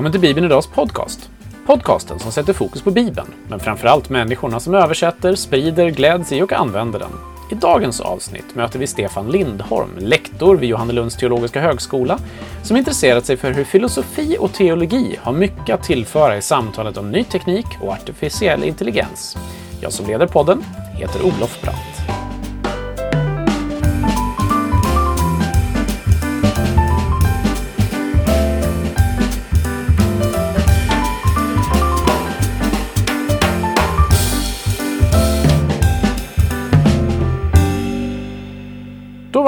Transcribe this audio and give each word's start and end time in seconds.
Välkommen 0.00 0.12
till 0.12 0.28
Bibeln 0.28 0.46
Idags 0.46 0.66
podcast. 0.66 1.30
Podcasten 1.66 2.18
som 2.18 2.32
sätter 2.32 2.52
fokus 2.52 2.82
på 2.82 2.90
Bibeln, 2.90 3.28
men 3.48 3.60
framförallt 3.60 4.08
människorna 4.08 4.60
som 4.60 4.74
översätter, 4.74 5.34
sprider, 5.34 5.90
gläds 5.90 6.32
i 6.32 6.42
och 6.42 6.52
använder 6.52 6.98
den. 6.98 7.10
I 7.50 7.54
dagens 7.54 8.00
avsnitt 8.00 8.54
möter 8.54 8.78
vi 8.78 8.86
Stefan 8.86 9.30
Lindholm, 9.30 9.90
lektor 9.98 10.56
vid 10.56 10.68
Johannelunds 10.68 11.16
teologiska 11.16 11.60
högskola, 11.60 12.18
som 12.62 12.76
intresserat 12.76 13.26
sig 13.26 13.36
för 13.36 13.52
hur 13.52 13.64
filosofi 13.64 14.36
och 14.40 14.52
teologi 14.52 15.18
har 15.22 15.32
mycket 15.32 15.74
att 15.74 15.82
tillföra 15.82 16.36
i 16.36 16.42
samtalet 16.42 16.96
om 16.96 17.10
ny 17.10 17.24
teknik 17.24 17.66
och 17.80 17.92
artificiell 17.92 18.64
intelligens. 18.64 19.36
Jag 19.80 19.92
som 19.92 20.06
leder 20.06 20.26
podden 20.26 20.64
heter 20.94 21.22
Olof 21.22 21.62
Bratt. 21.62 22.19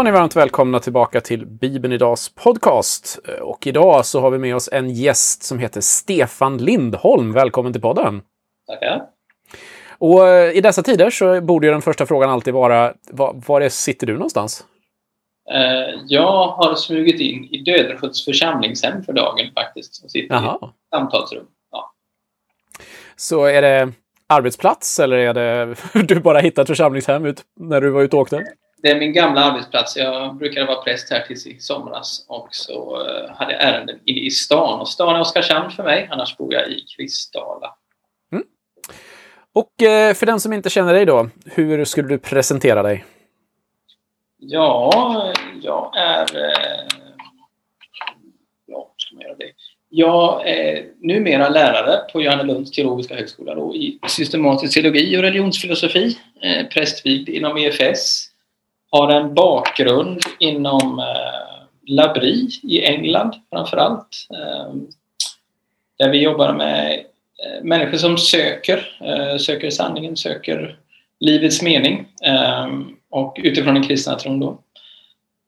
Var 0.02 0.05
ni 0.05 0.11
varmt 0.11 0.37
välkomna 0.37 0.80
tillbaka 0.80 1.20
till 1.20 1.47
Bibeln 1.47 1.92
Idags 1.92 2.34
podcast. 2.34 3.19
Och 3.41 3.66
idag 3.66 4.06
så 4.06 4.20
har 4.20 4.30
vi 4.30 4.38
med 4.38 4.56
oss 4.56 4.69
en 4.73 4.91
gäst 4.91 5.42
som 5.42 5.59
heter 5.59 5.80
Stefan 5.80 6.59
Lindholm. 6.59 7.33
Välkommen 7.33 7.73
till 7.73 7.83
podden! 7.83 8.23
Tackar! 8.66 9.02
Och 9.98 10.28
eh, 10.28 10.56
i 10.56 10.61
dessa 10.61 10.83
tider 10.83 11.11
så 11.11 11.41
borde 11.41 11.66
ju 11.66 11.73
den 11.73 11.83
första 11.83 12.06
frågan 12.06 12.30
alltid 12.30 12.55
vara, 12.55 12.95
var, 13.11 13.42
var 13.47 13.69
sitter 13.69 14.06
du 14.06 14.12
någonstans? 14.12 14.65
Eh, 15.51 16.01
jag 16.06 16.48
har 16.48 16.75
smugit 16.75 17.20
in 17.20 17.44
i 17.44 17.59
Döderskjuts 17.59 18.25
församlingshem 18.25 19.03
för 19.03 19.12
dagen 19.12 19.50
faktiskt. 19.55 20.05
Och 20.05 20.11
sitter 20.11 20.34
Jaha. 20.34 20.59
i 20.62 20.64
ett 20.64 20.70
samtalsrum. 20.94 21.47
Ja. 21.70 21.92
Så 23.16 23.44
är 23.44 23.62
det 23.62 23.92
arbetsplats 24.27 25.00
eller 25.00 25.16
är 25.16 25.34
det 25.34 25.75
du 26.14 26.20
bara 26.20 26.39
hittat 26.39 26.66
församlingshem 26.66 27.27
ut 27.27 27.42
när 27.61 27.81
du 27.81 27.91
var 27.91 28.03
ute 28.03 28.16
och 28.16 28.22
åkte? 28.22 28.44
Det 28.83 28.91
är 28.91 28.98
min 28.98 29.12
gamla 29.12 29.44
arbetsplats. 29.44 29.97
Jag 29.97 30.36
brukade 30.36 30.66
vara 30.66 30.83
präst 30.83 31.11
här 31.11 31.20
tills 31.20 31.47
i 31.47 31.58
somras 31.61 32.25
och 32.28 32.48
så 32.50 33.06
eh, 33.08 33.30
hade 33.34 33.52
jag 33.52 33.62
ärenden 33.62 33.98
i 34.05 34.30
stan. 34.30 34.80
Och 34.80 34.88
stan 34.88 35.16
är 35.16 35.20
Oskarshamn 35.20 35.70
för 35.70 35.83
mig, 35.83 36.08
annars 36.11 36.36
bor 36.36 36.55
jag 36.55 36.69
i 36.69 36.80
Kristdala. 36.97 37.75
Och 39.55 39.83
eh, 39.83 40.14
för 40.14 40.27
den 40.27 40.41
som 40.41 40.53
inte 40.53 40.70
känner 40.70 40.92
dig 40.94 41.06
då, 41.06 41.28
hur 41.44 41.84
skulle 41.84 42.08
du 42.08 42.19
presentera 42.19 42.83
dig? 42.83 43.05
Ja, 44.38 45.33
jag 45.62 45.97
är... 45.97 46.36
eh, 46.36 46.86
Ja, 48.66 48.92
ska 48.97 49.14
man 49.14 49.22
göra 49.25 49.34
det? 49.34 49.50
Jag 49.88 50.48
är 50.48 50.86
numera 51.00 51.48
lärare 51.48 52.12
på 52.12 52.22
Johannelunds 52.22 52.70
teologiska 52.70 53.14
högskola 53.14 53.55
då, 53.55 53.75
i 53.75 53.98
systematisk 54.08 54.75
teologi 54.75 55.19
och 55.19 55.22
religionsfilosofi. 55.22 56.19
Prästvigd 56.72 57.28
inom 57.28 57.56
EFS. 57.58 58.31
Har 58.93 59.09
en 59.09 59.35
bakgrund 59.35 60.21
inom 60.39 60.98
eh, 60.98 61.62
Labri 61.87 62.48
i 62.62 62.85
England 62.85 63.34
framför 63.51 63.77
allt. 63.77 64.27
Eh, 64.31 64.75
där 65.99 66.09
vi 66.09 66.23
jobbar 66.23 66.53
med 66.53 66.93
eh, 66.93 67.62
människor 67.62 67.99
som 67.99 68.19
söker, 68.19 68.99
eh, 69.01 69.39
söker 69.39 69.71
sanningen, 69.71 70.17
söker 70.17 70.79
livets 71.21 71.62
mening. 71.62 72.07
Eh, 72.25 72.69
och 73.11 73.41
utifrån 73.43 73.75
den 73.75 73.83
kristna 73.83 74.15
tron 74.15 74.41
då. 74.41 74.59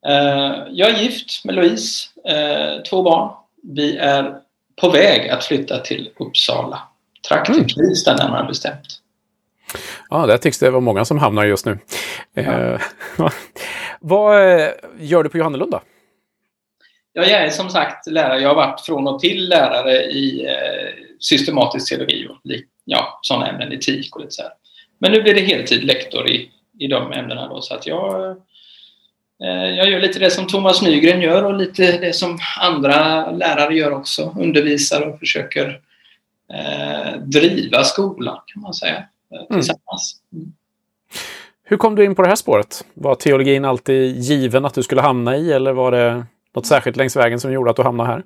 Eh, 0.07 0.55
jag 0.71 0.91
är 0.91 1.03
gift 1.03 1.45
med 1.45 1.55
Louise, 1.55 2.09
eh, 2.25 2.83
två 2.83 3.03
barn. 3.03 3.31
Vi 3.63 3.97
är 3.97 4.35
på 4.81 4.89
väg 4.89 5.29
att 5.29 5.45
flytta 5.45 5.79
till 5.79 6.11
Uppsala. 6.17 6.83
Trakten 7.29 7.55
Mm. 7.55 7.69
Knivsta 7.69 8.17
närmare 8.17 8.47
bestämt. 8.47 9.01
Ja, 10.11 10.27
där 10.27 10.39
tycks 10.39 10.59
det 10.59 10.71
vara 10.71 10.81
många 10.81 11.05
som 11.05 11.19
hamnar 11.19 11.45
just 11.45 11.67
nu. 11.67 11.79
Eh, 12.35 12.81
vad 14.01 14.61
eh, 14.61 14.69
gör 14.99 15.23
du 15.23 15.29
på 15.29 15.39
Johannelund 15.39 15.73
då? 15.73 15.81
Ja, 17.13 17.23
jag 17.23 17.43
är 17.43 17.51
som 17.51 17.71
sagt 17.71 18.07
lärare. 18.07 18.41
Jag 18.41 18.49
har 18.49 18.57
varit 18.57 18.81
från 18.81 19.09
och 19.09 19.21
till 19.21 19.49
lärare 19.49 20.03
i 20.03 20.47
eh, 20.47 21.05
systematisk 21.19 21.89
teologi 21.89 22.29
och 22.29 22.37
ja, 22.85 23.19
sådana 23.23 23.49
ämnen, 23.49 23.73
etik 23.73 24.17
och 24.17 24.21
lite 24.21 24.33
så 24.33 24.43
här. 24.43 24.53
Men 24.99 25.13
nu 25.13 25.23
blir 25.23 25.35
det 25.35 25.41
heltid 25.41 25.85
lektor 25.85 26.29
i, 26.29 26.51
i 26.79 26.87
de 26.87 27.13
ämnena 27.13 27.49
då, 27.49 27.61
så 27.61 27.75
att 27.75 27.87
jag 27.87 28.37
jag 29.39 29.91
gör 29.91 30.01
lite 30.01 30.19
det 30.19 30.31
som 30.31 30.47
Thomas 30.47 30.83
Nygren 30.83 31.21
gör 31.21 31.45
och 31.45 31.55
lite 31.55 31.99
det 31.99 32.13
som 32.13 32.39
andra 32.61 33.31
lärare 33.31 33.75
gör 33.75 33.91
också. 33.91 34.35
Undervisar 34.39 35.01
och 35.01 35.19
försöker 35.19 35.81
eh, 36.53 37.21
driva 37.21 37.85
skolan 37.85 38.39
kan 38.47 38.63
man 38.63 38.75
säga 38.75 39.05
tillsammans. 39.51 40.17
Mm. 40.33 40.53
Hur 41.67 41.77
kom 41.77 41.95
du 41.95 42.05
in 42.05 42.15
på 42.15 42.23
det 42.23 42.29
här 42.29 42.37
spåret? 42.37 42.85
Var 42.95 43.15
teologin 43.15 43.65
alltid 43.65 44.17
given 44.17 44.65
att 44.65 44.75
du 44.75 44.83
skulle 44.83 45.01
hamna 45.01 45.37
i 45.37 45.53
eller 45.53 45.73
var 45.73 45.91
det 45.91 46.27
något 46.55 46.67
särskilt 46.67 46.97
längs 46.97 47.17
vägen 47.17 47.41
som 47.41 47.53
gjorde 47.53 47.71
att 47.71 47.77
du 47.77 47.83
hamnade 47.83 48.11
här? 48.11 48.23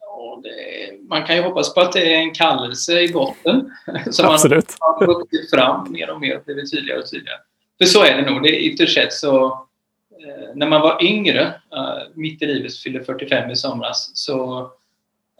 Ja, 0.00 0.40
det, 0.42 1.08
man 1.08 1.26
kan 1.26 1.36
ju 1.36 1.42
hoppas 1.42 1.74
på 1.74 1.80
att 1.80 1.92
det 1.92 2.14
är 2.14 2.18
en 2.18 2.34
kallelse 2.34 3.00
i 3.00 3.12
botten. 3.12 3.70
som 4.10 4.26
man 4.26 4.34
Absolut. 4.34 4.76
har 4.80 5.06
vuxit 5.06 5.50
fram 5.50 5.92
mer 5.92 6.10
och 6.10 6.20
mer 6.20 6.36
och 6.36 6.44
blivit 6.44 6.70
tydligare 6.70 7.00
och 7.00 7.10
tydligare. 7.10 7.38
För 7.78 7.84
så 7.84 8.04
är 8.04 8.16
det 8.16 8.30
nog. 8.30 8.42
Det 8.42 8.60
ytterst 8.60 8.94
sett 8.94 9.12
så 9.12 9.46
eh, 9.46 10.54
när 10.54 10.66
man 10.66 10.80
var 10.80 11.04
yngre, 11.04 11.42
eh, 11.76 12.02
mitt 12.14 12.42
i 12.42 12.46
livet, 12.46 12.76
fyllde 12.76 13.04
45 13.04 13.50
i 13.50 13.56
somras, 13.56 14.10
så 14.14 14.58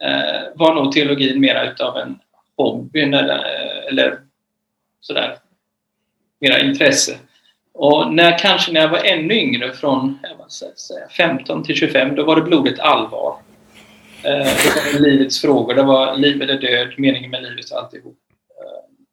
eh, 0.01 0.41
var 0.55 0.75
nog 0.75 0.91
teologin 0.91 1.39
mera 1.39 1.71
utav 1.71 1.97
en 1.97 2.19
hobby 2.57 3.01
eller 3.01 4.19
sådär, 5.07 5.37
mera 6.41 6.59
intresse. 6.59 7.17
Och 7.73 8.13
när, 8.13 8.39
kanske 8.39 8.71
när 8.71 8.81
jag 8.81 8.89
var 8.89 9.03
ännu 9.03 9.33
yngre, 9.33 9.73
från 9.73 10.19
säga, 10.77 11.09
15 11.09 11.63
till 11.63 11.75
25, 11.75 12.15
då 12.15 12.23
var 12.23 12.35
det 12.35 12.41
blodigt 12.41 12.79
allvar. 12.79 13.37
Eh, 14.23 14.37
det 14.37 14.93
var 14.93 14.99
livets 14.99 15.41
frågor, 15.41 15.73
det 15.73 15.83
var 15.83 16.15
liv 16.15 16.41
eller 16.41 16.59
död, 16.59 16.93
meningen 16.97 17.31
med 17.31 17.43
livet 17.43 17.71
och 17.71 17.77
alltihop. 17.77 18.17
Eh, 18.61 19.05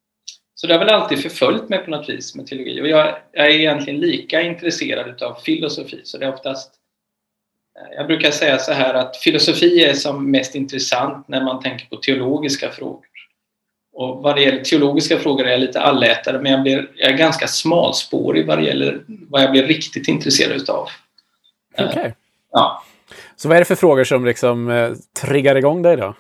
så 0.55 0.67
det 0.67 0.75
har 0.75 0.85
väl 0.85 0.95
alltid 0.95 1.23
förföljt 1.23 1.69
mig 1.69 1.79
på 1.79 1.91
något 1.91 2.09
vis 2.09 2.35
med 2.35 2.47
teologi. 2.47 2.83
Och 2.83 2.89
jag, 2.89 3.19
jag 3.33 3.47
är 3.47 3.51
egentligen 3.51 4.01
lika 4.01 4.43
intresserad 4.43 5.09
utav 5.09 5.35
filosofi, 5.35 6.01
så 6.05 6.19
det 6.19 6.25
är 6.25 6.35
oftast 6.35 6.75
eh, 7.79 7.97
jag 7.97 8.07
brukar 8.07 8.31
säga 8.31 8.59
så 8.59 8.73
här 8.73 8.95
att 8.95 9.17
filosofi 9.17 9.85
är 9.85 9.95
som 9.95 10.31
mest 10.31 10.55
intressant 10.55 11.29
när 11.29 11.45
man 11.45 11.63
tänker 11.63 11.87
på 11.87 11.97
teologiska 11.97 12.71
frågor. 12.71 13.12
Och 13.95 14.23
vad 14.23 14.37
det 14.37 14.43
gäller 14.43 14.65
teologiska 14.65 15.19
frågor 15.19 15.47
är 15.47 15.51
jag 15.51 15.61
lite 15.61 15.81
allätare, 15.81 16.39
men 16.41 16.53
jag, 16.53 16.63
blir, 16.63 16.91
jag 16.97 17.13
är 17.13 17.17
ganska 17.17 17.47
smalspårig 17.47 18.47
vad 18.47 18.59
det 18.59 18.65
gäller 18.65 19.05
vad 19.07 19.43
jag 19.43 19.51
blir 19.51 19.67
riktigt 19.67 20.09
intresserad 20.09 20.57
utav. 20.57 20.89
Eh, 21.79 21.87
Okej. 21.91 22.15
Ja. 22.53 22.83
Så 23.37 23.49
vad 23.49 23.57
är 23.57 23.61
det 23.61 23.65
för 23.65 23.75
frågor 23.75 24.05
som 24.05 24.25
liksom 24.25 24.71
eh, 24.71 24.91
triggar 25.23 25.57
igång 25.57 25.83
dig 25.83 25.97
då? 25.97 26.15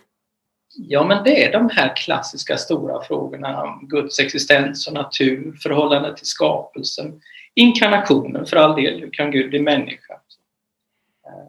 Ja, 0.77 1.05
men 1.05 1.25
det 1.25 1.45
är 1.45 1.53
de 1.53 1.71
här 1.71 1.97
klassiska 1.97 2.57
stora 2.57 3.03
frågorna 3.05 3.63
om 3.63 3.89
Guds 3.89 4.19
existens 4.21 4.87
och 4.87 4.93
natur, 4.95 5.57
förhållandet 5.63 6.17
till 6.17 6.27
skapelsen, 6.27 7.21
inkarnationen 7.55 8.47
för 8.47 8.57
all 8.57 8.83
del, 8.83 9.01
hur 9.01 9.11
kan 9.13 9.31
Gud 9.31 9.51
bli 9.51 9.59
människa? 9.61 10.13
Eh, 11.27 11.49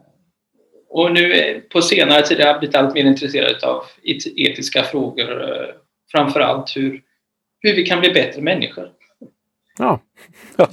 Och 0.88 1.12
nu 1.12 1.32
eh, 1.32 1.60
på 1.60 1.82
senare 1.82 2.22
tid 2.22 2.38
har 2.40 2.46
jag 2.46 2.58
blivit 2.58 2.76
allt 2.76 2.94
mer 2.94 3.04
intresserad 3.04 3.64
av 3.64 3.84
et- 4.02 4.32
etiska 4.36 4.82
frågor, 4.82 5.74
eh, 6.14 6.20
framför 6.20 6.40
allt 6.40 6.76
hur, 6.76 7.00
hur 7.60 7.76
vi 7.76 7.86
kan 7.86 8.00
bli 8.00 8.12
bättre 8.12 8.42
människor. 8.42 8.90
Ja. 9.78 10.00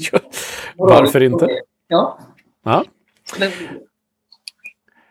Varför 0.78 1.24
inte? 1.24 1.48
Ja. 1.88 2.20
Ja. 2.64 2.86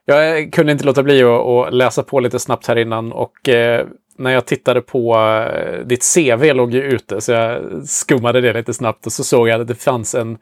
Jag 0.05 0.53
kunde 0.53 0.73
inte 0.73 0.85
låta 0.85 1.03
bli 1.03 1.23
att, 1.23 1.47
att 1.47 1.75
läsa 1.75 2.03
på 2.03 2.21
lite 2.21 2.39
snabbt 2.39 2.67
här 2.67 2.79
innan 2.79 3.13
och 3.13 3.49
eh, 3.49 3.87
när 4.17 4.31
jag 4.31 4.47
tittade 4.47 4.81
på 4.81 5.17
eh, 5.17 5.87
ditt 5.87 6.15
CV 6.15 6.53
låg 6.53 6.75
ju 6.75 6.83
ute 6.83 7.21
så 7.21 7.33
jag 7.33 7.63
skummade 7.89 8.41
det 8.41 8.53
lite 8.53 8.75
snabbt 8.75 9.07
och 9.07 9.13
så 9.13 9.25
såg 9.25 9.49
jag 9.49 9.61
att 9.61 9.69
det 9.69 9.75
fanns 9.75 10.15
en, 10.15 10.39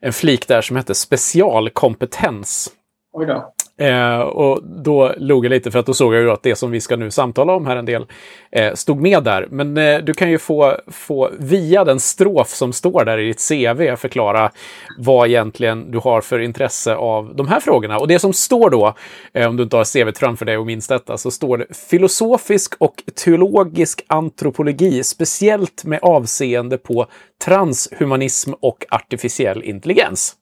en 0.00 0.12
flik 0.12 0.48
där 0.48 0.62
som 0.62 0.76
hette 0.76 0.94
specialkompetens. 0.94 2.72
oj 3.12 3.26
då. 3.26 3.52
Eh, 3.80 4.20
och 4.20 4.62
då 4.64 5.14
log 5.16 5.44
jag 5.44 5.50
lite 5.50 5.70
för 5.70 5.78
att 5.78 5.86
då 5.86 5.94
såg 5.94 6.14
jag 6.14 6.22
ju 6.22 6.30
att 6.30 6.42
det 6.42 6.56
som 6.56 6.70
vi 6.70 6.80
ska 6.80 6.96
nu 6.96 7.10
samtala 7.10 7.52
om 7.52 7.66
här 7.66 7.76
en 7.76 7.84
del 7.84 8.06
eh, 8.52 8.74
stod 8.74 9.00
med 9.00 9.22
där. 9.22 9.46
Men 9.50 9.76
eh, 9.76 9.98
du 9.98 10.14
kan 10.14 10.30
ju 10.30 10.38
få, 10.38 10.76
få 10.86 11.30
via 11.38 11.84
den 11.84 12.00
strof 12.00 12.48
som 12.48 12.72
står 12.72 13.04
där 13.04 13.18
i 13.18 13.26
ditt 13.26 13.48
CV 13.48 13.96
förklara 13.96 14.50
vad 14.98 15.28
egentligen 15.28 15.90
du 15.90 15.98
har 15.98 16.20
för 16.20 16.38
intresse 16.38 16.94
av 16.94 17.34
de 17.36 17.48
här 17.48 17.60
frågorna. 17.60 17.98
Och 17.98 18.08
det 18.08 18.18
som 18.18 18.32
står 18.32 18.70
då, 18.70 18.94
eh, 19.32 19.48
om 19.48 19.56
du 19.56 19.62
inte 19.62 19.76
har 19.76 19.84
CVt 19.84 20.18
framför 20.18 20.44
dig 20.44 20.58
och 20.58 20.66
minns 20.66 20.88
detta, 20.88 21.18
så 21.18 21.30
står 21.30 21.58
det 21.58 21.76
filosofisk 21.90 22.74
och 22.78 23.02
teologisk 23.24 24.04
antropologi, 24.06 25.02
speciellt 25.04 25.84
med 25.84 25.98
avseende 26.02 26.78
på 26.78 27.06
transhumanism 27.44 28.52
och 28.60 28.84
artificiell 28.90 29.62
intelligens. 29.62 30.36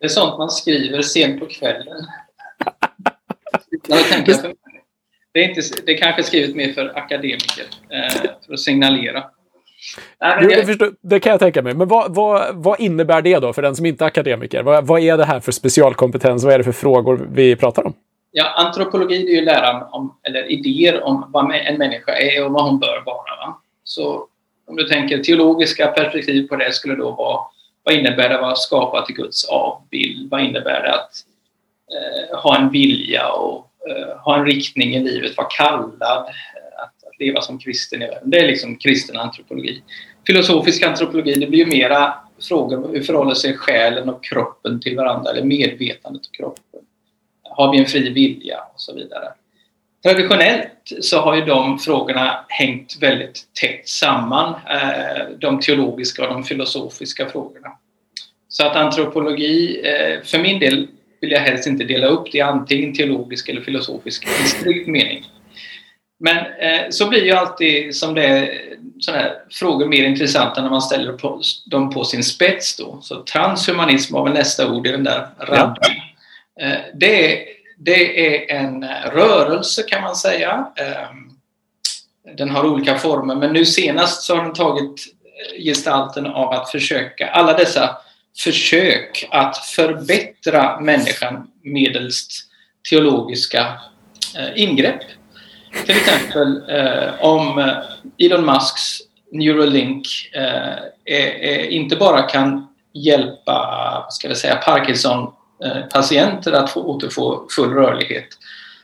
Det 0.00 0.06
är 0.06 0.08
sånt 0.08 0.38
man 0.38 0.50
skriver 0.50 1.02
sent 1.02 1.40
på 1.40 1.46
kvällen. 1.46 2.06
Det 5.32 5.44
är, 5.44 5.48
inte, 5.48 5.60
det 5.86 5.92
är 5.92 5.98
kanske 5.98 6.22
skrivet 6.22 6.56
mer 6.56 6.72
för 6.72 6.98
akademiker, 6.98 7.64
eh, 7.90 8.30
för 8.46 8.52
att 8.54 8.60
signalera. 8.60 9.24
Jo, 10.40 10.48
det, 10.48 10.66
förstår, 10.66 10.92
det, 11.00 11.20
kan 11.20 11.30
jag 11.30 11.40
tänka 11.40 11.62
mig. 11.62 11.74
Men 11.74 11.88
vad, 11.88 12.14
vad, 12.14 12.54
vad, 12.54 12.80
innebär 12.80 13.22
det 13.22 13.38
då 13.38 13.52
för 13.52 13.62
den 13.62 13.76
som 13.76 13.86
inte 13.86 14.04
är 14.04 14.06
akademiker? 14.06 14.62
Vad, 14.62 14.86
vad, 14.86 15.00
är 15.00 15.16
det 15.16 15.24
här 15.24 15.40
för 15.40 15.52
specialkompetens? 15.52 16.44
Vad 16.44 16.54
är 16.54 16.58
det 16.58 16.64
för 16.64 16.72
frågor 16.72 17.28
vi 17.32 17.56
pratar 17.56 17.86
om? 17.86 17.94
Ja, 18.32 18.54
antropologi 18.56 19.26
är 19.26 19.40
ju 19.40 19.44
läran 19.44 19.82
om, 19.90 20.16
eller 20.22 20.52
idéer 20.52 21.02
om 21.02 21.24
vad 21.28 21.54
en 21.54 21.78
människa 21.78 22.12
är 22.12 22.44
och 22.44 22.52
vad 22.52 22.64
hon 22.64 22.78
bör 22.78 23.02
vara. 23.06 23.36
Va? 23.46 23.60
Så 23.84 24.26
om 24.66 24.76
du 24.76 24.88
tänker 24.88 25.18
teologiska 25.18 25.86
perspektiv 25.86 26.48
på 26.48 26.56
det 26.56 26.72
skulle 26.72 26.94
då 26.94 27.10
vara 27.10 27.40
vad 27.82 27.94
innebär 27.94 28.28
det 28.28 28.34
att 28.34 28.42
vara 28.42 28.54
skapad 28.54 29.06
till 29.06 29.14
Guds 29.14 29.48
avbild? 29.48 30.30
Vad 30.30 30.40
innebär 30.40 30.82
det 30.82 30.94
att 30.94 31.10
Eh, 31.90 32.38
ha 32.38 32.56
en 32.56 32.70
vilja 32.70 33.28
och 33.28 33.70
eh, 33.88 34.18
ha 34.18 34.38
en 34.38 34.46
riktning 34.46 34.94
i 34.94 35.00
livet? 35.00 35.36
Vara 35.36 35.48
kallad 35.50 36.02
eh, 36.02 36.82
att, 36.82 37.04
att, 37.04 37.18
leva 37.18 37.40
som 37.40 37.58
kristen 37.58 38.02
i 38.02 38.06
världen? 38.06 38.30
Det 38.30 38.38
är 38.38 38.46
liksom 38.46 38.76
kristen 38.76 39.16
antropologi. 39.16 39.82
Filosofisk 40.26 40.82
antropologi, 40.82 41.34
det 41.34 41.46
blir 41.46 41.58
ju 41.58 41.66
mera 41.66 42.14
frågor 42.48 42.84
om 42.84 42.90
hur 42.94 43.02
förhåller 43.02 43.34
sig 43.34 43.56
själen 43.56 44.08
och 44.08 44.24
kroppen 44.24 44.80
till 44.80 44.96
varandra? 44.96 45.30
Eller 45.30 45.42
medvetandet 45.42 46.26
och 46.26 46.34
kroppen? 46.34 46.80
Har 47.42 47.72
vi 47.72 47.78
en 47.78 47.86
fri 47.86 48.10
vilja? 48.10 48.58
Och 48.74 48.80
så 48.80 48.94
vidare. 48.94 49.28
Traditionellt 50.02 50.92
så 51.00 51.20
har 51.20 51.36
ju 51.36 51.44
de 51.44 51.78
frågorna 51.78 52.44
hängt 52.48 52.96
väldigt 53.00 53.42
tätt 53.60 53.88
samman, 53.88 54.54
de 55.38 55.60
teologiska 55.60 56.22
och 56.22 56.34
de 56.34 56.44
filosofiska 56.44 57.28
frågorna. 57.28 57.68
Så 58.48 58.66
att 58.66 58.76
antropologi, 58.76 59.82
för 60.24 60.38
min 60.38 60.58
del 60.58 60.88
vill 61.20 61.30
jag 61.30 61.40
helst 61.40 61.66
inte 61.66 61.84
dela 61.84 62.06
upp 62.06 62.32
det 62.32 62.38
i 62.38 62.40
antingen 62.40 62.94
teologisk 62.94 63.48
eller 63.48 63.60
filosofisk 63.60 64.28
strikt 64.46 64.88
mening. 64.88 65.24
Men 66.20 66.36
eh, 66.36 66.90
så 66.90 67.08
blir 67.08 67.24
ju 67.24 67.32
alltid 67.32 67.96
som 67.96 68.14
det 68.14 68.26
är, 68.26 68.60
sådana 69.00 69.22
här 69.22 69.34
frågor 69.50 69.86
mer 69.86 70.04
intressanta 70.04 70.62
när 70.62 70.70
man 70.70 70.82
ställer 70.82 71.12
på, 71.12 71.42
dem 71.66 71.90
på 71.90 72.04
sin 72.04 72.24
spets. 72.24 72.76
Då. 72.76 72.98
Så 73.02 73.22
transhumanism 73.22 74.14
var 74.14 74.24
väl 74.24 74.32
nästa 74.32 74.72
ord 74.72 74.86
i 74.86 74.90
den 74.92 75.04
där 75.04 75.28
raden. 75.38 75.76
Ja. 75.80 76.66
Eh, 76.66 76.78
det 76.94 77.32
är 77.32 77.60
det 77.82 78.26
är 78.26 78.56
en 78.56 78.84
rörelse 79.12 79.82
kan 79.82 80.02
man 80.02 80.16
säga. 80.16 80.66
Eh, 80.76 81.08
den 82.36 82.50
har 82.50 82.66
olika 82.66 82.98
former 82.98 83.34
men 83.34 83.52
nu 83.52 83.64
senast 83.64 84.22
så 84.22 84.36
har 84.36 84.42
den 84.42 84.52
tagit 84.52 85.00
eh, 85.24 85.62
gestalten 85.64 86.26
av 86.26 86.52
att 86.52 86.70
försöka, 86.70 87.28
alla 87.28 87.52
dessa 87.52 87.96
försök 88.44 89.28
att 89.30 89.56
förbättra 89.56 90.80
människan 90.80 91.50
medelst 91.62 92.32
teologiska 92.90 93.66
eh, 94.38 94.62
ingrepp. 94.62 95.00
Till 95.86 95.96
exempel 95.96 96.62
eh, 96.70 97.24
om 97.24 97.58
eh, 97.58 97.76
Elon 98.18 98.44
Musks 98.44 98.98
Neuralink 99.32 100.06
eh, 101.04 101.74
inte 101.74 101.96
bara 101.96 102.22
kan 102.22 102.68
hjälpa 102.94 104.06
ska 104.10 104.28
vi 104.28 104.34
säga, 104.34 104.56
Parkinson-patienter 104.56 106.52
eh, 106.52 106.58
att 106.58 106.70
få 106.70 106.82
återfå 106.82 107.46
full 107.56 107.70
rörlighet 107.70 108.28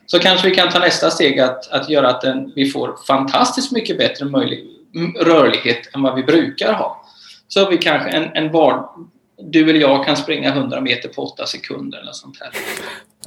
så 0.07 0.19
kanske 0.19 0.49
vi 0.49 0.55
kan 0.55 0.69
ta 0.69 0.79
nästa 0.79 1.11
steg 1.11 1.41
att, 1.41 1.73
att 1.73 1.91
göra 1.91 2.09
att 2.09 2.21
den, 2.21 2.53
vi 2.55 2.71
får 2.71 2.97
fantastiskt 3.07 3.73
mycket 3.73 3.99
bättre 3.99 4.25
möjlig, 4.25 4.65
rörlighet 5.21 5.95
än 5.95 6.03
vad 6.03 6.15
vi 6.15 6.23
brukar 6.23 6.73
ha. 6.73 7.03
Så 7.49 7.71
vi 7.71 7.79
kanske 7.79 8.09
en, 8.11 8.31
en 8.35 8.53
var, 8.53 8.89
du 9.39 9.71
eller 9.71 9.81
jag 9.81 10.07
kan 10.07 10.17
springa 10.17 10.49
100 10.49 10.81
meter 10.81 11.09
på 11.09 11.23
8 11.23 11.47
sekunder 11.47 11.99
eller 11.99 12.13
sånt 12.13 12.39
här. 12.41 12.51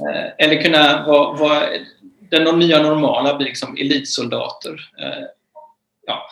Eh, 0.08 0.46
eller 0.46 0.62
kunna 0.62 1.06
vara, 1.06 1.36
vara 1.36 1.68
den 2.30 2.58
nya 2.58 2.82
normala 2.82 3.36
blir 3.36 3.46
liksom 3.46 3.76
elitsoldater. 3.76 4.90
Eh, 4.98 5.24
ja, 6.06 6.28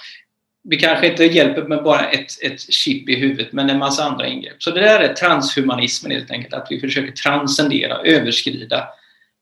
vi 0.63 0.77
kanske 0.77 1.11
inte 1.11 1.25
hjälper 1.25 1.63
med 1.63 1.83
bara 1.83 2.11
ett, 2.11 2.43
ett 2.43 2.73
chip 2.73 3.09
i 3.09 3.17
huvudet, 3.17 3.53
men 3.53 3.71
en 3.71 3.79
massa 3.79 4.05
andra 4.05 4.27
ingrepp. 4.27 4.63
Så 4.63 4.71
det 4.71 4.81
där 4.81 5.01
är 5.01 5.15
transhumanismen 5.15 6.13
helt 6.13 6.31
enkelt, 6.31 6.55
att 6.55 6.67
vi 6.71 6.81
försöker 6.81 7.13
transcendera, 7.13 7.99
överskrida 7.99 8.89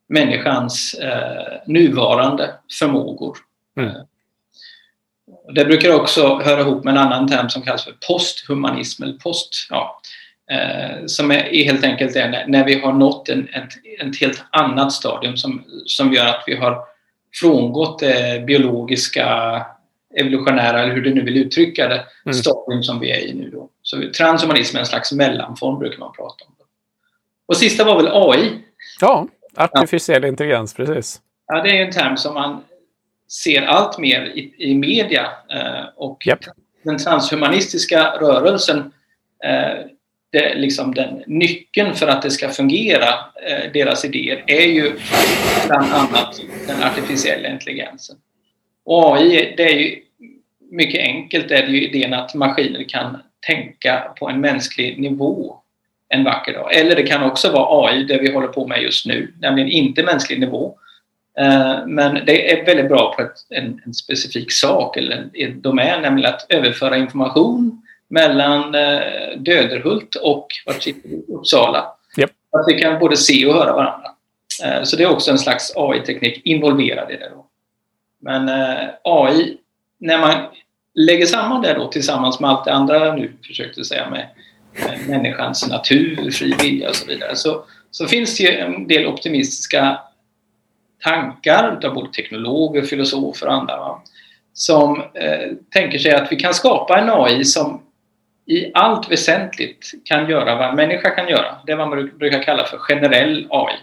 människans 0.09 0.95
eh, 0.95 1.61
nuvarande 1.67 2.55
förmågor. 2.79 3.39
Mm. 3.77 3.89
Eh, 3.89 4.03
det 5.55 5.65
brukar 5.65 5.93
också 5.93 6.39
höra 6.39 6.61
ihop 6.61 6.85
med 6.85 6.93
en 6.93 6.99
annan 6.99 7.29
term 7.29 7.51
som 7.51 7.63
kallas 7.63 7.85
för 7.85 7.95
posthumanism, 8.09 9.03
eller 9.03 9.19
post, 9.19 9.67
ja, 9.71 10.01
eh, 10.51 11.07
som 11.07 11.31
är, 11.31 11.55
är, 11.55 11.65
helt 11.65 11.85
enkelt 11.85 12.15
det 12.15 12.31
när, 12.31 12.47
när 12.47 12.65
vi 12.65 12.81
har 12.81 12.93
nått 12.93 13.29
en, 13.29 13.49
ett, 13.49 13.73
ett 14.01 14.21
helt 14.21 14.45
annat 14.51 14.93
stadium 14.93 15.37
som, 15.37 15.65
som 15.87 16.13
gör 16.13 16.27
att 16.27 16.45
vi 16.47 16.57
har 16.57 16.85
frångått 17.41 17.99
det 17.99 18.47
biologiska 18.47 19.27
evolutionära, 20.17 20.83
eller 20.83 20.95
hur 20.95 21.03
du 21.03 21.15
nu 21.15 21.23
vill 21.23 21.37
uttrycka 21.37 21.89
det, 21.89 22.05
mm. 22.25 22.35
stadium 22.35 22.83
som 22.83 23.01
vi 23.01 23.11
är 23.11 23.21
i 23.21 23.35
nu. 23.35 23.51
Då. 23.51 23.69
Så 23.83 24.11
transhumanism 24.17 24.77
är 24.77 24.81
en 24.81 24.87
slags 24.87 25.13
mellanform, 25.13 25.79
brukar 25.79 25.99
man 25.99 26.13
prata 26.13 26.45
om. 26.45 26.57
Och 27.47 27.57
sista 27.57 27.85
var 27.85 27.97
väl 27.97 28.09
AI? 28.13 28.51
Ja, 29.01 29.29
artificiell 29.57 30.23
ja. 30.23 30.29
intelligens, 30.29 30.75
precis. 30.75 31.21
Ja, 31.47 31.63
det 31.63 31.79
är 31.79 31.87
en 31.87 31.93
term 31.93 32.17
som 32.17 32.35
man 32.35 32.65
ser 33.45 33.63
allt 33.63 33.99
mer 33.99 34.25
i, 34.25 34.55
i 34.59 34.75
media. 34.75 35.23
Eh, 35.51 35.85
och 35.97 36.27
yep. 36.27 36.39
den 36.83 36.99
transhumanistiska 36.99 38.11
rörelsen, 38.21 38.93
eh, 39.45 39.87
det, 40.33 40.55
liksom 40.55 40.95
den 40.95 41.23
nyckeln 41.27 41.95
för 41.95 42.07
att 42.07 42.23
det 42.23 42.31
ska 42.31 42.49
fungera, 42.49 43.09
eh, 43.49 43.73
deras 43.73 44.05
idéer, 44.05 44.45
är 44.47 44.67
ju 44.67 44.93
bland 45.67 45.93
annat 45.93 46.41
den 46.67 46.83
artificiella 46.83 47.49
intelligensen. 47.49 48.17
Och 48.85 49.17
AI, 49.17 49.55
det 49.57 49.63
är 49.63 49.79
ju 49.79 49.97
mycket 50.71 51.01
enkelt 51.01 51.51
är 51.51 51.67
det 51.67 51.73
ju 51.73 51.89
idén 51.89 52.15
att 52.15 52.35
maskiner 52.35 52.89
kan 52.89 53.19
tänka 53.47 54.15
på 54.19 54.29
en 54.29 54.41
mänsklig 54.41 55.01
nivå 55.01 55.57
en 56.09 56.25
vacker 56.25 56.53
dag. 56.53 56.75
Eller 56.75 56.97
det 56.97 57.03
kan 57.03 57.23
också 57.23 57.53
vara 57.53 57.87
AI, 57.87 58.05
det 58.05 58.19
vi 58.19 58.33
håller 58.33 58.49
på 58.49 58.67
med 58.67 58.83
just 58.83 59.07
nu, 59.07 59.35
nämligen 59.41 59.71
inte 59.71 60.03
mänsklig 60.03 60.41
nivå. 60.41 60.75
Eh, 61.39 61.87
men 61.87 62.15
det 62.27 62.53
är 62.53 62.67
väldigt 62.67 62.89
bra 62.89 63.15
på 63.17 63.23
ett, 63.23 63.37
en, 63.51 63.81
en, 63.87 63.95
specifik 63.95 64.53
sak 64.53 64.97
eller 64.97 65.29
en 65.35 65.61
domän, 65.61 66.03
nämligen 66.03 66.35
att 66.35 66.47
överföra 66.49 66.97
information 66.97 67.83
mellan 68.09 68.75
eh, 68.75 69.01
Döderhult 69.37 70.15
och? 70.15 70.47
Uppsala. 71.29 71.93
Yep. 72.19 72.31
Att 72.51 72.65
vi 72.69 72.81
kan 72.81 72.99
både 72.99 73.17
se 73.17 73.47
och 73.47 73.55
höra 73.55 73.73
varandra. 73.73 74.11
Eh, 74.65 74.83
så 74.83 74.97
det 74.97 75.03
är 75.03 75.11
också 75.11 75.31
en 75.31 75.39
slags 75.39 75.73
AI-teknik 75.77 76.41
involverad 76.45 77.11
i 77.11 77.17
det. 77.17 77.31
Då. 77.35 77.47
Men 78.21 78.49
AI 79.03 79.57
när 79.99 80.19
man 80.19 80.35
lägger 80.95 81.27
samman 81.27 81.63
det 81.63 81.75
då 81.75 81.89
tillsammans 81.89 82.41
med 82.41 82.51
allt 82.51 82.65
det 82.65 82.73
andra 82.73 83.15
nu 83.15 83.33
försökte 83.47 83.85
säga 83.85 84.11
med, 84.11 84.29
med 84.73 85.09
människans 85.09 85.69
natur, 85.69 86.31
fri 86.31 86.55
vilja 86.63 86.89
och 86.89 86.97
så 86.97 87.07
vidare 87.07 87.37
så, 87.37 87.65
så 87.91 88.07
finns 88.07 88.37
det 88.37 88.45
ju 88.45 88.51
en 88.51 88.87
del 88.87 89.07
optimistiska 89.07 90.01
tankar 91.03 91.81
av 91.85 91.95
både 91.95 92.13
teknologer, 92.13 92.83
filosofer 92.83 93.47
och 93.47 93.55
andra 93.55 93.77
va? 93.77 94.03
som 94.53 95.03
eh, 95.15 95.53
tänker 95.71 95.99
sig 95.99 96.15
att 96.15 96.33
vi 96.33 96.37
kan 96.37 96.55
skapa 96.55 96.99
en 96.99 97.11
AI 97.11 97.45
som 97.45 97.83
i 98.47 98.71
allt 98.75 99.11
väsentligt 99.11 99.91
kan 100.05 100.31
göra 100.31 100.55
vad 100.55 100.69
en 100.69 100.77
människa 100.77 101.11
kan 101.11 101.29
göra. 101.29 101.57
Det 101.67 101.77
man 101.77 102.11
brukar 102.19 102.43
kalla 102.43 102.65
för 102.65 102.79
generell 102.79 103.47
AI. 103.51 103.77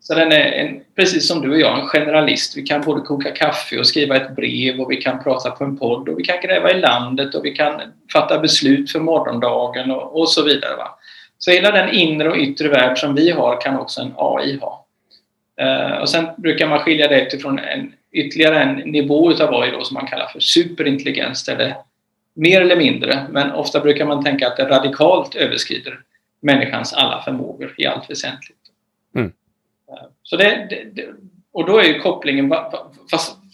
Så 0.00 0.14
den 0.14 0.32
är 0.32 0.52
en, 0.52 0.80
precis 0.96 1.28
som 1.28 1.42
du 1.42 1.50
och 1.50 1.60
jag, 1.60 1.78
en 1.78 1.86
generalist. 1.86 2.56
Vi 2.56 2.62
kan 2.62 2.80
både 2.80 3.00
koka 3.00 3.30
kaffe 3.30 3.78
och 3.78 3.86
skriva 3.86 4.16
ett 4.16 4.36
brev 4.36 4.80
och 4.80 4.90
vi 4.90 4.96
kan 4.96 5.22
prata 5.22 5.50
på 5.50 5.64
en 5.64 5.76
podd 5.76 6.08
och 6.08 6.18
vi 6.18 6.24
kan 6.24 6.40
gräva 6.42 6.70
i 6.70 6.80
landet 6.80 7.34
och 7.34 7.44
vi 7.44 7.50
kan 7.50 7.80
fatta 8.12 8.38
beslut 8.38 8.92
för 8.92 9.00
morgondagen 9.00 9.90
och, 9.90 10.20
och 10.20 10.28
så 10.28 10.42
vidare. 10.42 10.76
Va? 10.76 10.98
Så 11.38 11.50
hela 11.50 11.70
den 11.70 11.94
inre 11.94 12.30
och 12.30 12.36
yttre 12.36 12.68
värld 12.68 12.98
som 12.98 13.14
vi 13.14 13.30
har 13.30 13.60
kan 13.60 13.78
också 13.78 14.00
en 14.00 14.14
AI 14.16 14.58
ha. 14.58 14.86
Uh, 15.62 15.98
och 15.98 16.08
sen 16.08 16.26
brukar 16.36 16.68
man 16.68 16.78
skilja 16.78 17.08
det 17.08 17.22
utifrån 17.22 17.58
en, 17.58 17.92
ytterligare 18.12 18.62
en 18.62 18.74
nivå 18.74 19.30
utav 19.30 19.54
AI 19.54 19.70
då, 19.70 19.84
som 19.84 19.94
man 19.94 20.06
kallar 20.06 20.26
för 20.26 20.40
superintelligens. 20.40 21.44
Där 21.44 21.56
det 21.56 21.76
mer 22.36 22.60
eller 22.60 22.76
mindre, 22.76 23.26
men 23.30 23.52
ofta 23.52 23.80
brukar 23.80 24.06
man 24.06 24.24
tänka 24.24 24.46
att 24.46 24.56
det 24.56 24.68
radikalt 24.68 25.34
överskrider 25.34 26.00
människans 26.42 26.92
alla 26.92 27.22
förmågor 27.22 27.74
i 27.78 27.86
allt 27.86 28.10
väsentligt. 28.10 28.58
Mm. 29.14 29.32
Så 30.22 30.36
det, 30.36 30.68
det, 30.94 31.06
och 31.52 31.66
då 31.66 31.78
är 31.78 31.84
ju 31.84 31.98
kopplingen, 31.98 32.48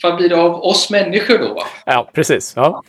vad 0.03 0.17
blir 0.17 0.29
det 0.29 0.37
av 0.37 0.63
oss 0.63 0.91
människor 0.91 1.39
då? 1.39 1.63
Ja, 1.87 2.11
precis. 2.13 2.53
Ja. 2.57 2.83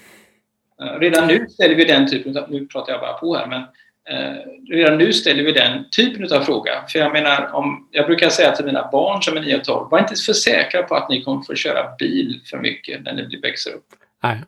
Redan 0.99 1.27
nu 1.27 1.47
ställer 1.49 1.75
vi 1.75 1.85
den 1.85 2.09
typen 2.09 2.37
av, 2.37 2.51
nu 2.51 2.65
pratar 2.65 2.93
jag 2.93 3.01
bara 3.01 3.13
på 3.13 3.35
här, 3.35 3.47
men 3.47 3.61
eh, 4.09 4.37
redan 4.69 4.97
nu 4.97 5.13
ställer 5.13 5.43
vi 5.43 5.51
den 5.51 5.89
typen 5.97 6.37
av 6.37 6.41
fråga. 6.41 6.71
För 6.89 6.99
jag 6.99 7.11
menar, 7.11 7.49
om, 7.53 7.87
jag 7.91 8.05
brukar 8.05 8.29
säga 8.29 8.51
till 8.51 8.65
mina 8.65 8.89
barn 8.91 9.21
som 9.21 9.37
är 9.37 9.41
9 9.41 9.57
och 9.57 9.63
12, 9.63 9.89
var 9.89 9.99
inte 9.99 10.15
för 10.15 10.33
säkra 10.33 10.83
på 10.83 10.95
att 10.95 11.09
ni 11.09 11.21
kommer 11.21 11.43
få 11.43 11.55
köra 11.55 11.95
bil 11.99 12.41
för 12.45 12.57
mycket 12.57 13.03
när 13.03 13.13
ni 13.13 13.39
växer 13.39 13.71
upp. 13.71 13.85
Nej. 14.23 14.41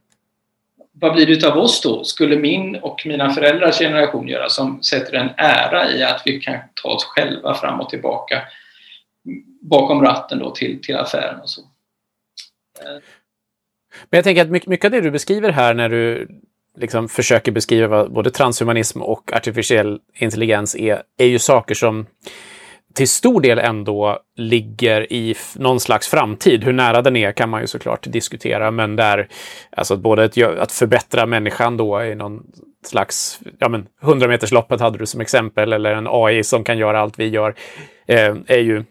Vad 1.00 1.14
blir 1.14 1.26
det 1.26 1.48
av 1.48 1.58
oss 1.58 1.82
då? 1.82 2.04
Skulle 2.04 2.38
min 2.38 2.76
och 2.76 3.02
mina 3.06 3.34
föräldrars 3.34 3.78
generation 3.78 4.28
göra 4.28 4.50
som 4.50 4.84
sätter 4.84 5.14
en 5.14 5.30
ära 5.38 5.92
i 5.92 6.04
att 6.04 6.22
vi 6.26 6.40
kan 6.40 6.58
ta 6.74 6.90
oss 6.90 7.04
själva 7.04 7.54
fram 7.54 7.80
och 7.80 7.90
tillbaka 7.90 8.42
bakom 9.62 10.02
ratten 10.02 10.40
då 10.40 10.52
till, 10.52 10.82
till 10.82 10.96
affären 10.96 11.40
och 11.42 11.50
så. 11.50 11.62
Men 14.10 14.18
jag 14.18 14.24
tänker 14.24 14.42
att 14.42 14.50
mycket, 14.50 14.70
mycket 14.70 14.86
av 14.86 14.92
det 14.92 15.02
du 15.02 15.12
beskriver 15.12 15.52
här 15.52 15.74
när 15.74 15.90
du 15.90 16.28
liksom 16.78 17.10
försöker 17.10 17.52
beskriva 17.52 17.88
vad 17.88 18.14
både 18.14 18.32
transhumanism 18.32 19.02
och 19.02 19.34
artificiell 19.34 20.00
intelligens 20.14 20.76
är, 20.76 21.04
är 21.18 21.26
ju 21.26 21.40
saker 21.40 21.76
som 21.76 22.06
till 22.96 23.10
stor 23.10 23.42
del 23.42 23.60
ändå 23.60 24.20
ligger 24.38 25.14
i 25.14 25.36
någon 25.56 25.80
slags 25.80 26.08
framtid. 26.08 26.64
Hur 26.64 26.74
nära 26.74 27.02
den 27.02 27.16
är 27.16 27.32
kan 27.32 27.50
man 27.50 27.62
ju 27.62 27.68
såklart 27.68 28.08
diskutera, 28.12 28.72
men 28.72 28.96
där 28.96 29.28
alltså 29.72 29.98
både 29.98 30.24
att 30.60 30.72
förbättra 30.72 31.26
människan 31.26 31.78
då 31.78 32.04
i 32.04 32.16
någon 32.16 32.44
slags, 32.86 33.40
ja 33.60 33.70
men 33.70 33.88
100 34.04 34.28
metersloppet 34.28 34.80
hade 34.80 34.98
du 34.98 35.06
som 35.06 35.22
exempel, 35.22 35.74
eller 35.74 35.92
en 35.92 36.08
AI 36.10 36.44
som 36.44 36.64
kan 36.64 36.78
göra 36.78 37.00
allt 37.00 37.20
vi 37.20 37.28
gör, 37.28 37.56
eh, 38.08 38.36
är 38.48 38.60
ju 38.60 38.84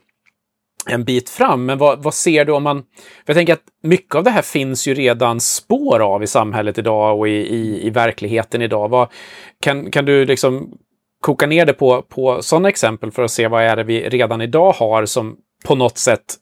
en 0.87 1.05
bit 1.05 1.31
fram. 1.31 1.67
Men 1.67 1.79
vad, 1.79 2.03
vad 2.03 2.15
ser 2.15 2.45
du 2.45 2.53
om 2.53 2.63
man... 2.63 2.83
För 2.83 3.27
jag 3.27 3.37
tänker 3.37 3.53
att 3.53 3.65
mycket 3.83 4.15
av 4.15 4.25
det 4.25 4.31
här 4.31 4.43
finns 4.43 4.89
ju 4.89 4.95
redan 4.95 5.41
spår 5.41 6.01
av 6.01 6.23
i 6.23 6.27
samhället 6.27 6.79
idag 6.79 7.19
och 7.19 7.29
i, 7.29 7.33
i, 7.33 7.87
i 7.87 7.91
verkligheten 7.91 8.63
idag. 8.63 8.89
Vad, 8.89 9.09
kan, 9.61 9.91
kan 9.91 10.05
du 10.05 10.25
liksom 10.25 10.79
koka 11.25 11.47
ner 11.47 11.67
det 11.67 11.73
på, 11.73 12.03
på 12.03 12.43
sådana 12.43 12.69
exempel 12.69 13.11
för 13.11 13.23
att 13.23 13.31
se 13.31 13.49
vad 13.49 13.63
är 13.63 13.77
det 13.77 13.85
vi 13.85 14.09
redan 14.09 14.41
idag 14.41 14.73
har 14.73 15.07
som 15.07 15.37
på 15.65 15.75
något 15.75 15.99
sätt 15.99 16.35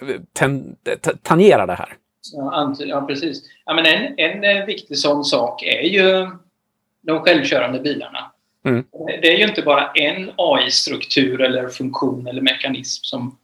eh, 0.00 0.20
ten, 0.38 0.76
tangerar 1.22 1.66
det 1.66 1.74
här? 1.74 1.96
Ja, 2.32 2.74
ja 2.78 3.06
precis. 3.06 3.42
Ja, 3.64 3.74
men 3.74 3.86
en, 3.86 4.14
en 4.18 4.44
eh, 4.44 4.66
viktig 4.66 4.98
sån 4.98 5.24
sak 5.24 5.62
är 5.62 5.82
ju 5.82 6.28
de 7.00 7.20
självkörande 7.20 7.80
bilarna. 7.80 8.32
Mm. 8.64 8.84
Det 9.22 9.34
är 9.34 9.38
ju 9.38 9.44
inte 9.44 9.62
bara 9.62 9.90
en 9.92 10.30
AI-struktur 10.36 11.40
eller 11.40 11.68
funktion 11.68 12.26
eller 12.26 12.42
mekanism 12.42 13.04
som 13.04 13.38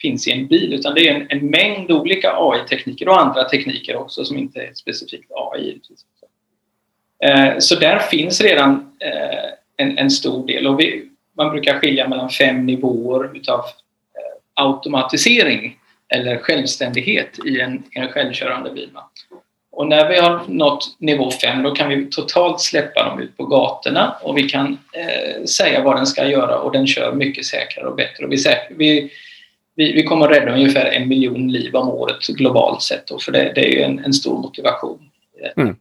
finns 0.00 0.28
i 0.28 0.32
en 0.32 0.46
bil 0.46 0.72
utan 0.72 0.94
det 0.94 1.08
är 1.08 1.14
en, 1.14 1.26
en 1.30 1.50
mängd 1.50 1.90
olika 1.90 2.32
AI-tekniker 2.36 3.08
och 3.08 3.20
andra 3.20 3.44
tekniker 3.44 3.96
också 3.96 4.24
som 4.24 4.38
inte 4.38 4.60
är 4.60 4.74
specifikt 4.74 5.30
AI. 5.34 5.80
Eh, 7.24 7.58
så 7.58 7.74
där 7.74 7.98
finns 7.98 8.40
redan 8.40 8.96
eh, 9.00 9.57
en, 9.78 9.98
en, 9.98 10.10
stor 10.10 10.46
del 10.46 10.66
och 10.66 10.80
vi, 10.80 11.08
man 11.36 11.50
brukar 11.50 11.78
skilja 11.78 12.08
mellan 12.08 12.30
fem 12.30 12.66
nivåer 12.66 13.36
utav 13.36 13.58
eh, 13.58 14.64
automatisering 14.64 15.78
eller 16.08 16.38
självständighet 16.38 17.38
i 17.46 17.60
en, 17.60 17.82
en 17.90 18.08
självkörande 18.08 18.70
bil. 18.70 18.90
Och 19.70 19.86
när 19.86 20.08
vi 20.08 20.18
har 20.18 20.40
nått 20.48 20.96
nivå 20.98 21.30
5 21.30 21.62
då 21.62 21.70
kan 21.70 21.88
vi 21.88 22.06
totalt 22.10 22.60
släppa 22.60 23.04
dem 23.04 23.20
ut 23.20 23.36
på 23.36 23.44
gatorna 23.44 24.16
och 24.22 24.38
vi 24.38 24.42
kan 24.42 24.78
eh, 24.92 25.44
säga 25.44 25.82
vad 25.82 25.96
den 25.96 26.06
ska 26.06 26.28
göra 26.28 26.58
och 26.58 26.72
den 26.72 26.86
kör 26.86 27.12
mycket 27.12 27.44
säkrare 27.44 27.86
och 27.86 27.96
bättre. 27.96 28.24
Och 28.24 28.32
vi, 28.32 28.36
vi, 28.70 29.10
vi, 29.74 29.92
vi 29.92 30.02
kommer 30.02 30.26
att 30.26 30.36
rädda 30.36 30.52
ungefär 30.52 30.84
en 30.84 31.08
miljon 31.08 31.52
liv 31.52 31.76
om 31.76 31.88
året 31.88 32.26
globalt 32.26 32.82
sett. 32.82 33.06
Då, 33.06 33.18
för 33.18 33.32
det, 33.32 33.52
det 33.54 33.60
är 33.60 33.72
ju 33.72 33.82
en, 33.82 33.98
en 33.98 34.12
stor 34.12 34.38
motivation. 34.38 35.10
Mm. 35.56 35.76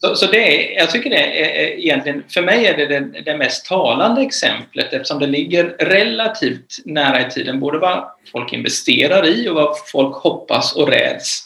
Så, 0.00 0.14
så, 0.16 0.26
det 0.26 0.72
är, 0.74 0.78
jag 0.78 0.90
tycker 0.90 1.10
det 1.10 1.16
är, 1.16 1.78
egentligen, 1.78 2.24
för 2.28 2.42
mig 2.42 2.66
är 2.66 2.76
det, 2.76 2.86
det 2.86 3.20
det, 3.20 3.36
mest 3.36 3.66
talande 3.66 4.22
exemplet 4.22 4.92
eftersom 4.92 5.18
det 5.18 5.26
ligger 5.26 5.64
relativt 5.64 6.76
nära 6.84 7.26
i 7.26 7.30
tiden 7.30 7.60
både 7.60 7.78
vad 7.78 8.10
folk 8.32 8.52
investerar 8.52 9.26
i 9.26 9.48
och 9.48 9.54
vad 9.54 9.78
folk 9.92 10.16
hoppas 10.16 10.76
och 10.76 10.88
räds 10.88 11.42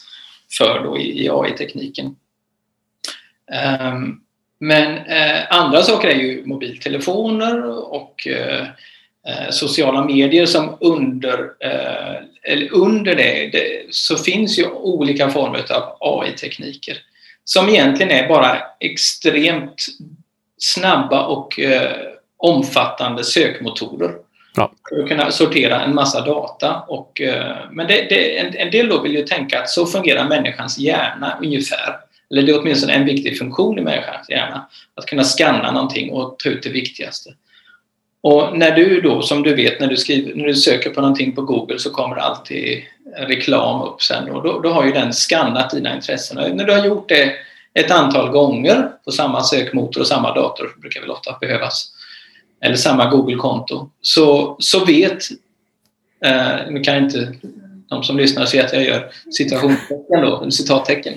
för 0.57 0.83
då 0.83 0.97
i, 0.97 1.25
i 1.25 1.29
AI-tekniken. 1.29 2.05
Um, 2.05 2.15
ehm, 3.51 4.19
men 4.59 4.97
eh, 4.97 5.41
andra 5.49 5.81
saker 5.81 6.07
är 6.07 6.15
ju 6.15 6.45
mobiltelefoner 6.45 7.65
och 7.93 8.27
eh, 8.27 8.67
eh, 9.27 9.49
sociala 9.49 10.05
medier 10.05 10.45
som 10.45 10.77
under, 10.79 11.39
eh, 11.59 12.15
eller 12.43 12.73
under 12.73 13.15
det, 13.15 13.49
det, 13.51 13.85
så 13.89 14.17
finns 14.17 14.59
ju 14.59 14.67
olika 14.67 15.29
former 15.29 15.71
av 15.71 15.97
AI-tekniker 15.99 16.97
som 17.43 17.69
egentligen 17.69 18.11
är 18.11 18.27
bara 18.27 18.57
extremt 18.79 19.85
snabba 20.57 21.25
och 21.25 21.59
eh, 21.59 21.91
omfattande 22.37 23.23
sökmotorer 23.23 24.11
ja. 24.55 24.71
för 24.89 25.03
att 25.03 25.09
kunna 25.09 25.31
sortera 25.31 25.81
en 25.81 25.95
massa 25.95 26.21
data. 26.21 26.83
Och, 26.87 27.21
eh, 27.21 27.55
men 27.71 27.87
det, 27.87 28.05
det, 28.09 28.39
en, 28.39 28.55
en, 28.55 28.71
del 28.71 28.89
då 28.89 29.01
vill 29.01 29.13
ju 29.13 29.23
tänka 29.23 29.59
att 29.59 29.69
så 29.69 29.85
fungerar 29.85 30.27
människans 30.27 30.77
hjärna 30.77 31.37
ungefär. 31.41 31.95
Eller 32.31 32.43
det 32.43 32.51
är 32.51 32.59
åtminstone 32.59 32.93
en 32.93 33.05
viktig 33.05 33.37
funktion 33.37 33.79
i 33.79 33.81
människans 33.81 34.29
hjärna. 34.29 34.67
Att 34.95 35.05
kunna 35.05 35.23
scanna 35.23 35.71
någonting 35.71 36.11
och 36.11 36.39
ta 36.39 36.49
ut 36.49 36.63
det 36.63 36.69
viktigaste. 36.69 37.33
Och 38.21 38.57
när 38.57 38.71
du 38.71 39.01
då, 39.01 39.21
som 39.21 39.43
du 39.43 39.55
vet, 39.55 39.79
när 39.79 39.87
du, 39.87 39.97
skriver, 39.97 40.35
när 40.35 40.45
du 40.45 40.55
söker 40.55 40.89
på 40.89 41.01
någonting 41.01 41.35
på 41.35 41.41
Google 41.41 41.79
så 41.79 41.89
kommer 41.89 42.15
det 42.15 42.21
alltid 42.21 42.83
reklam 43.17 43.81
upp 43.81 44.01
sen. 44.01 44.29
Och 44.29 44.43
då, 44.43 44.59
då 44.59 44.69
har 44.69 44.85
ju 44.85 44.91
den 44.91 45.13
skannat 45.13 45.69
dina 45.69 45.95
intressen. 45.95 46.37
Och 46.37 46.55
när 46.55 46.65
du 46.65 46.73
har 46.73 46.85
gjort 46.85 47.09
det 47.09 47.33
ett 47.73 47.91
antal 47.91 48.29
gånger 48.29 48.89
på 49.05 49.11
samma 49.11 49.43
sökmotor 49.43 50.01
och 50.01 50.07
samma 50.07 50.33
dator, 50.33 50.75
brukar 50.81 51.01
väl 51.01 51.09
ofta 51.09 51.37
behövas, 51.41 51.91
eller 52.61 52.75
samma 52.75 53.09
Google-konto, 53.09 53.89
så, 54.01 54.55
så 54.59 54.85
vet, 54.85 55.23
eh, 56.25 56.55
nu 56.69 56.79
kan 56.79 56.97
inte 56.97 57.33
de 57.89 58.03
som 58.03 58.17
lyssnar 58.17 58.45
se 58.45 58.61
att 58.61 58.73
jag 58.73 58.83
gör 58.83 59.11
citationstecken 59.31 60.21
då, 60.21 60.51
citattecken, 60.51 61.13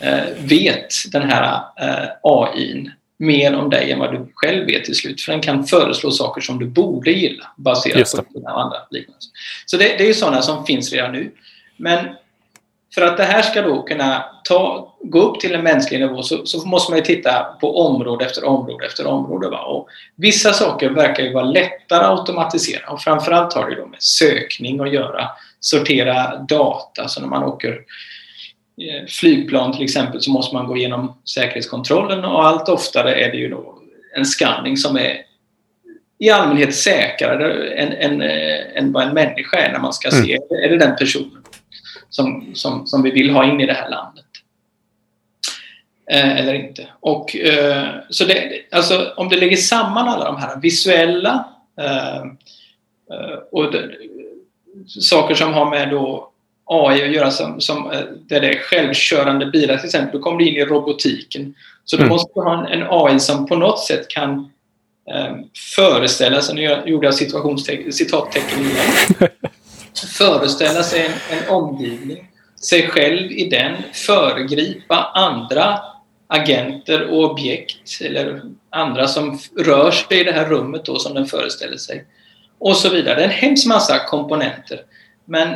eh, 0.00 0.24
vet 0.38 0.94
den 1.12 1.30
här 1.30 1.60
eh, 1.80 2.08
AI 2.22 2.90
mer 3.18 3.54
om 3.54 3.70
dig 3.70 3.92
än 3.92 3.98
vad 3.98 4.12
du 4.12 4.32
själv 4.34 4.66
vet 4.66 4.84
till 4.84 4.94
slut. 4.94 5.20
För 5.20 5.32
den 5.32 5.40
kan 5.40 5.64
föreslå 5.64 6.10
saker 6.10 6.40
som 6.40 6.58
du 6.58 6.66
borde 6.66 7.10
gilla 7.10 7.46
baserat 7.56 8.12
på 8.12 8.38
dina 8.38 8.50
andra 8.50 8.76
liknelser. 8.90 9.30
Så 9.66 9.76
det, 9.76 9.84
det 9.84 10.04
är 10.04 10.08
ju 10.08 10.14
sådana 10.14 10.42
som 10.42 10.66
finns 10.66 10.92
redan 10.92 11.12
nu. 11.12 11.32
Men 11.76 12.08
för 12.94 13.02
att 13.02 13.16
det 13.16 13.24
här 13.24 13.42
ska 13.42 13.62
då 13.62 13.82
kunna 13.82 14.24
ta, 14.44 14.94
gå 15.02 15.20
upp 15.20 15.40
till 15.40 15.54
en 15.54 15.62
mänsklig 15.62 16.00
nivå 16.00 16.22
så, 16.22 16.46
så 16.46 16.66
måste 16.66 16.92
man 16.92 16.98
ju 16.98 17.04
titta 17.04 17.42
på 17.60 17.86
område 17.86 18.24
efter 18.24 18.44
område 18.44 18.86
efter 18.86 19.06
område. 19.06 19.48
Va? 19.48 19.64
Och 19.64 19.88
vissa 20.16 20.52
saker 20.52 20.90
verkar 20.90 21.22
ju 21.22 21.32
vara 21.32 21.44
lättare 21.44 22.04
att 22.04 22.18
automatisera 22.18 22.90
och 22.90 23.00
framförallt 23.00 23.54
har 23.54 23.70
det 23.70 23.76
då 23.76 23.86
med 23.86 24.02
sökning 24.02 24.80
att 24.80 24.92
göra. 24.92 25.28
Sortera 25.60 26.36
data, 26.36 27.08
så 27.08 27.20
när 27.20 27.28
man 27.28 27.44
åker 27.44 27.80
flygplan 29.08 29.72
till 29.72 29.84
exempel 29.84 30.22
så 30.22 30.30
måste 30.30 30.54
man 30.54 30.66
gå 30.66 30.76
igenom 30.76 31.18
säkerhetskontrollen 31.24 32.24
och 32.24 32.46
allt 32.46 32.68
oftare 32.68 33.14
är 33.14 33.30
det 33.30 33.36
ju 33.36 33.48
då 33.48 33.78
en 34.16 34.24
skanning 34.24 34.76
som 34.76 34.96
är 34.96 35.26
i 36.18 36.30
allmänhet 36.30 36.74
säkrare 36.74 37.74
än, 37.74 37.92
än, 37.92 38.22
eh, 38.22 38.78
än 38.78 38.92
vad 38.92 39.02
en 39.02 39.14
människa 39.14 39.56
är 39.56 39.72
när 39.72 39.80
man 39.80 39.92
ska 39.92 40.10
se, 40.10 40.36
mm. 40.36 40.64
är 40.64 40.68
det 40.68 40.78
den 40.78 40.96
personen 40.96 41.42
som, 42.08 42.50
som, 42.54 42.86
som 42.86 43.02
vi 43.02 43.10
vill 43.10 43.30
ha 43.30 43.44
in 43.44 43.60
i 43.60 43.66
det 43.66 43.72
här 43.72 43.90
landet? 43.90 44.24
Eh, 46.10 46.36
eller 46.36 46.54
inte. 46.54 46.88
Och, 47.00 47.36
eh, 47.36 47.88
så 48.10 48.24
det, 48.24 48.62
alltså, 48.70 49.12
om 49.16 49.28
du 49.28 49.36
lägger 49.36 49.56
samman 49.56 50.08
alla 50.08 50.24
de 50.24 50.36
här 50.36 50.60
visuella 50.60 51.48
eh, 51.80 52.16
eh 53.10 53.38
och 53.52 53.72
det, 53.72 53.90
saker 54.86 55.34
som 55.34 55.54
har 55.54 55.70
med 55.70 55.90
då 55.90 56.32
AI 56.66 57.02
att 57.02 57.14
göra 57.14 57.30
som, 57.30 57.60
som, 57.60 57.90
eh, 57.90 58.00
där 58.28 58.40
det 58.40 58.48
är 58.48 58.58
självkörande 58.58 59.46
bilar 59.46 59.76
till 59.76 59.86
exempel. 59.86 60.20
Då 60.20 60.24
kommer 60.24 60.38
du 60.38 60.48
in 60.48 60.56
i 60.56 60.64
robotiken. 60.64 61.54
Så 61.84 61.96
mm. 61.96 62.08
du 62.08 62.10
måste 62.10 62.40
ha 62.40 62.66
en, 62.66 62.82
en, 62.82 62.86
AI 62.90 63.20
som 63.20 63.46
på 63.46 63.56
något 63.56 63.80
sätt 63.80 64.08
kan 64.08 64.50
eh, 65.10 65.36
föreställa 65.76 66.42
sig, 66.42 66.54
nu 66.54 66.82
gjorde 66.86 67.06
jag 67.06 67.14
citattecken 67.94 68.60
igen, 68.60 69.30
föreställa 70.18 70.82
sig 70.82 71.06
en, 71.06 71.38
en 71.38 71.48
omgivning, 71.48 72.30
sig 72.60 72.88
själv 72.88 73.32
i 73.32 73.48
den, 73.48 73.76
föregripa 73.92 75.10
andra 75.14 75.78
agenter 76.26 77.10
och 77.10 77.30
objekt 77.30 78.00
eller 78.00 78.42
andra 78.70 79.08
som 79.08 79.38
rör 79.56 79.90
sig 79.90 80.20
i 80.20 80.24
det 80.24 80.32
här 80.32 80.44
rummet 80.44 80.84
då 80.84 80.98
som 80.98 81.14
den 81.14 81.26
föreställer 81.26 81.76
sig. 81.76 82.04
Och 82.58 82.76
så 82.76 82.88
vidare. 82.88 83.14
Det 83.14 83.20
är 83.20 83.24
en 83.24 83.30
hemsk 83.30 83.66
massa 83.66 83.98
komponenter. 83.98 84.80
Men 85.24 85.48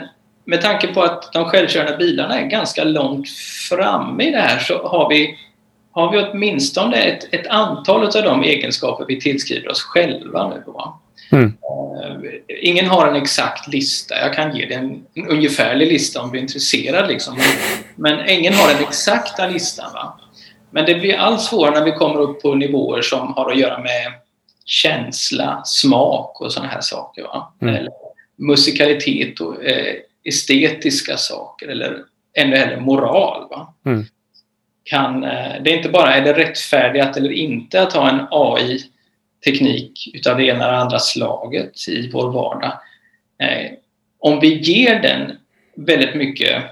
med 0.44 0.62
tanke 0.62 0.86
på 0.86 1.02
att 1.02 1.32
de 1.32 1.44
självkörande 1.44 1.96
bilarna 1.96 2.40
är 2.40 2.46
ganska 2.46 2.84
långt 2.84 3.28
framme 3.68 4.24
i 4.24 4.30
det 4.30 4.40
här 4.40 4.58
så 4.58 4.88
har 4.88 5.08
vi, 5.08 5.38
har 5.92 6.12
vi 6.12 6.18
åtminstone 6.18 6.96
ett, 6.96 7.34
ett 7.34 7.46
antal 7.46 8.04
av 8.04 8.22
de 8.22 8.42
egenskaper 8.42 9.04
vi 9.08 9.20
tillskriver 9.20 9.70
oss 9.70 9.82
själva 9.82 10.48
nu. 10.48 10.62
Mm. 11.32 11.46
Uh, 11.46 12.30
ingen 12.48 12.86
har 12.86 13.06
en 13.06 13.16
exakt 13.16 13.68
lista. 13.68 14.18
Jag 14.18 14.34
kan 14.34 14.56
ge 14.56 14.66
dig 14.66 14.76
en, 14.76 15.02
en 15.14 15.28
ungefärlig 15.28 15.88
lista 15.88 16.22
om 16.22 16.30
du 16.30 16.38
är 16.38 16.42
intresserad. 16.42 17.08
Liksom. 17.08 17.38
Men 17.96 18.28
ingen 18.28 18.54
har 18.54 18.74
den 18.74 18.82
exakta 18.82 19.48
listan. 19.48 19.92
Va? 19.94 20.20
Men 20.70 20.86
det 20.86 20.94
blir 20.94 21.16
allt 21.16 21.40
svårare 21.40 21.74
när 21.74 21.84
vi 21.84 21.92
kommer 21.92 22.20
upp 22.20 22.42
på 22.42 22.54
nivåer 22.54 23.02
som 23.02 23.32
har 23.32 23.50
att 23.50 23.58
göra 23.58 23.78
med 23.78 24.12
känsla, 24.64 25.62
smak 25.64 26.40
och 26.40 26.52
sådana 26.52 26.72
här 26.72 26.80
saker. 26.80 27.22
Va? 27.22 27.52
Mm. 27.62 27.74
Eller 27.74 27.92
musikalitet 28.36 29.40
och 29.40 29.64
eh, 29.64 29.94
estetiska 30.24 31.16
saker 31.16 31.68
eller 31.68 32.04
ännu 32.34 32.56
hellre 32.56 32.80
moral. 32.80 33.48
Va? 33.50 33.74
Mm. 33.86 34.04
Kan, 34.84 35.24
eh, 35.24 35.62
det 35.62 35.72
är 35.72 35.76
inte 35.76 35.88
bara 35.88 36.14
är 36.14 36.24
det 36.24 36.32
rättfärdigt 36.32 37.16
eller 37.16 37.32
inte 37.32 37.82
att 37.82 37.92
ha 37.92 38.08
en 38.08 38.26
AI-teknik 38.30 40.10
utav 40.14 40.36
det 40.36 40.44
ena 40.44 40.64
eller 40.64 40.78
andra 40.78 40.98
slaget 40.98 41.88
i 41.88 42.10
vår 42.10 42.32
vardag. 42.32 42.72
eh, 43.38 43.70
om 44.18 44.40
vi 44.40 44.58
ger 44.58 45.02
den 45.02 45.38
väldigt 45.74 46.14
mycket 46.14 46.64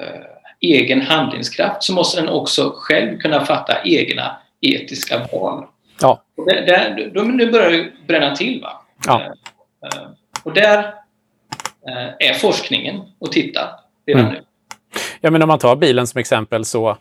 eh, 0.00 0.26
egen 0.60 1.00
handlingskraft 1.00 1.82
så 1.82 1.92
måste 1.92 2.20
den 2.20 2.28
också 2.28 2.72
själv 2.76 3.18
kunna 3.18 3.44
fatta 3.44 3.82
egna 3.84 4.36
etiska 4.60 5.26
val. 5.32 5.66
Ja. 6.00 6.22
Och 6.36 6.46
där, 6.46 6.66
där, 6.66 7.10
då, 7.14 7.22
nu 7.22 7.50
börjar 7.50 7.70
det 7.70 7.90
bränna 8.06 8.36
till. 8.36 8.60
Va? 8.60 8.82
Ja. 9.06 9.34
Och 10.42 10.54
där 10.54 10.94
är 12.18 12.34
forskningen 12.34 13.00
och 13.20 13.32
titta 13.32 13.60
redan 14.06 14.22
Mm. 14.22 14.34
nu. 14.34 14.40
Ja, 15.20 15.30
men 15.30 15.42
om 15.42 15.48
man 15.48 15.58
tar 15.58 15.76
bilen 15.76 16.06
som 16.06 16.18
exempel 16.18 16.64
så, 16.64 16.96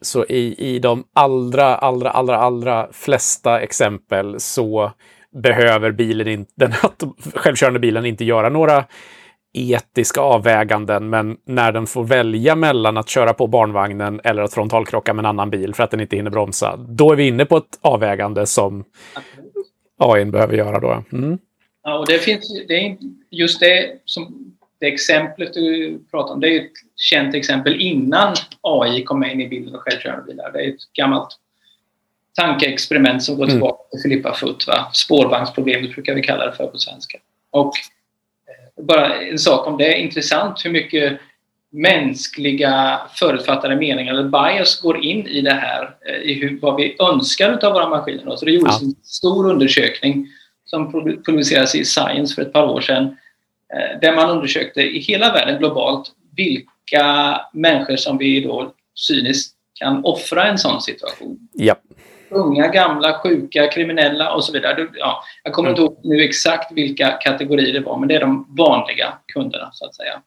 så 0.00 0.24
i, 0.24 0.54
i 0.58 0.78
de 0.78 1.04
allra, 1.14 1.76
allra, 1.76 2.10
allra, 2.10 2.36
allra 2.36 2.88
flesta 2.92 3.60
exempel 3.60 4.40
så 4.40 4.92
behöver 5.42 5.90
bilen 5.90 6.28
in, 6.28 6.46
den 6.54 6.72
självkörande 7.34 7.80
bilen 7.80 8.06
inte 8.06 8.24
göra 8.24 8.48
några 8.48 8.84
etiska 9.54 10.20
avväganden, 10.20 11.10
men 11.10 11.36
när 11.46 11.72
den 11.72 11.86
får 11.86 12.04
välja 12.04 12.54
mellan 12.54 12.96
att 12.96 13.08
köra 13.08 13.34
på 13.34 13.46
barnvagnen 13.46 14.20
eller 14.24 14.42
att 14.42 14.54
frontalkrocka 14.54 15.14
med 15.14 15.22
en 15.22 15.26
annan 15.26 15.50
bil 15.50 15.74
för 15.74 15.82
att 15.82 15.90
den 15.90 16.00
inte 16.00 16.16
hinner 16.16 16.30
bromsa, 16.30 16.76
då 16.76 17.12
är 17.12 17.16
vi 17.16 17.26
inne 17.28 17.44
på 17.44 17.56
ett 17.56 17.78
avvägande 17.80 18.46
som 18.46 18.84
AI 19.98 20.24
behöver 20.24 20.56
göra 20.56 20.80
då. 20.80 21.04
Mm. 21.12 21.38
Ja, 21.84 21.98
och 21.98 22.06
det 22.06 22.18
finns 22.18 22.64
det 22.68 22.86
är 22.86 22.96
just 23.30 23.60
det 23.60 24.00
som 24.04 24.54
det 24.80 24.86
exemplet 24.86 25.54
du 25.54 25.98
pratar 26.10 26.34
om, 26.34 26.40
det 26.40 26.48
är 26.56 26.60
ett 26.60 26.70
känt 26.96 27.34
exempel 27.34 27.80
innan 27.80 28.34
AI 28.60 29.02
kom 29.04 29.24
in 29.24 29.40
i 29.40 29.48
bilden 29.48 29.74
och 29.74 29.80
självkörande 29.80 30.24
bilar. 30.26 30.52
Det 30.52 30.64
är 30.64 30.68
ett 30.68 30.92
gammalt 30.92 31.38
tankeexperiment 32.36 33.22
som 33.22 33.36
går 33.36 33.44
Mm. 33.44 33.54
tillbaka 33.54 33.82
till 33.90 34.00
Filippa 34.02 34.34
Foot. 34.34 34.66
Va? 34.66 34.90
Spårvagnsproblemet 34.92 35.92
brukar 35.94 36.14
vi 36.14 36.22
kalla 36.22 36.46
det 36.46 36.52
för 36.52 36.66
på 36.66 36.78
svenska. 36.78 37.18
Och 37.50 37.72
eh, 38.78 38.84
bara 38.84 39.20
en 39.20 39.38
sak 39.38 39.66
om 39.66 39.76
det 39.78 39.94
är 39.94 39.98
intressant 39.98 40.64
hur 40.64 40.70
mycket 40.70 41.20
mänskliga 41.70 43.00
förutfattade 43.14 43.76
meningar 43.76 44.12
eller 44.14 44.28
bias 44.28 44.80
går 44.80 45.04
in 45.04 45.26
i 45.26 45.40
det 45.40 45.52
här, 45.52 45.96
eh, 46.06 46.14
i 46.30 46.34
hur, 46.34 46.58
vad 46.60 46.76
vi 46.76 46.96
önskar 47.00 47.64
av 47.64 47.72
våra 47.72 47.88
maskiner. 47.88 48.36
Så 48.36 48.44
det 48.44 48.50
gjordes 48.52 48.82
Ja. 48.82 48.86
en 48.86 48.94
stor 49.02 49.50
undersökning 49.50 50.26
som 50.64 50.92
pub- 50.92 51.24
publicerades 51.24 51.74
i 51.74 51.84
Science 51.84 52.34
för 52.34 52.42
ett 52.42 52.52
par 52.52 52.66
år 52.66 52.80
sedan 52.80 53.04
eh, 53.74 54.00
där 54.00 54.16
man 54.16 54.30
undersökte 54.30 54.80
i 54.80 54.98
hela 54.98 55.32
världen 55.32 55.58
globalt 55.58 56.12
vilka 56.36 57.40
människor 57.52 57.96
som 57.96 58.18
vi 58.18 58.40
då 58.40 58.72
cyniskt 58.94 59.56
kan 59.74 60.04
offra 60.04 60.44
en 60.44 60.58
sån 60.58 60.80
situation. 60.80 61.38
Ja. 61.52 61.74
Unga, 62.30 62.68
gamla, 62.68 63.18
sjuka, 63.18 63.66
kriminella 63.66 64.34
och 64.34 64.44
så 64.44 64.52
vidare. 64.52 64.88
Ja, 64.94 65.22
jag 65.44 65.52
kommer 65.52 65.70
inte 65.70 65.82
ihåg 65.82 66.00
nu 66.04 66.20
exakt 66.20 66.72
vilka 66.72 67.10
kategorier 67.10 67.72
det 67.72 67.80
var, 67.80 67.98
men 67.98 68.08
det 68.08 68.14
är 68.14 68.20
de 68.20 68.46
vanliga 68.58 69.12
kunderna 69.32 69.70
så 69.72 69.86
att 69.86 69.94
säga. 69.94 70.22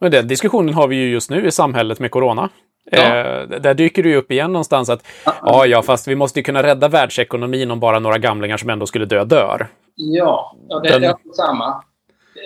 Men 0.00 0.10
den 0.10 0.28
diskussionen 0.28 0.74
har 0.74 0.88
vi 0.88 0.96
ju 0.96 1.10
just 1.10 1.30
nu 1.30 1.46
i 1.46 1.50
samhället 1.50 1.98
med 2.00 2.10
corona. 2.10 2.48
Ja. 2.90 2.98
Eh, 2.98 3.48
där 3.48 3.74
dyker 3.74 4.02
det 4.02 4.08
ju 4.08 4.16
upp 4.16 4.30
igen 4.30 4.52
någonstans 4.52 4.88
att 4.90 5.06
ja, 5.24 5.66
ja, 5.66 5.82
fast 5.82 6.08
vi 6.08 6.14
måste 6.14 6.38
ju 6.38 6.42
kunna 6.44 6.62
rädda 6.62 6.88
världsekonomin 6.88 7.70
om 7.70 7.80
bara 7.80 7.98
några 7.98 8.18
gamlingar 8.18 8.56
som 8.56 8.70
ändå 8.70 8.86
skulle 8.86 9.04
dö 9.04 9.24
dör. 9.24 9.68
Ja, 9.94 10.56
ja 10.68 10.78
det, 10.80 10.88
Den- 10.88 11.00
det 11.00 11.06
är 11.06 11.16
samma. 11.32 11.68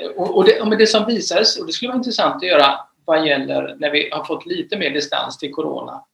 Eh, 0.03 0.11
Och, 0.17 0.37
och, 0.37 0.45
det, 0.45 0.61
och 0.61 0.79
det 0.79 0.87
som 0.87 1.07
visades, 1.07 1.59
och 1.61 1.67
det 1.67 1.73
skulle 1.73 1.89
vara 1.89 1.97
intressant 1.99 2.37
att 2.37 2.43
göra 2.49 2.79
vad 3.05 3.27
gäller 3.27 3.77
när 3.79 3.91
vi 3.91 4.09
har 4.13 4.25
fått 4.25 4.47
lite 4.47 4.77
mer 4.77 4.91
distans 4.91 5.39
till 5.39 5.53
corona, 5.53 6.05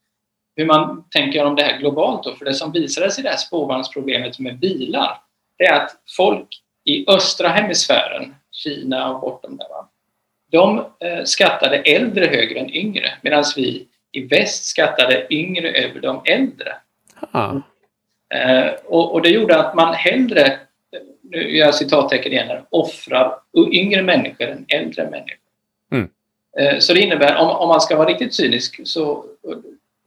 hur 0.57 0.66
man 0.66 1.04
tänker 1.11 1.45
om 1.45 1.57
det 1.57 1.62
här 1.62 1.78
globalt 1.78 2.25
då. 2.25 2.35
För 2.35 2.45
det 2.45 2.54
som 2.54 2.73
visades 2.73 3.19
i 3.19 3.23
det 3.23 3.28
här 3.28 3.37
spårvagnsproblemet 3.37 4.38
med 4.38 4.59
bilar, 4.59 5.19
det 5.59 5.64
är 5.64 5.81
att 5.85 5.90
folk 6.16 6.49
i 6.85 7.11
östra 7.11 7.49
hemisfären, 7.49 8.34
Kina 8.52 9.10
och 9.15 9.21
bortom 9.21 9.56
där, 9.56 9.69
va, 9.69 9.89
de 10.52 10.78
eh, 10.78 11.25
skattade 11.25 11.76
äldre 11.76 12.26
högre 12.26 12.58
än 12.60 12.71
yngre, 12.75 13.13
medan 13.23 13.45
vi 13.56 13.87
i 14.15 14.27
väst 14.27 14.65
skattade 14.65 15.27
yngre 15.31 15.71
över 15.71 16.00
de 16.00 16.23
äldre. 16.25 16.75
Ah. 17.31 17.55
Eh, 18.35 18.73
och, 18.85 19.13
och 19.13 19.23
det 19.23 19.29
gjorde 19.29 19.59
att 19.59 19.75
man 19.75 19.95
hellre, 19.95 20.59
nu 21.23 21.57
gör 21.57 21.67
jag 21.67 21.75
citattecken 21.75 22.33
igen 22.33 22.49
här, 22.49 22.65
offrar 22.71 23.35
yngre 23.73 24.03
människor 24.03 24.49
än 24.49 24.65
äldre 24.69 25.11
människor. 25.11 25.39
Mm. 25.93 26.09
Eh, 26.59 26.79
så 26.79 26.95
det 26.95 27.00
innebär, 27.00 27.37
om, 27.37 27.49
om 27.49 27.69
man 27.69 27.81
ska 27.81 27.97
vara 27.97 28.09
riktigt 28.09 28.35
cynisk, 28.35 28.81
så 28.85 29.25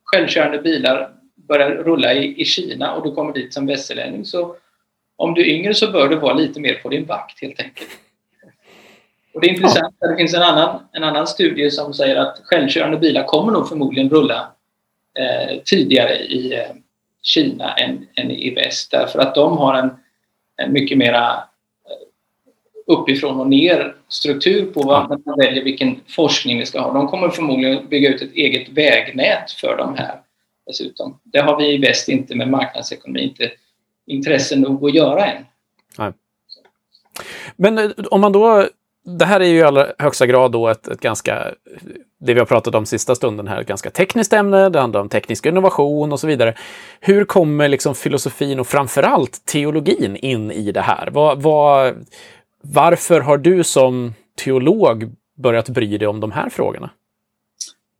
självkörande 0.04 0.58
bilar 0.58 1.10
börjar 1.36 1.70
rulla 1.70 2.14
i, 2.14 2.42
i 2.42 2.46
Kina 2.46 2.94
och 2.94 3.04
du 3.04 3.12
kommer 3.12 3.34
dit 3.34 3.54
som 3.54 3.66
västerlänning. 3.66 4.26
Så 4.26 4.56
om 5.16 5.34
du 5.34 5.42
är 5.42 5.46
yngre 5.46 5.74
så 5.74 5.92
bör 5.92 6.10
du 6.10 6.16
vara 6.16 6.34
lite 6.34 6.60
mer 6.60 6.74
på 6.74 6.90
din 6.90 7.06
vakt 7.06 7.42
helt 7.42 7.60
enkelt. 7.60 7.90
Och 9.38 9.44
det 9.44 9.50
är 9.50 9.54
intressant, 9.54 9.96
det 10.00 10.16
finns 10.18 10.34
en 10.34 10.42
annan, 10.42 10.80
en 10.92 11.04
annan 11.04 11.28
studie 11.28 11.72
som 11.72 11.94
säger 11.94 12.16
att 12.16 12.42
självkörande 12.44 12.98
bilar 12.98 13.24
kommer 13.24 13.52
nog 13.52 13.70
förmodligen 13.70 14.10
rulla 14.10 14.52
eh, 15.20 15.58
tidigare 15.66 16.16
i 16.16 16.54
eh, 16.54 16.76
Kina 17.22 17.74
än, 17.74 18.08
än 18.16 18.32
i 18.32 18.54
väst 18.54 18.92
därför 18.92 19.20
att 19.20 19.36
de 19.36 19.58
har 19.58 19.74
en, 19.74 19.90
en 20.56 20.74
mycket 20.74 20.98
mera 20.98 21.34
eh, 21.34 22.94
uppifrån 22.94 23.40
och 23.40 23.48
ner 23.48 23.96
struktur 24.08 24.72
på 24.72 24.82
vad 24.82 25.10
man 25.10 25.38
väljer 25.38 25.64
vilken 25.64 26.00
forskning 26.08 26.60
vi 26.60 26.66
ska 26.66 26.80
ha. 26.82 26.94
De 26.94 27.08
kommer 27.08 27.30
förmodligen 27.30 27.88
bygga 27.88 28.10
ut 28.10 28.22
ett 28.22 28.34
eget 28.34 28.70
vägnät 28.70 29.52
för 29.52 29.78
de 29.78 29.96
här 29.96 30.22
dessutom. 30.66 31.20
Det 31.24 31.40
har 31.40 31.58
vi 31.58 31.74
i 31.74 31.78
väst 31.78 32.10
inte 32.10 32.36
med 32.36 32.50
marknadsekonomi 32.50 33.22
inte 33.22 33.52
intresse 34.06 34.56
nog 34.56 34.86
att 34.86 34.96
göra 34.96 35.26
än. 35.26 35.46
Men 37.56 37.78
eh, 37.78 37.92
om 38.12 38.22
man 38.22 38.32
då, 38.32 38.68
det 39.08 39.26
här 39.26 39.40
är 39.40 39.46
ju 39.46 39.58
i 39.58 39.64
allra 39.64 39.88
högsta 40.00 40.26
grad 40.26 40.52
då 40.52 40.68
ett, 40.68 40.88
ett 40.88 41.02
ganska, 41.02 41.54
det 42.20 42.34
vi 42.34 42.40
har 42.40 42.46
pratat 42.46 42.76
om 42.76 42.86
sista 42.86 43.16
stunden 43.16 43.48
här, 43.48 43.62
ett 43.62 43.68
ganska 43.68 43.90
tekniskt 43.90 44.34
ämne, 44.34 44.70
det 44.70 44.80
handlar 44.80 45.02
om 45.02 45.10
teknisk 45.10 45.46
innovation 45.46 46.12
och 46.12 46.20
så 46.20 46.28
vidare. 46.28 46.54
Hur 47.00 47.26
kommer 47.26 47.68
liksom 47.68 47.96
filosofin 47.96 48.60
och 48.60 48.68
framförallt 48.68 49.46
teologin 49.46 50.16
in 50.16 50.52
i 50.52 50.72
det 50.72 50.82
här? 50.82 51.10
Var, 51.12 51.36
var, 51.36 51.96
varför 52.64 53.22
har 53.22 53.38
du 53.38 53.64
som 53.64 54.14
teolog 54.44 55.12
börjat 55.38 55.70
bry 55.70 55.98
dig 55.98 56.08
om 56.08 56.20
de 56.20 56.32
här 56.32 56.50
frågorna? 56.50 56.90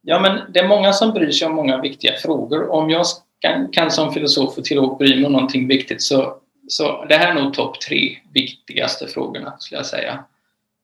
Ja, 0.02 0.20
men 0.20 0.54
det 0.54 0.60
är 0.60 0.68
många 0.68 0.94
som 0.94 1.14
bryr 1.14 1.32
sig 1.32 1.48
om 1.48 1.56
många 1.56 1.82
viktiga 1.82 2.12
frågor. 2.14 2.72
Om 2.72 2.90
jag 2.90 3.06
kan, 3.40 3.72
kan 3.72 3.92
som 3.92 4.14
filosof 4.14 4.58
och 4.58 4.66
teolog 4.66 4.98
bry 4.98 5.16
mig 5.16 5.26
om 5.26 5.32
någonting 5.32 5.68
viktigt 5.68 6.02
så, 6.02 6.38
så 6.68 7.06
det 7.06 7.16
här 7.16 7.36
är 7.36 7.44
nog 7.44 7.54
topp 7.54 7.82
tre 7.82 8.18
viktigaste 8.34 9.08
frågorna, 9.08 9.56
skulle 9.60 9.80
jag 9.80 9.86
säga. 9.86 10.24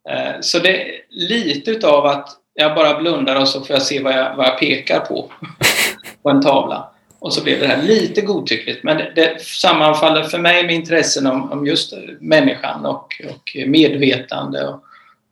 Eh, 0.10 0.42
Så 0.42 0.60
det 0.60 0.82
är 0.82 1.02
lite 1.10 1.72
utav 1.72 2.06
att 2.06 2.30
jag 2.54 2.76
bara 2.76 3.00
blundar 3.00 3.42
och 3.42 3.48
så 3.48 3.62
får 3.62 3.74
jag 3.76 3.84
se 3.84 4.04
vad 4.04 4.14
jag, 4.14 4.36
vad 4.36 4.46
jag 4.46 4.60
pekar 4.60 5.00
på 5.00 5.32
på 6.24 6.30
en 6.30 6.42
tavla. 6.42 6.90
Och 7.20 7.34
så 7.34 7.44
blir 7.44 7.60
det 7.60 7.68
här 7.68 7.82
lite 7.82 8.22
godtyckligt. 8.22 8.84
Men 8.84 8.98
det, 8.98 9.12
det 9.16 9.42
sammanfaller 9.42 10.24
för 10.24 10.40
mig 10.40 10.64
med 10.64 10.76
intressen 10.76 11.28
om, 11.28 11.52
om 11.52 11.68
just 11.68 11.94
människan 12.20 12.86
och, 12.86 13.22
och 13.30 13.58
medvetande 13.68 14.68
och 14.68 14.84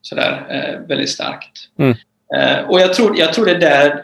sådär 0.01 0.45
eh, 0.49 0.87
väldigt 0.87 1.09
starkt. 1.09 1.51
Mm. 1.79 1.95
Eh, 2.35 2.69
och 2.69 2.79
jag 2.79 2.93
tror, 2.93 3.19
jag 3.19 3.33
tror 3.33 3.45
det 3.45 3.51
är 3.51 3.59
där 3.59 4.03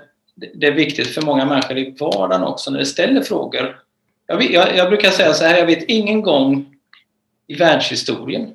det 0.53 0.67
är 0.67 0.71
viktigt 0.71 1.07
för 1.07 1.21
många 1.21 1.45
människor 1.45 1.77
i 1.77 1.95
vardagen 1.99 2.43
också 2.43 2.71
när 2.71 2.79
de 2.79 2.85
ställer 2.85 3.21
frågor. 3.21 3.79
Jag, 4.27 4.37
vet, 4.37 4.49
jag, 4.49 4.77
jag 4.77 4.89
brukar 4.89 5.09
säga 5.09 5.33
så 5.33 5.45
här, 5.45 5.57
jag 5.57 5.65
vet 5.65 5.83
ingen 5.83 6.21
gång 6.21 6.65
i 7.47 7.55
världshistorien 7.55 8.53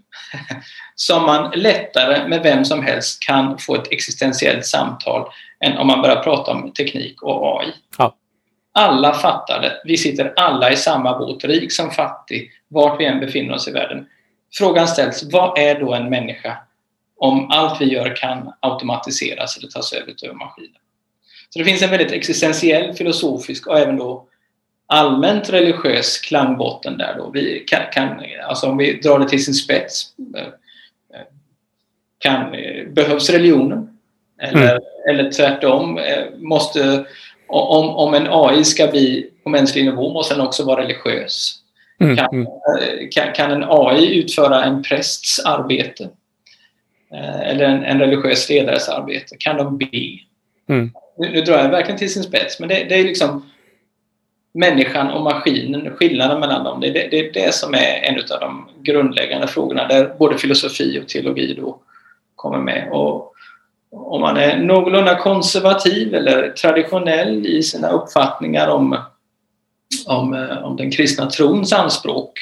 som 0.95 1.23
man 1.23 1.51
lättare 1.55 2.29
med 2.29 2.43
vem 2.43 2.65
som 2.65 2.83
helst 2.83 3.23
kan 3.23 3.59
få 3.59 3.75
ett 3.75 3.93
existentiellt 3.93 4.67
samtal 4.67 5.29
än 5.65 5.79
om 5.79 5.87
man 5.87 6.03
börjar 6.03 6.23
prata 6.23 6.51
om 6.51 6.73
teknik 6.73 7.23
och 7.23 7.61
AI. 7.61 7.73
Ja. 7.99 8.17
Alla 8.75 9.13
fattar 9.13 9.61
det. 9.61 9.83
Vi 9.85 9.97
sitter 9.97 10.33
alla 10.37 10.71
i 10.71 10.77
samma 10.77 11.19
båt, 11.19 11.45
rik 11.45 11.73
som 11.73 11.91
fattig, 11.91 12.51
vart 12.69 13.01
vi 13.01 13.05
än 13.05 13.21
befinner 13.21 13.55
oss 13.55 13.69
i 13.69 13.71
världen. 13.71 14.07
Frågan 14.55 14.89
ställs, 14.89 15.23
vad 15.33 15.59
är 15.59 15.81
då 15.81 15.95
en 15.95 16.11
människa 16.11 16.59
om 17.19 17.51
allt 17.51 17.81
vi 17.81 17.85
gör 17.85 18.17
kan 18.17 18.53
automatiseras 18.61 19.57
eller 19.57 19.69
tas 19.69 19.93
över 19.93 20.15
av 20.31 20.37
maskiner? 20.37 20.79
Så 21.51 21.59
det 21.59 21.65
finns 21.65 21.83
en 21.83 21.91
väldigt 21.91 22.13
existentiell, 22.13 22.95
filosofisk 22.95 23.67
och 23.67 23.79
även 23.79 23.97
då 23.97 24.27
allmänt 24.87 25.51
religiös 25.51 26.19
klangbotten 26.19 26.99
där. 26.99 27.15
Då. 27.19 27.31
Vi 27.31 27.65
kan, 27.67 27.81
kan, 27.93 28.23
alltså 28.49 28.67
om 28.67 28.77
vi 28.77 29.01
drar 29.01 29.19
det 29.19 29.29
till 29.29 29.45
sin 29.45 29.55
spets, 29.55 30.05
eh, 30.37 30.47
kan, 32.23 32.55
eh, 32.55 32.87
behövs 32.89 33.31
religionen? 33.31 33.99
Eller, 34.43 34.71
Mm. 34.71 34.83
eller 35.11 35.31
tvärtom, 35.31 35.99
eh, 35.99 36.25
måste, 36.37 37.05
om, 37.49 37.89
om 37.89 38.15
en 38.15 38.27
AI 38.31 38.65
ska 38.65 38.87
bli 38.87 39.31
på 39.45 39.51
mänsklig 39.51 39.85
nivå 39.85 40.13
måste 40.13 40.35
den 40.35 40.47
också 40.47 40.65
vara 40.65 40.83
religiös. 40.83 41.55
Mm, 42.01 42.17
Kan, 42.17 42.29
mm. 42.33 42.47
eh, 42.47 43.09
kan, 43.11 43.33
kan 43.33 43.51
en 43.51 43.65
AI 43.69 44.19
utföra 44.19 44.65
en 44.65 44.83
prästs 44.83 45.41
arbete? 45.45 46.09
Eh, 47.13 47.41
Eller 47.41 47.65
en, 47.65 47.85
en 47.85 47.99
religiös 47.99 48.49
ledares 48.49 48.89
arbete? 48.89 49.37
Kan 49.39 49.57
de 49.57 49.79
be? 49.79 50.19
Mm. 50.69 50.91
Nu, 51.19 51.31
nu 51.31 51.41
drar 51.41 51.59
jag 51.59 51.69
verkligen 51.69 51.99
till 51.99 52.13
sin 52.13 52.23
spets, 52.23 52.61
men 52.61 52.69
det, 52.69 52.85
det 52.89 52.95
är 52.95 53.05
liksom 53.05 53.51
människan 54.55 55.11
och 55.11 55.23
maskinen, 55.23 55.91
skillnaden 55.91 56.41
mellan 56.41 56.65
dem. 56.65 56.81
Det 56.81 56.91
det, 56.91 57.09
det, 57.11 57.19
är 57.19 57.33
det 57.33 57.55
som 57.55 57.75
är 57.75 58.01
en 58.03 58.15
av 58.15 58.41
de 58.41 58.69
grundläggande 58.83 59.47
frågorna 59.47 59.89
där 59.89 60.15
både 60.19 60.39
filosofi 60.39 61.01
och 61.01 61.09
teologi 61.09 61.55
då 61.55 61.79
kommer 62.37 62.59
med. 62.59 62.89
Och 62.93 63.33
om 63.93 64.21
man 64.21 64.37
är 64.37 64.57
någorlunda 64.57 65.19
konservativ 65.19 66.15
eller 66.15 66.51
traditionell 66.51 67.47
i 67.47 67.63
sina 67.63 67.89
uppfattningar 67.89 68.69
om, 68.69 68.99
om, 70.07 70.35
eh, 70.35 70.65
om 70.65 70.77
den 70.77 70.91
kristna 70.91 71.31
trons 71.31 71.73
anspråk 71.73 72.39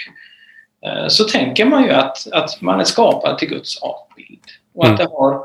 eh, 0.86 1.08
så 1.08 1.24
tänker 1.24 1.64
man 1.64 1.84
ju 1.84 1.90
att, 1.90 2.32
att 2.32 2.60
man 2.60 2.80
är 2.80 2.84
skapad 2.84 3.38
till 3.38 3.48
Guds 3.48 3.82
avbild 3.82 4.44
och 4.74 4.84
att 4.84 4.88
mm. 4.88 4.98
det 4.98 5.16
har 5.16 5.44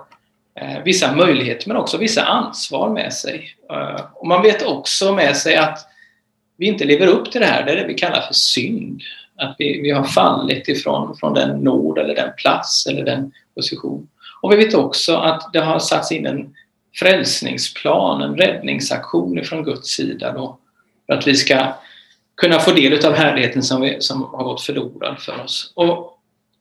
eh, 0.60 0.84
vissa 0.84 1.16
möjligheter 1.16 1.68
men 1.68 1.78
också 1.78 1.98
vissa 1.98 2.24
ansvar 2.24 2.90
med 2.90 3.14
sig. 3.14 3.50
Och 4.14 4.28
man 4.28 4.42
vet 4.42 4.66
också 4.66 5.14
med 5.14 5.38
sig 5.38 5.56
att 5.56 5.80
vi 6.58 6.68
inte 6.68 6.86
lever 6.86 7.08
upp 7.08 7.32
till 7.32 7.42
det 7.42 7.48
här, 7.48 7.66
det 7.66 7.72
är 7.72 7.76
det 7.76 7.88
vi 7.88 7.94
kallar 7.94 8.22
för 8.22 8.34
synd. 8.34 9.02
Att 9.38 9.56
vi, 9.58 9.82
vi 9.82 9.92
har 9.92 10.04
fallit 10.04 10.68
ifrån 10.68 11.18
från 11.18 11.34
den 11.34 11.58
nåd 11.58 11.98
eller 11.98 12.16
den 12.16 12.30
plats 12.38 12.88
eller 12.88 13.04
den 13.04 13.32
position. 13.56 14.08
Och 14.46 14.52
vi 14.52 14.56
vet 14.56 14.74
också 14.74 15.16
att 15.16 15.54
det 15.54 15.60
har 15.60 15.80
satts 15.80 16.12
in 16.12 16.26
en 16.26 16.56
frälsningsplan, 16.96 18.22
en 18.22 18.38
räddningsaktion 18.38 19.44
från 19.44 19.64
Guds 19.64 19.90
sida 19.90 20.32
då, 20.32 20.58
för 21.06 21.14
att 21.14 21.28
vi 21.28 21.36
ska 21.36 21.74
kunna 22.38 22.60
få 22.60 22.72
del 22.72 23.06
av 23.06 23.14
härligheten 23.14 23.64
som, 23.64 23.82
vi, 23.82 24.02
som 24.02 24.24
har 24.24 24.44
gått 24.44 24.62
förlorad 24.62 25.20
för 25.20 25.44
oss. 25.44 25.74
Och, 25.76 26.20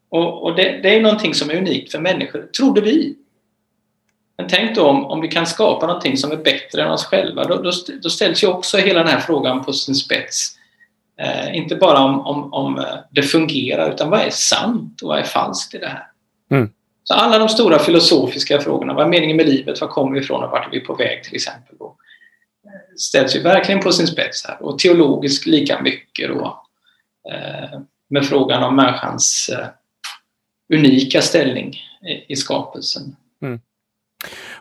och, 0.09 0.43
och 0.43 0.55
det, 0.55 0.79
det, 0.83 0.95
är 0.95 1.01
någonting 1.01 1.33
som 1.33 1.49
är 1.49 1.55
unikt 1.55 1.91
för 1.91 1.99
människor, 1.99 2.41
trodde 2.57 2.81
vi. 2.81 3.15
Men 4.37 4.47
tänk 4.47 4.75
då 4.75 4.87
om, 4.87 5.05
om 5.05 5.21
vi 5.21 5.27
kan 5.27 5.47
skapa 5.47 5.87
någonting 5.87 6.17
som 6.17 6.31
är 6.31 6.37
bättre 6.37 6.81
än 6.81 6.91
oss 6.91 7.05
själva, 7.05 7.43
då, 7.43 7.55
då, 7.55 7.71
då 8.03 8.09
ställs 8.09 8.43
ju 8.43 8.47
också 8.47 8.77
hela 8.77 8.99
den 8.99 9.11
här 9.11 9.19
frågan 9.19 9.65
på 9.65 9.73
sin 9.73 9.95
spets. 9.95 10.57
Eh, 11.19 11.57
inte 11.57 11.75
bara 11.75 11.99
om, 11.99 12.19
om, 12.19 12.53
om 12.53 12.85
det 13.11 13.23
fungerar, 13.23 13.93
utan 13.93 14.09
vad 14.09 14.19
är 14.19 14.29
sant 14.29 15.01
och 15.01 15.09
vad 15.09 15.19
är 15.19 15.23
falskt 15.23 15.73
i 15.73 15.77
det 15.77 15.87
här? 15.87 16.07
Mm. 16.51 16.69
Så 17.07 17.13
alla 17.13 17.37
de 17.39 17.49
stora 17.49 17.79
filosofiska 17.79 18.61
frågorna, 18.61 18.93
vad 18.93 19.05
är 19.05 19.09
meningen 19.09 19.37
med 19.37 19.45
livet, 19.45 19.81
var 19.81 19.87
kommer 19.87 20.13
vi 20.13 20.19
ifrån 20.19 20.43
och 20.43 20.51
vart 20.51 20.67
är 20.67 20.71
vi 20.71 20.79
på 20.79 20.95
väg 20.95 21.23
till 21.23 21.35
exempel, 21.35 21.75
då, 21.79 21.95
ställs 22.97 23.35
ju 23.35 23.41
verkligen 23.41 23.81
på 23.81 23.91
sin 23.91 24.07
spets 24.07 24.45
här. 24.45 24.63
Och 24.63 24.79
teologiskt 24.79 25.45
lika 25.45 25.81
mycket 25.81 26.29
då, 26.29 26.63
eh, 27.31 27.79
med 28.09 28.25
frågan 28.25 28.63
om 28.63 28.75
människans 28.75 29.49
eh, 29.53 29.67
unika 30.77 31.21
ställning 31.21 31.69
i, 32.07 32.33
i 32.33 32.35
skapelsen. 32.35 33.15
Mm. 33.41 33.59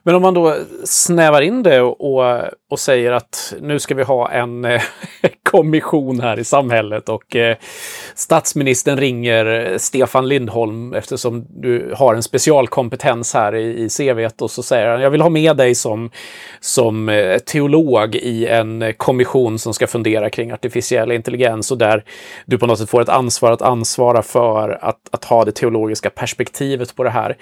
Men 0.02 0.14
om 0.14 0.22
man 0.22 0.34
då 0.34 0.56
snävar 0.84 1.42
in 1.42 1.62
det 1.62 1.80
och, 1.80 2.24
och, 2.70 2.78
säger 2.78 3.12
att 3.12 3.54
nu 3.60 3.78
ska 3.78 3.94
vi 3.94 4.02
ha 4.02 4.30
en 4.30 4.64
eh, 4.64 4.82
kommission 5.54 6.20
här 6.20 6.38
i 6.38 6.44
samhället 6.44 7.08
och 7.08 7.36
eh, 7.36 7.56
statsministern 8.14 8.98
ringer 8.98 9.78
Stefan 9.78 10.28
Lindholm 10.28 10.94
eftersom 10.94 11.46
du 11.48 11.94
har 11.96 12.14
en 12.14 12.22
specialkompetens 12.22 13.34
här 13.34 13.54
i, 13.54 13.88
i 13.98 14.28
och 14.38 14.50
så 14.50 14.62
säger 14.62 14.88
han 14.88 15.00
jag 15.00 15.10
vill 15.10 15.20
ha 15.20 15.28
med 15.28 15.56
dig 15.56 15.74
som, 15.74 16.10
som 16.60 17.08
eh, 17.08 17.38
teolog 17.38 18.14
i 18.14 18.46
en 18.46 18.92
kommission 18.96 19.58
som 19.58 19.74
ska 19.74 19.86
fundera 19.86 20.30
kring 20.30 20.52
artificiell 20.52 21.12
intelligens 21.12 21.70
och 21.70 21.78
där 21.78 22.04
du 22.46 22.58
på 22.58 22.66
något 22.66 22.78
sätt 22.78 22.90
får 22.90 23.02
ett 23.02 23.08
ansvar 23.08 23.52
att 23.52 23.62
ansvara 23.62 24.22
för 24.22 24.78
att, 24.82 25.08
att 25.10 25.24
ha 25.24 25.44
det 25.44 25.52
teologiska 25.52 26.10
perspektivet 26.10 26.96
på 26.96 27.04
det 27.04 27.10
här. 27.10 27.36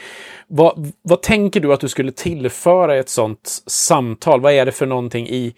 Vad, 0.46 0.92
vad 1.03 1.22
tänker 1.22 1.61
du 1.61 1.72
att 1.72 1.81
du 1.81 1.88
skulle 1.88 2.12
tillföra 2.12 2.96
i 2.96 2.98
ett 2.98 3.09
sådant 3.09 3.62
samtal? 3.66 4.40
Vad 4.40 4.53
är 4.53 4.66
det 4.66 4.72
för 4.72 4.87
någonting 4.87 5.29
i 5.29 5.55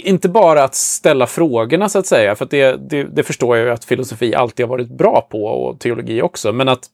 inte 0.00 0.28
bara 0.28 0.64
att 0.64 0.74
ställa 0.74 1.26
frågorna 1.26 1.88
så 1.88 1.98
att 1.98 2.06
säga, 2.06 2.34
för 2.34 2.44
att 2.44 2.50
det, 2.50 2.90
det, 2.90 3.04
det, 3.04 3.22
förstår 3.22 3.56
jag 3.56 3.66
ju 3.66 3.72
att 3.72 3.84
filosofi 3.84 4.34
alltid 4.34 4.66
har 4.66 4.70
varit 4.70 4.88
bra 4.88 5.28
på 5.30 5.44
och 5.44 5.80
teologi 5.80 6.22
också, 6.22 6.52
men 6.52 6.68
att 6.68 6.90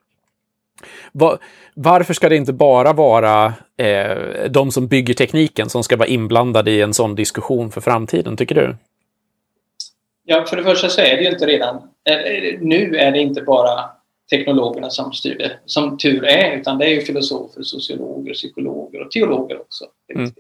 var, 1.13 1.39
varför 1.75 2.15
ska 2.15 2.29
det 2.29 2.37
inte 2.37 2.53
bara 2.53 2.93
vara 2.93 3.55
eh, 3.77 4.51
de 4.51 4.71
som 4.71 4.87
bygger 4.87 5.15
tekniken 5.15 5.71
som 5.71 5.83
ska 5.85 5.97
vara 5.97 6.09
inblandade 6.09 6.71
i 6.71 6.81
en 6.81 6.95
sån 6.95 7.15
diskussion 7.15 7.71
för 7.71 7.81
framtiden, 7.81 8.37
tycker 8.37 8.55
du? 8.55 8.77
Ja, 10.25 10.45
för 10.45 10.57
det 10.57 10.63
första 10.63 10.89
så 10.89 11.01
är 11.01 11.17
det 11.17 11.23
ju 11.23 11.31
inte 11.31 11.47
redan... 11.47 11.77
Eh, 12.09 12.61
nu 12.61 12.97
är 12.97 13.13
det 13.13 13.19
inte 13.19 13.43
bara 13.43 13.91
teknologerna 14.31 14.91
som 14.91 15.13
styr 15.13 15.39
det, 15.39 15.53
som 15.67 15.99
tur 15.99 16.25
är, 16.25 16.57
utan 16.57 16.79
det 16.79 16.85
är 16.87 16.91
ju 16.91 17.01
filosofer, 17.01 17.63
sociologer, 17.63 18.35
psykologer 18.35 19.01
och 19.01 19.11
teologer 19.11 19.61
också. 19.61 19.85
Mm. 20.15 20.31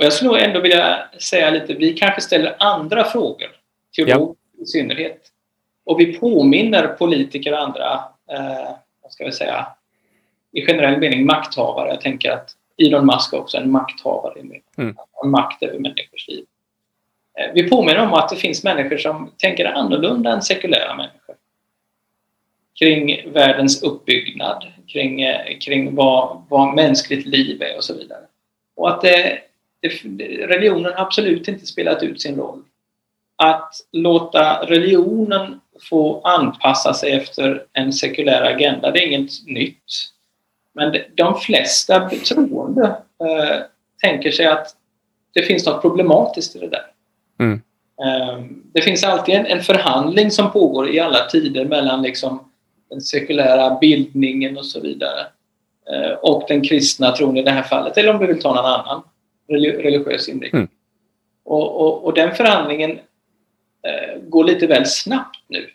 Och 0.00 0.06
jag 0.06 0.12
skulle 0.12 0.30
nog 0.30 0.38
ändå 0.38 0.60
vilja 0.60 1.08
säga 1.18 1.50
lite, 1.50 1.74
vi 1.74 1.92
kanske 1.92 2.20
ställer 2.20 2.56
andra 2.58 3.04
frågor, 3.04 3.48
teologer 3.96 4.34
ja. 4.56 4.62
i 4.62 4.66
synnerhet. 4.66 5.22
Och 5.84 6.00
vi 6.00 6.18
påminner 6.18 6.86
politiker 6.86 7.52
och 7.52 7.60
andra, 7.60 7.92
eh, 8.30 8.70
vad 9.02 9.12
ska 9.12 9.24
vi 9.24 9.32
säga, 9.32 9.66
i 10.52 10.66
generell 10.66 11.00
mening 11.00 11.26
makthavare. 11.26 11.88
Jag 11.88 12.00
tänker 12.00 12.30
att 12.30 12.50
Elon 12.78 13.06
Musk 13.06 13.32
också 13.32 13.56
är 13.56 13.60
en 13.60 13.70
makthavare, 13.70 14.40
mm. 14.40 14.96
en 15.24 15.30
makt 15.30 15.62
över 15.62 15.78
människors 15.78 16.28
liv. 16.28 16.44
Eh, 17.38 17.52
vi 17.54 17.70
påminner 17.70 18.02
om 18.02 18.14
att 18.14 18.28
det 18.28 18.36
finns 18.36 18.64
människor 18.64 18.96
som 18.96 19.32
tänker 19.36 19.64
annorlunda 19.64 20.32
än 20.32 20.42
sekulära 20.42 20.94
människor. 20.94 21.36
Kring 22.78 23.32
världens 23.32 23.82
uppbyggnad, 23.82 24.66
kring, 24.88 25.22
eh, 25.22 25.58
kring 25.58 25.94
vad, 25.94 26.44
vad 26.48 26.74
mänskligt 26.74 27.26
liv 27.26 27.62
är 27.62 27.76
och 27.76 27.84
så 27.84 27.94
vidare. 27.94 28.22
Och 28.76 28.88
att 28.90 29.00
det 29.00 29.40
religionen 29.82 30.84
har 30.84 31.04
absolut 31.04 31.48
inte 31.48 31.66
spelat 31.66 32.02
ut 32.02 32.22
sin 32.22 32.36
roll. 32.36 32.62
Att 33.42 33.72
låta 33.92 34.66
religionen 34.66 35.60
få 35.90 36.20
anpassa 36.20 36.94
sig 36.94 37.12
efter 37.12 37.64
en 37.72 37.92
sekulär 37.92 38.42
agenda, 38.42 38.90
det 38.90 38.98
är 38.98 39.06
inget 39.06 39.46
nytt. 39.46 39.84
Men 40.74 40.96
de 41.14 41.40
flesta 41.40 42.10
troende 42.10 42.86
eh, 43.24 43.56
tänker 44.02 44.30
sig 44.30 44.46
att 44.46 44.76
det 45.34 45.42
finns 45.42 45.66
något 45.66 45.82
problematiskt 45.82 46.56
i 46.56 46.58
det 46.58 46.68
där. 46.68 46.86
Mm. 47.38 47.62
Eh, 48.04 48.44
det 48.72 48.82
finns 48.82 49.04
alltid 49.04 49.34
en, 49.34 49.46
en, 49.46 49.62
förhandling 49.62 50.30
som 50.30 50.52
pågår 50.52 50.90
i 50.94 51.00
alla 51.00 51.26
tider 51.26 51.64
mellan 51.64 52.02
liksom 52.02 52.50
den 52.90 53.00
sekulära 53.00 53.78
bildningen 53.80 54.56
och 54.56 54.66
så 54.66 54.80
vidare 54.80 55.26
eh, 55.92 56.12
och 56.12 56.44
den 56.48 56.62
kristna 56.62 57.12
tron 57.12 57.36
i 57.36 57.42
det 57.42 57.50
här 57.50 57.62
fallet, 57.62 57.98
eller 57.98 58.14
om 58.14 58.20
du 58.20 58.26
vill 58.26 58.42
ta 58.42 58.54
någon 58.54 58.64
annan 58.64 59.02
religiös 59.50 60.28
inriktning. 60.28 60.60
Mm. 60.60 60.70
Och, 61.44 61.80
och, 61.80 62.04
och, 62.04 62.14
den 62.14 62.34
förhandlingen 62.34 62.90
eh, 62.90 64.20
går 64.22 64.44
lite 64.44 64.66
väl 64.66 64.86
snabbt 64.86 65.38
nu. 65.48 65.66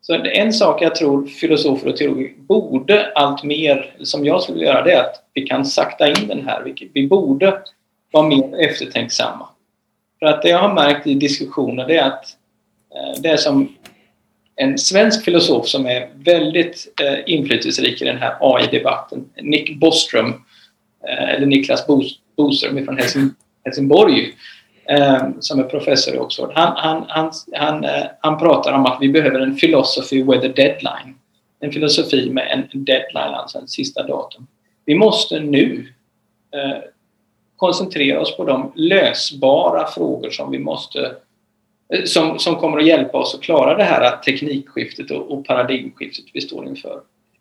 Så 0.00 0.14
en 0.14 0.52
sak 0.52 0.82
jag 0.82 0.94
tror 0.94 1.26
filosofer 1.26 1.88
och 1.88 1.96
teologer 1.96 2.32
borde 2.36 3.12
allt 3.14 3.42
mer, 3.42 3.94
som 4.00 4.24
jag 4.24 4.42
skulle 4.42 4.64
göra, 4.64 4.82
det 4.82 4.92
är 4.92 5.00
att 5.00 5.24
vi 5.34 5.42
kan 5.42 5.64
sakta 5.64 6.08
in 6.08 6.28
den 6.28 6.48
här. 6.48 6.62
Vi, 6.62 6.90
vi 6.94 7.06
borde 7.06 7.62
vara 8.10 8.28
mer 8.28 8.60
eftertänksamma. 8.60 9.48
För 10.18 10.26
att 10.26 10.42
det 10.42 10.48
jag 10.48 10.58
har 10.58 10.74
märkt 10.74 11.06
i 11.06 11.14
diskussioner 11.14 11.86
det 11.86 11.96
är 11.96 12.06
att 12.06 12.24
eh, 12.94 13.20
det 13.22 13.28
är 13.28 13.36
som 13.36 13.76
en 14.56 14.78
svensk 14.78 15.24
filosof 15.24 15.68
som 15.68 15.86
är 15.86 16.08
väldigt 16.14 17.00
eh, 17.00 17.34
inflytelserik 17.34 18.02
i 18.02 18.04
den 18.04 18.18
här 18.18 18.36
AI-debatten, 18.40 19.30
Nick 19.42 19.80
Bostrom, 19.80 20.28
eh, 21.08 21.28
eller 21.28 21.46
Niklas 21.46 21.86
Boström 22.36 22.84
från 22.84 22.96
Helsing, 22.96 23.30
Helsingborg 23.64 24.34
ehm, 24.88 25.34
som 25.40 25.58
är 25.60 25.64
professor 25.64 26.14
i 26.14 26.18
Oxford. 26.18 26.50
Han, 26.54 26.76
han, 26.76 27.04
han, 27.08 27.32
han, 27.52 27.84
eh, 27.84 28.04
han 28.20 28.38
pratar 28.38 28.72
om 28.72 28.86
att 28.86 28.98
vi 29.00 29.08
behöver 29.08 29.40
en 29.40 29.56
philosophy 29.56 30.22
with 30.22 30.46
a 30.46 30.52
deadline. 30.56 31.14
En 31.60 31.72
filosofi 31.72 32.30
med 32.30 32.46
en 32.50 32.84
deadline, 32.84 33.34
alltså 33.34 33.58
en 33.58 33.68
sista 33.68 34.02
datum. 34.02 34.46
Vi 34.84 34.94
måste 34.94 35.40
nu 35.40 35.88
eh, 36.54 36.78
koncentrera 37.56 38.20
oss 38.20 38.36
på 38.36 38.44
de 38.44 38.72
lösbara 38.74 39.86
frågor 39.86 40.30
som 40.30 40.50
vi 40.50 40.58
måste 40.58 41.14
eh, 41.94 42.04
som, 42.04 42.38
som 42.38 42.56
kommer 42.56 42.78
att 42.78 42.86
hjälpa 42.86 43.18
oss 43.18 43.34
att 43.34 43.42
klara 43.42 43.76
det 43.76 43.84
här 43.84 44.16
teknikskiftet 44.16 45.10
och, 45.10 45.30
och 45.30 45.46
paradigmskiftet 45.46 46.24
vi 46.32 46.40
står 46.40 46.66
inför. 46.66 47.00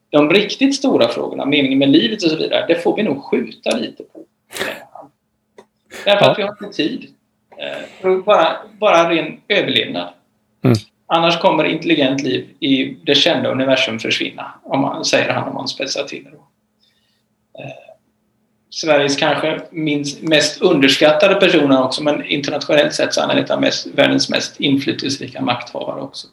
De 0.10 0.30
riktigt 0.30 0.75
stora 0.75 1.08
frågorna, 1.08 1.45
meningen 1.45 1.80
med 1.80 1.89
livet 1.89 2.23
och 2.23 2.30
så 2.30 2.38
vidare, 2.38 2.65
det 2.67 2.75
får 2.75 2.95
vi 2.95 3.04
nog 3.04 3.23
skjuta 3.23 3.77
lite 3.77 4.04
på. 4.04 4.19
Därför 6.05 6.25
ja. 6.25 6.31
att 6.31 6.37
vi 6.37 6.43
har 6.43 6.49
inte 6.49 6.77
tid. 6.77 7.07
Eh, 7.57 8.17
bara, 8.25 8.57
bara 8.79 9.09
ren 9.09 9.41
överlevnad. 9.47 10.09
Mm. 10.63 10.77
Annars 11.07 11.39
kommer 11.39 11.63
intelligent 11.63 12.21
liv 12.21 12.49
i 12.59 12.97
det 13.03 13.15
kända 13.15 13.49
universum 13.49 13.99
försvinna, 13.99 14.53
om 14.63 14.81
man, 14.81 15.05
säger 15.05 15.33
han 15.33 15.47
om 15.47 15.53
man 15.53 15.67
spetsar 15.67 16.03
till 16.03 16.23
det. 16.23 16.29
Eh, 17.63 17.91
Sveriges 18.69 19.15
kanske 19.15 19.61
minst, 19.71 20.21
mest 20.21 20.61
underskattade 20.61 21.35
personer 21.35 21.83
också, 21.83 22.03
men 22.03 22.25
internationellt 22.25 22.93
sett 22.93 23.13
så 23.13 23.21
är 23.21 23.27
han 23.27 23.37
en 23.37 23.51
av 23.51 23.71
världens 23.93 24.29
mest 24.29 24.59
inflytelserika 24.59 25.41
makthavare 25.41 26.01
också. 26.01 26.27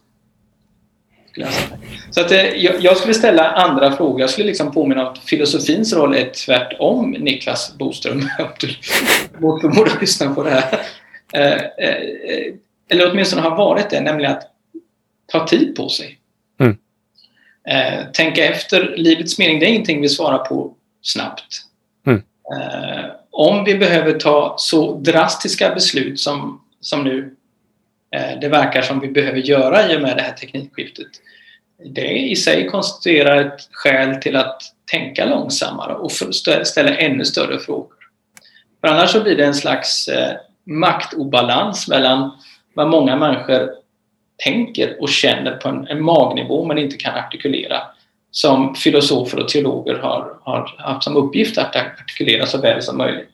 Så 2.11 2.21
att, 2.21 2.33
eh, 2.33 2.47
jag, 2.57 2.97
skulle 2.97 3.15
ställa 3.15 3.51
andra 3.51 3.97
frågor. 3.97 4.21
Jag 4.21 4.31
skulle 4.31 4.47
liksom 4.47 4.73
påminna 4.73 5.07
om 5.07 5.13
att 5.13 5.19
filosofins 5.19 5.93
roll 5.93 6.15
är 6.15 6.31
tvärtom 6.31 7.11
Niklas 7.11 7.75
Boström. 7.79 8.19
Om 8.39 8.49
du 8.61 8.69
mot 9.39 9.61
förmodan 9.61 9.97
lyssnar 10.01 10.35
på 10.35 10.43
det 10.43 10.51
här. 10.51 10.81
Eh, 11.33 11.63
eller 12.91 13.11
åtminstone 13.11 13.43
har 13.43 13.57
varit 13.57 13.91
det, 13.91 14.01
nämligen 14.01 14.33
att 14.33 14.43
ta 15.27 15.47
tid 15.47 15.77
på 15.77 15.89
sig. 15.89 16.19
Mm. 16.61 16.77
Eh, 17.69 18.11
tänka 18.13 18.45
efter, 18.45 18.95
livets 18.97 19.39
mening, 19.39 19.61
det 19.61 19.67
är 19.67 19.69
ingenting 19.69 20.01
vi 20.01 20.09
svarar 20.09 20.39
på 20.39 20.75
snabbt. 21.03 21.63
Mm. 22.07 22.23
Eh, 22.53 23.05
om 23.31 23.65
vi 23.65 23.79
behöver 23.79 24.13
ta 24.13 24.55
så 24.59 24.99
drastiska 24.99 25.75
beslut 25.75 26.21
som, 26.21 26.61
som 26.81 27.05
nu 27.05 27.35
eh, 28.17 28.41
det 28.41 28.49
verkar 28.49 28.83
som 28.83 29.01
vi 29.01 29.09
behöver 29.09 29.39
göra 29.39 29.93
i 29.93 29.97
och 29.97 30.03
med 30.03 30.17
det 30.17 30.23
här 30.23 30.33
teknikskiftet. 30.33 31.07
Det 31.85 32.19
i 32.19 32.37
sig 32.37 32.67
konstituerar 32.67 33.37
ett 33.37 33.69
skäl 33.73 34.17
till 34.17 34.37
att 34.37 34.63
tänka 34.91 35.25
långsammare 35.25 35.95
och 35.95 36.13
ställa 36.63 36.97
ännu 36.97 37.25
större 37.25 37.59
frågor. 37.59 37.95
För 38.81 38.89
annars 38.89 39.11
så 39.11 39.23
blir 39.23 39.37
det 39.37 39.45
en 39.45 39.55
slags 39.55 40.09
eh, 40.09 40.37
maktobalans 40.65 41.89
mellan 41.89 42.31
vad 42.75 42.89
många 42.89 43.17
människor 43.17 43.71
tänker 44.45 45.03
och 45.03 45.09
känner 45.09 45.57
på 45.57 45.69
en, 45.69 45.87
en 45.87 46.03
magnivå 46.03 46.65
men 46.65 46.79
inte 46.79 46.97
kan 46.97 47.15
artikulera 47.15 47.83
som 48.31 48.75
filosofer 48.75 49.39
och 49.39 49.49
teologer 49.49 49.95
har, 49.95 50.39
har 50.43 50.75
haft 50.79 51.05
som 51.05 51.17
uppgift 51.17 51.59
att 51.59 51.77
artikulera 51.77 52.47
så 52.47 52.59
väl 52.59 52.83
som 52.83 52.99
möjligt. 52.99 53.31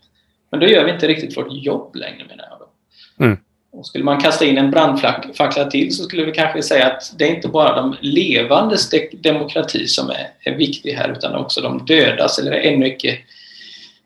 Men 0.51 0.61
då 0.61 0.67
gör 0.67 0.85
vi 0.85 0.91
inte 0.91 1.09
riktigt 1.09 1.37
vårt 1.37 1.49
jobb 1.51 1.97
längre 1.97 2.25
menar 2.29 2.45
jag. 2.51 2.59
Då. 2.59 3.25
Mm. 3.25 3.39
Och 3.77 3.87
skulle 3.87 4.05
man 4.05 4.21
kasta 4.21 4.45
in 4.45 4.59
en 4.59 4.71
brandfackla 4.71 5.65
till 5.65 5.97
så 5.97 6.05
skulle 6.05 6.25
vi 6.25 6.33
kanske 6.33 6.63
säga 6.63 6.87
att 6.87 7.13
det 7.19 7.25
är 7.25 7.35
inte 7.35 7.49
bara 7.49 7.77
de 7.77 7.97
levandes 8.01 8.91
de 8.91 9.11
demokrati 9.13 9.87
som 9.87 10.11
är, 10.11 10.31
är 10.41 10.55
viktig 10.55 10.93
här 10.93 11.13
utan 11.17 11.35
också 11.35 11.61
de 11.61 11.87
dödas 11.87 12.39
eller 12.39 12.53
ännu 12.53 12.87
icke 12.87 13.19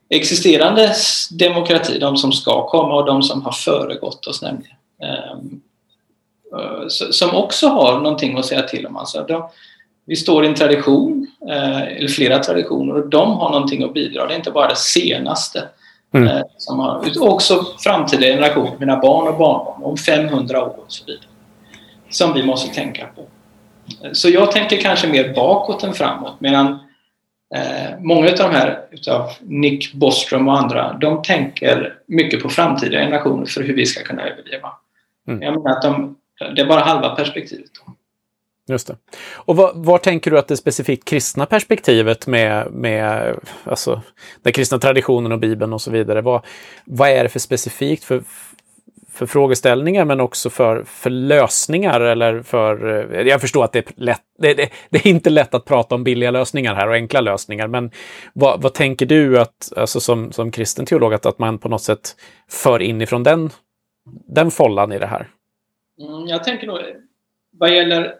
existerande 0.08 0.94
demokrati, 1.30 1.98
de 1.98 2.16
som 2.16 2.32
ska 2.32 2.68
komma 2.68 2.94
och 2.94 3.06
de 3.06 3.22
som 3.22 3.42
har 3.42 3.52
föregått 3.52 4.26
oss 4.26 4.42
nämligen. 4.42 4.76
Um, 5.32 5.60
som 7.10 7.34
också 7.34 7.68
har 7.68 8.00
någonting 8.00 8.38
att 8.38 8.46
säga 8.46 8.62
till 8.62 8.86
om. 8.86 8.96
Alltså, 8.96 9.24
de, 9.28 9.48
vi 10.04 10.16
står 10.16 10.44
i 10.44 10.48
en 10.48 10.54
tradition, 10.54 11.26
uh, 11.48 11.82
eller 11.82 12.08
flera 12.08 12.38
traditioner, 12.38 12.94
och 12.94 13.08
de 13.08 13.32
har 13.32 13.50
någonting 13.50 13.82
att 13.82 13.94
bidra. 13.94 14.26
Det 14.26 14.34
är 14.34 14.36
inte 14.36 14.50
bara 14.50 14.68
det 14.68 14.76
senaste. 14.76 15.64
Mm. 16.14 16.28
Uh, 16.28 16.42
som 16.56 16.78
har, 16.78 17.02
också 17.20 17.64
framtida 17.78 18.22
generationer, 18.22 18.76
mina 18.78 18.96
barn 18.96 19.28
och 19.28 19.38
barnbarn, 19.38 19.82
om 19.82 19.96
500 19.96 20.64
år 20.64 20.78
och 20.78 20.92
så 20.92 21.04
vidare. 21.04 21.24
Som 22.10 22.34
vi 22.34 22.42
måste 22.42 22.74
tänka 22.74 23.06
på. 23.06 23.26
Så 24.12 24.28
jag 24.28 24.52
tänker 24.52 24.76
kanske 24.76 25.08
mer 25.08 25.34
bakåt 25.34 25.84
än 25.84 25.94
framåt 25.94 26.40
medan 26.40 26.78
Eh, 27.54 27.98
många 28.00 28.30
av 28.30 28.36
de 28.36 28.50
här 28.50 28.80
utav 28.90 29.30
Nick 29.40 29.94
Bostrom 29.94 30.48
och 30.48 30.58
andra, 30.58 30.92
de 30.92 31.22
tänker 31.22 31.98
mycket 32.06 32.42
på 32.42 32.48
framtida 32.48 32.98
generationer 32.98 33.46
för 33.46 33.62
hur 33.62 33.74
vi 33.74 33.86
ska 33.86 34.04
kunna 34.04 34.22
överleva. 34.22 34.72
Mm. 35.28 35.42
Jag 35.42 35.54
menar 35.54 35.70
att 35.70 35.82
de, 35.82 36.16
det 36.56 36.62
är 36.62 36.66
bara 36.66 36.80
halva 36.80 37.16
perspektivet. 37.16 37.70
Då. 37.86 37.92
Just 38.68 38.86
det. 38.86 38.96
Och 39.34 39.56
var, 39.56 39.98
tänker 39.98 40.30
du 40.30 40.38
att 40.38 40.48
det 40.48 40.56
specifikt 40.56 41.04
kristna 41.04 41.46
perspektivet 41.46 42.26
med, 42.26 42.72
med 42.72 43.34
alltså, 43.64 44.02
den 44.42 44.52
kristna 44.52 44.78
traditionen 44.78 45.32
och 45.32 45.38
Bibeln 45.38 45.72
och 45.72 45.82
så 45.82 45.90
vidare, 45.90 46.20
vad, 46.20 46.44
vad 46.84 47.10
är 47.10 47.22
det 47.22 47.28
för 47.28 47.38
specifikt 47.38 48.04
för, 48.04 48.22
för 49.12 49.26
frågeställningar 49.26 50.04
men 50.04 50.20
också 50.20 50.50
för, 50.50 50.84
för 50.84 51.10
lösningar 51.10 52.00
eller 52.00 52.42
för... 52.42 52.88
Eh, 53.14 53.26
jag 53.26 53.40
förstår 53.40 53.64
att 53.64 53.72
det 53.72 53.78
är 53.78 53.92
lätt. 53.96 54.22
Det, 54.38 54.54
det, 54.54 54.70
det, 54.90 54.98
är 54.98 55.06
inte 55.06 55.30
lätt 55.30 55.54
att 55.54 55.64
prata 55.64 55.94
om 55.94 56.04
billiga 56.04 56.30
lösningar 56.30 56.74
här 56.74 56.88
och 56.88 56.94
enkla 56.94 57.20
lösningar, 57.20 57.68
men 57.68 57.90
vad, 58.32 58.62
vad 58.62 58.74
tänker 58.74 59.06
du 59.06 59.38
att, 59.38 59.72
alltså 59.76 60.00
som, 60.00 60.32
som 60.32 60.50
kristen 60.50 60.86
teolog, 60.86 61.14
att, 61.14 61.26
att 61.26 61.38
man 61.38 61.58
på 61.58 61.68
något 61.68 61.82
sätt 61.82 62.16
för 62.50 62.82
inifrån 62.82 63.22
den, 63.22 63.50
den 64.26 64.50
follan 64.50 64.92
i 64.92 64.98
det 64.98 65.06
här? 65.06 65.28
Mm, 66.00 66.26
jag 66.26 66.44
tänker 66.44 66.66
nog 66.66 66.78
vad 67.52 67.74
gäller 67.74 68.14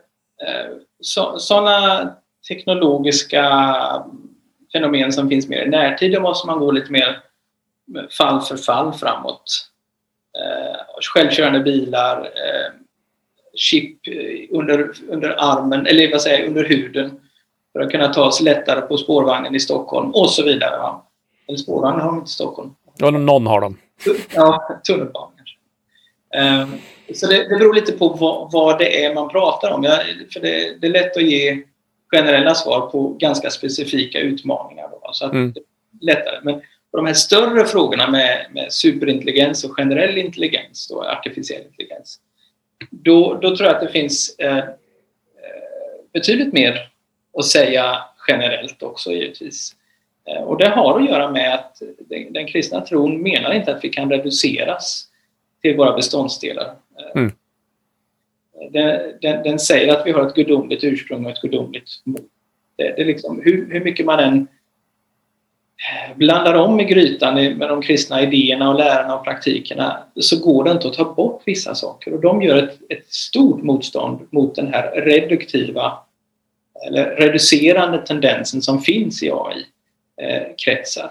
sådana 1.39 2.09
teknologiska 2.49 3.45
fenomen 4.73 5.13
som 5.13 5.29
finns 5.29 5.49
mer 5.49 5.63
i 5.67 5.69
närtid, 5.69 6.13
då 6.13 6.21
måste 6.21 6.47
man 6.47 6.59
gå 6.59 6.71
lite 6.71 6.93
mer 6.93 7.21
fall 8.19 8.41
för 8.41 8.57
fall 8.57 8.93
framåt 8.93 9.69
eh, 10.39 11.03
självkörande 11.15 11.61
bilar, 11.61 12.21
eh, 12.21 12.73
chip 13.55 13.99
under, 14.51 14.93
under 15.09 15.29
armen, 15.39 15.87
eller 15.87 16.11
vad 16.13 16.23
säger 16.23 16.47
under 16.47 16.65
huden 16.65 17.21
för 17.73 17.81
att 17.81 17.91
kunna 17.91 18.09
ta 18.09 18.33
sig 18.33 18.45
lättare 18.45 18.81
på 18.81 18.97
spårvagnen 18.97 19.55
i 19.55 19.61
Stockholm 19.61 20.11
och 20.11 20.31
så 20.31 20.43
vidare. 20.43 20.95
Eller 21.49 21.59
spårvagnen 21.59 22.01
har 22.01 22.11
de 22.11 22.19
inte 22.19 22.29
i 22.29 22.33
Stockholm. 22.33 22.75
Ja, 22.97 23.11
någon 23.11 23.47
har 23.47 23.61
dem. 23.61 23.79
Ja, 24.35 24.81
tunnelbanan 24.87 25.33
eh, 25.38 25.38
Så 27.15 27.27
det, 27.27 27.49
det 27.49 27.57
beror 27.57 27.75
lite 27.75 27.93
på 27.93 28.09
vad, 28.09 28.53
vad, 28.53 28.79
det 28.79 29.05
är 29.05 29.15
man 29.15 29.29
pratar 29.29 29.71
om. 29.71 29.85
Jag, 29.85 30.01
för 30.33 30.41
det, 30.41 30.81
det, 30.81 30.87
är 30.87 30.91
lätt 30.91 31.17
att 31.17 31.23
ge 31.23 31.63
generella 32.11 32.55
svar 32.55 32.81
på 32.91 33.09
ganska 33.09 33.51
specifika 33.51 34.19
utmaningar. 34.19 34.89
Då, 34.91 35.11
så 35.13 35.27
att 35.27 35.33
mm. 35.33 35.53
det 35.53 35.61
är 35.61 36.15
lättare. 36.15 36.39
Men 36.43 36.61
de 36.93 37.07
här 37.07 37.15
större 37.15 37.65
frågorna 37.65 38.11
med, 38.11 38.47
med 38.51 38.73
superintelligens 38.73 39.65
och 39.65 39.77
generell 39.77 40.19
intelligens, 40.19 40.89
då, 40.89 41.03
artificiell 41.03 41.63
intelligens, 41.63 42.21
då, 42.91 43.39
då 43.43 43.57
tror 43.57 43.69
jag 43.69 43.77
att 43.77 43.83
det 43.83 43.93
finns 43.93 44.37
eh, 44.39 44.59
eh, 44.59 44.65
betydligt 46.13 46.53
mer 46.53 46.89
att 47.39 47.45
säga 47.45 47.99
generellt 48.29 48.83
också 48.83 49.13
givetvis. 49.13 49.77
Eh, 50.29 50.43
och 50.43 50.59
det 50.59 50.69
har 50.69 51.01
att 51.01 51.09
göra 51.09 51.31
med 51.31 51.55
att 51.55 51.83
den, 51.99 52.33
den, 52.33 52.47
kristna 52.47 52.81
tron 52.81 53.23
menar 53.23 53.53
inte 53.53 53.75
att 53.75 53.85
vi 53.85 53.89
kan 53.89 54.11
reduceras 54.11 55.08
till 55.69 55.77
våra 55.77 55.97
beståndsdelar. 55.97 56.75
Eh, 56.99 57.21
mm. 57.23 57.33
Den, 58.73 59.01
den, 59.21 59.43
den, 59.43 59.59
säger 59.59 59.93
att 59.93 60.07
vi 60.07 60.13
har 60.13 60.27
ett 60.27 60.35
gudomligt 60.35 60.85
ursprung 60.85 61.25
och 61.25 61.31
ett 61.31 61.41
gudomligt 61.41 61.91
mål. 62.05 62.21
Det, 62.77 62.83
det 62.97 63.03
är 63.03 63.07
liksom, 63.07 63.41
hur, 63.45 63.73
hur 63.73 63.85
mycket 63.85 64.07
man 64.07 64.19
än 64.19 64.47
blandar 66.17 66.55
om 66.55 66.81
i 66.81 66.85
grytan 66.85 67.35
med 67.35 67.69
de 67.69 67.83
kristna 67.83 68.23
idéerna 68.23 68.71
och 68.71 68.79
lärarna 68.79 69.19
och 69.19 69.25
praktikerna 69.25 69.99
så 70.17 70.41
går 70.41 70.65
det 70.65 70.71
inte 70.71 70.89
att 70.89 70.95
ta 70.95 71.15
bort 71.15 71.43
vissa 71.45 71.75
saker 71.75 72.15
och 72.15 72.21
de 72.21 72.43
gör 72.43 72.63
ett, 72.63 72.79
ett 72.89 73.13
stort 73.13 73.63
motstånd 73.63 74.29
mot 74.31 74.55
den 74.55 74.75
här 74.75 75.01
reduktiva 75.01 75.99
eller 76.87 77.05
reducerande 77.05 77.99
tendensen 77.99 78.63
som 78.63 78.81
finns 78.81 79.23
i 79.23 79.31
AI-kretsar. 79.31 81.11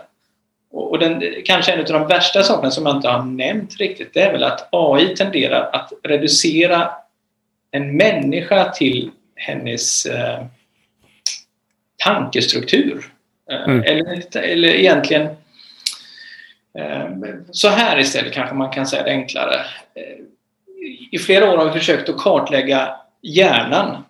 Och 0.71 0.99
den, 0.99 1.23
kanske 1.45 1.71
en 1.71 1.80
av 1.80 1.86
de 1.86 2.08
värsta 2.08 2.43
sakerna 2.43 2.71
som 2.71 2.86
jag 2.86 2.95
inte 2.95 3.10
har 3.10 3.23
nämnt 3.23 3.77
riktigt 3.77 4.13
det 4.13 4.21
är 4.21 4.32
väl 4.32 4.43
att 4.43 4.69
AI 4.71 5.15
tenderar 5.15 5.69
att 5.73 5.93
reducera 6.03 6.91
en 7.71 7.97
människa 7.97 8.71
till 8.71 9.12
hennes 9.36 10.06
eh, 10.06 10.45
tankestruktur 12.03 13.12
Eh, 13.51 13.63
mm. 13.63 13.84
Eller, 13.84 14.38
eller 14.38 14.67
egentligen 14.67 15.25
eh, 16.77 17.10
så 17.51 17.69
här 17.69 17.99
istället 17.99 18.34
kanske 18.34 18.56
man 18.56 18.71
kan 18.71 18.88
säga 18.88 19.03
det 19.03 19.12
enklare. 19.12 19.56
Eh, 19.95 20.23
I 21.12 21.17
flera 21.17 21.51
år 21.53 21.58
har 21.58 21.65
vi 21.65 21.80
försökt 21.80 22.10
att 22.10 22.17
kartlägga 22.17 22.95
hjärnan 23.21 24.03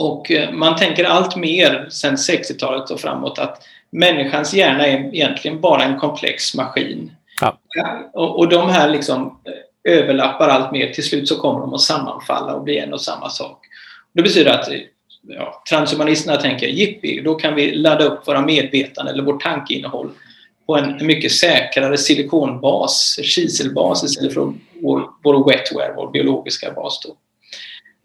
och 0.00 0.32
man 0.52 0.76
tänker 0.76 1.04
allt 1.04 1.36
mer 1.36 1.88
sedan 1.90 2.16
60-talet 2.16 2.90
och 2.90 3.00
framåt 3.00 3.38
att 3.38 3.62
människans 3.90 4.54
hjärna 4.54 4.86
är 4.86 5.14
egentligen 5.14 5.60
bara 5.60 5.82
en 5.82 5.98
komplex 5.98 6.54
maskin. 6.54 7.12
Ja. 7.40 7.58
Och, 8.12 8.38
och 8.38 8.48
de 8.48 8.68
här 8.68 8.88
liksom 8.88 9.38
överlappar 9.88 10.48
allt 10.48 10.72
mer. 10.72 10.92
Till 10.92 11.04
slut 11.04 11.28
så 11.28 11.36
kommer 11.36 11.60
de 11.60 11.74
att 11.74 11.80
sammanfalla 11.80 12.54
och 12.54 12.64
bli 12.64 12.78
en 12.78 12.92
och 12.92 13.00
samma 13.00 13.28
sak. 13.28 13.66
Det 14.12 14.22
betyder 14.22 14.50
att 14.50 14.68
ja, 15.22 15.62
transhumanisterna 15.70 16.36
tänker 16.36 16.66
jippi, 16.66 17.20
då 17.24 17.34
kan 17.34 17.54
vi 17.54 17.74
ladda 17.74 18.04
upp 18.04 18.28
våra 18.28 18.40
medvetande 18.40 19.12
eller 19.12 19.22
vårt 19.22 19.42
tankeinnehåll 19.42 20.10
på 20.66 20.76
en 20.76 21.06
mycket 21.06 21.32
säkrare 21.32 21.98
silikonbas, 21.98 23.18
kiselbas 23.22 24.04
istället 24.04 24.34
för 24.34 24.52
vår, 24.82 25.02
vår 25.22 25.48
wetware, 25.48 25.92
vår 25.96 26.10
biologiska 26.10 26.72
bas. 26.72 27.00
Då. 27.06 27.16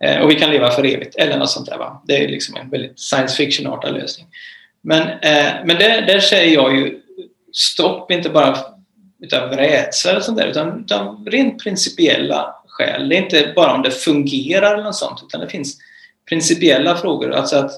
Eh, 0.03 0.21
och 0.21 0.31
vi 0.31 0.35
kan 0.35 0.49
leva 0.49 0.71
för 0.71 0.85
evigt, 0.85 1.15
eller 1.15 1.37
något 1.37 1.49
sånt 1.49 1.69
där. 1.69 1.77
Va? 1.77 2.01
Det 2.05 2.23
är 2.23 2.27
liksom 2.27 2.55
en 2.55 2.69
väldigt 2.69 2.99
science 2.99 3.35
fiction-artad 3.35 3.93
lösning. 3.93 4.27
Men, 4.81 5.01
eh, 5.01 5.53
men 5.65 5.77
där, 5.77 6.01
där 6.01 6.19
säger 6.19 6.53
jag 6.53 6.75
ju 6.77 6.99
stopp, 7.53 8.11
inte 8.11 8.29
bara 8.29 8.57
utav 9.19 9.49
rädsla 9.49 10.11
eller 10.11 10.21
sånt 10.21 10.37
där, 10.37 10.47
utan, 10.47 10.79
utan 10.79 11.25
rent 11.25 11.63
principiella 11.63 12.55
skäl. 12.67 13.09
Det 13.09 13.15
är 13.15 13.21
inte 13.21 13.53
bara 13.55 13.73
om 13.73 13.81
det 13.81 13.91
fungerar 13.91 14.73
eller 14.73 14.83
något 14.83 14.95
sånt, 14.95 15.23
utan 15.27 15.41
det 15.41 15.49
finns 15.49 15.77
principiella 16.29 16.95
frågor. 16.97 17.31
Alltså 17.31 17.55
att 17.55 17.71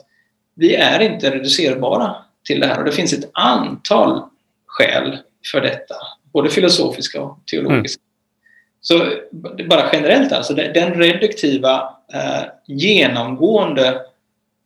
vi 0.55 0.75
är 0.75 0.99
inte 0.99 1.31
reducerbara 1.31 2.15
till 2.45 2.59
det 2.59 2.67
här 2.67 2.79
och 2.79 2.85
det 2.85 2.91
finns 2.91 3.13
ett 3.13 3.29
antal 3.33 4.21
skäl 4.65 5.17
för 5.51 5.61
detta. 5.61 5.95
Både 6.33 6.49
filosofiska 6.49 7.21
och 7.21 7.39
teologiska. 7.51 8.01
Mm. 8.01 8.07
Så 8.81 9.05
bara 9.69 9.89
generellt 9.93 10.31
alltså, 10.31 10.53
den 10.53 10.93
reduktiva 10.93 11.96
genomgående 12.65 14.01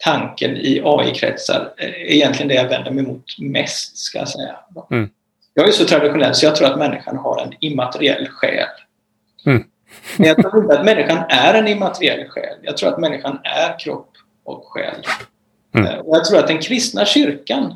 tanken 0.03 0.57
i 0.57 0.81
AI-kretsar 0.83 1.73
är 1.77 2.11
egentligen 2.11 2.47
det 2.47 2.53
jag 2.53 2.69
vänder 2.69 2.91
mig 2.91 3.03
mot 3.03 3.39
mest, 3.39 3.97
ska 3.97 4.17
jag 4.17 4.27
säga. 4.27 4.55
Mm. 4.91 5.09
Jag 5.53 5.67
är 5.67 5.71
så 5.71 5.85
traditionell 5.85 6.35
så 6.35 6.45
jag 6.45 6.55
tror 6.55 6.67
att 6.67 6.77
människan 6.77 7.17
har 7.17 7.41
en 7.41 7.53
immateriell 7.59 8.27
själ. 8.27 8.67
Mm. 9.45 9.63
Men 10.17 10.27
jag 10.27 10.37
tror 10.37 10.63
inte 10.63 10.79
att 10.79 10.85
människan 10.85 11.17
är 11.29 11.53
en 11.53 11.67
immateriell 11.67 12.29
själ. 12.29 12.57
Jag 12.61 12.77
tror 12.77 12.89
att 12.89 12.99
människan 12.99 13.39
är 13.43 13.79
kropp 13.79 14.09
och 14.43 14.63
själ. 14.65 15.05
Mm. 15.75 15.87
Eh, 15.87 15.99
och 15.99 16.17
jag 16.17 16.25
tror 16.25 16.39
att 16.39 16.47
den 16.47 16.59
kristna 16.59 17.05
kyrkan 17.05 17.75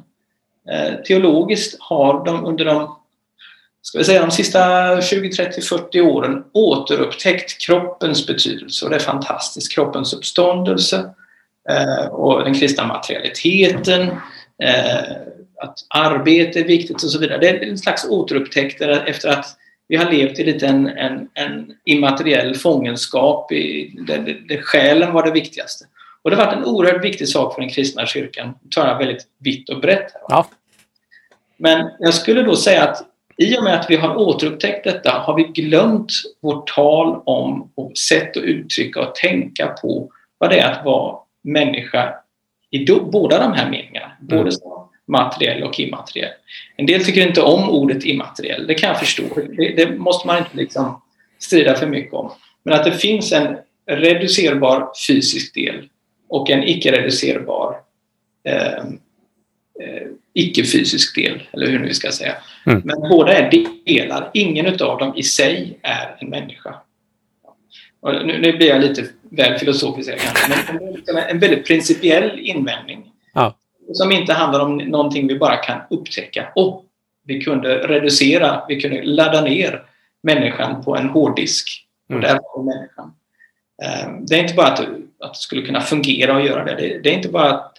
eh, 0.70 0.96
teologiskt 0.96 1.78
har 1.80 2.26
de 2.26 2.46
under 2.46 2.66
de 2.66 2.96
ska 3.86 3.98
vi 3.98 4.04
säga, 4.04 4.22
de 4.22 4.32
sista 4.32 5.02
20, 5.02 5.30
30, 5.30 5.62
40 5.62 6.02
åren 6.02 6.44
återupptäckt 6.54 7.62
kroppens 7.62 8.28
betydelse 8.28 8.86
och 8.86 8.92
det 8.92 8.98
är 8.98 9.00
fantastiskt. 9.00 9.72
Kroppens 9.72 10.14
uppståndelse 10.14 11.10
eh, 11.70 12.06
och 12.06 12.44
den 12.44 12.54
kristna 12.54 12.88
materialiteten, 12.88 14.02
eh, 14.64 15.12
att 15.62 15.80
arbete 15.90 16.60
är 16.60 16.64
viktigt 16.64 17.04
och 17.04 17.12
så 17.12 17.20
vidare. 17.20 17.38
Det 17.38 17.50
är 17.50 17.70
en 17.70 17.78
slags 17.78 18.06
återupptäckt 18.10 18.82
efter 18.82 19.30
att 19.30 19.46
vi 19.88 19.96
har 19.96 20.12
levt 20.12 20.40
i 20.40 20.44
lite 20.44 20.68
en, 20.68 20.88
en, 20.88 21.30
en 21.34 21.72
immateriell 21.84 22.56
fångenskap 22.56 23.52
i, 23.52 23.96
där, 24.08 24.42
där 24.48 24.62
själen 24.62 25.14
var 25.14 25.24
det 25.24 25.32
viktigaste. 25.32 25.86
Och 26.22 26.30
det 26.30 26.36
har 26.36 26.46
varit 26.46 26.58
en 26.58 26.66
oerhört 26.66 27.04
viktig 27.04 27.28
sak 27.28 27.54
för 27.54 27.62
den 27.62 27.70
kristna 27.70 28.06
kyrkan. 28.06 28.48
Nu 28.64 28.70
tar 28.70 28.88
jag 28.88 28.98
väldigt 28.98 29.28
vitt 29.40 29.70
och 29.70 29.80
brett. 29.80 30.14
Här, 30.14 30.22
ja. 30.28 30.48
Men 31.58 31.90
jag 32.00 32.14
skulle 32.14 32.42
då 32.42 32.56
säga 32.56 32.84
att 32.84 33.15
i 33.38 33.58
och 33.58 33.64
med 33.64 33.80
att 33.80 33.90
vi 33.90 33.96
har 33.96 34.16
återupptäckt 34.16 34.84
detta 34.84 35.12
har 35.12 35.36
vi 35.36 35.44
glömt 35.44 36.12
vårt 36.42 36.76
tal 36.76 37.22
om 37.26 37.72
och 37.76 37.98
sätt 37.98 38.38
att 38.38 38.44
uttrycka 38.44 39.02
och 39.02 39.16
tänka 39.16 39.68
på 39.68 40.12
vad 40.38 40.50
det 40.50 40.60
är 40.60 40.72
att 40.72 40.86
vara 40.86 41.18
människa 41.44 42.14
i 42.72 42.86
båda 42.86 43.40
de 43.40 43.54
här 43.54 43.70
meningarna. 43.70 44.12
Mm. 44.22 44.38
Både 44.38 44.52
som 44.52 44.90
materiell 45.08 45.64
och 45.64 45.80
immateriell. 45.80 46.32
En 46.78 46.86
del 46.86 47.04
tycker 47.04 47.28
inte 47.28 47.42
om 47.42 47.70
ordet 47.70 48.06
immateriell, 48.06 48.68
det 48.68 48.74
kan 48.74 48.90
jag 48.90 49.00
förstå. 49.00 49.24
Det, 49.58 49.76
det 49.78 49.98
måste 49.98 50.28
man 50.28 50.38
inte 50.38 50.58
liksom 50.58 51.02
strida 51.40 51.76
för 51.76 51.88
mycket 51.88 52.14
om. 52.14 52.32
Men 52.64 52.74
att 52.74 52.84
det 52.84 52.92
finns 52.92 53.32
en 53.32 53.58
reducerbar 53.86 54.92
fysisk 55.08 55.54
del 55.54 55.90
och 56.30 56.50
en 56.50 56.64
icke-reducerbar 56.64 57.76
eh, 58.44 58.78
eh, 59.80 60.08
icke-fysisk 60.36 61.16
del, 61.16 61.44
eller 61.54 61.68
hur 61.68 61.80
nu 61.80 61.88
vi 61.88 61.94
ska 61.94 62.12
säga. 62.12 62.36
Mm. 62.66 62.82
Men 62.86 63.10
båda 63.10 63.34
är 63.34 63.52
delar. 63.86 64.30
Ingen 64.34 64.68
av 64.68 64.98
dem 64.98 65.14
i 65.16 65.24
sig 65.24 65.80
är 65.82 66.18
en 66.20 66.30
människa. 66.30 66.76
Och 68.02 68.26
nu, 68.26 68.38
nu 68.42 68.58
blir 68.58 68.68
jag 68.68 68.82
lite 68.82 69.06
väl 69.30 69.60
filosofisk 69.60 70.12
men 71.14 71.18
en 71.18 71.40
väldigt 71.40 71.68
principiell 71.68 72.40
invändning. 72.40 73.12
Ja. 73.34 73.58
Som 73.94 74.12
inte 74.12 74.34
handlar 74.34 74.60
om 74.60 74.78
någonting 74.78 75.28
vi 75.28 75.36
bara 75.36 75.58
kan 75.58 75.82
upptäcka. 75.90 76.48
Och 76.56 76.86
vi 77.24 77.42
kunde 77.42 77.88
reducera, 77.88 78.64
vi 78.68 78.82
kunde 78.82 79.04
ladda 79.04 79.42
ner 79.42 79.84
människan 80.24 80.84
på 80.84 80.98
en 80.98 81.10
hårddisk. 81.10 81.88
Och 82.10 82.16
mm. 82.16 82.22
där 82.22 82.34
var 82.34 82.64
människan. 82.64 83.14
Eh, 83.84 84.26
det 84.28 84.36
är 84.36 84.40
inte 84.40 84.54
bara 84.54 84.68
att, 84.68 84.80
att 85.20 85.34
det 85.34 85.40
skulle 85.40 85.62
kunna 85.62 85.82
fungera 85.82 86.36
och 86.36 86.46
göra 86.46 86.64
det. 86.64 86.76
Det, 86.76 87.00
det 87.04 87.10
är 87.10 87.14
inte 87.14 87.30
bara 87.30 87.50
att 87.50 87.75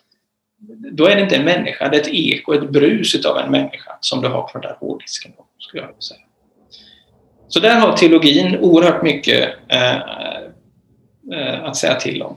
då 0.93 1.07
är 1.07 1.17
det 1.17 1.23
inte 1.23 1.37
en 1.37 1.45
människa, 1.45 1.89
det 1.89 1.97
är 1.97 2.01
ett 2.01 2.09
eko, 2.13 2.53
ett 2.53 2.71
brus 2.71 3.27
av 3.27 3.39
en 3.39 3.51
människa 3.51 3.99
som 4.01 4.23
du 4.23 4.29
har 4.29 4.43
på 4.43 4.51
den 4.53 4.63
där 4.63 4.77
hårddisken. 4.81 5.33
Skulle 5.59 5.83
jag 5.83 6.03
säga. 6.03 6.21
Så 7.49 7.61
där 7.61 7.81
har 7.81 7.97
teologin 7.97 8.59
oerhört 8.59 9.03
mycket 9.03 9.55
eh, 9.69 9.97
eh, 11.33 11.65
att 11.65 11.77
säga 11.77 11.95
till 11.95 12.23
om. 12.23 12.37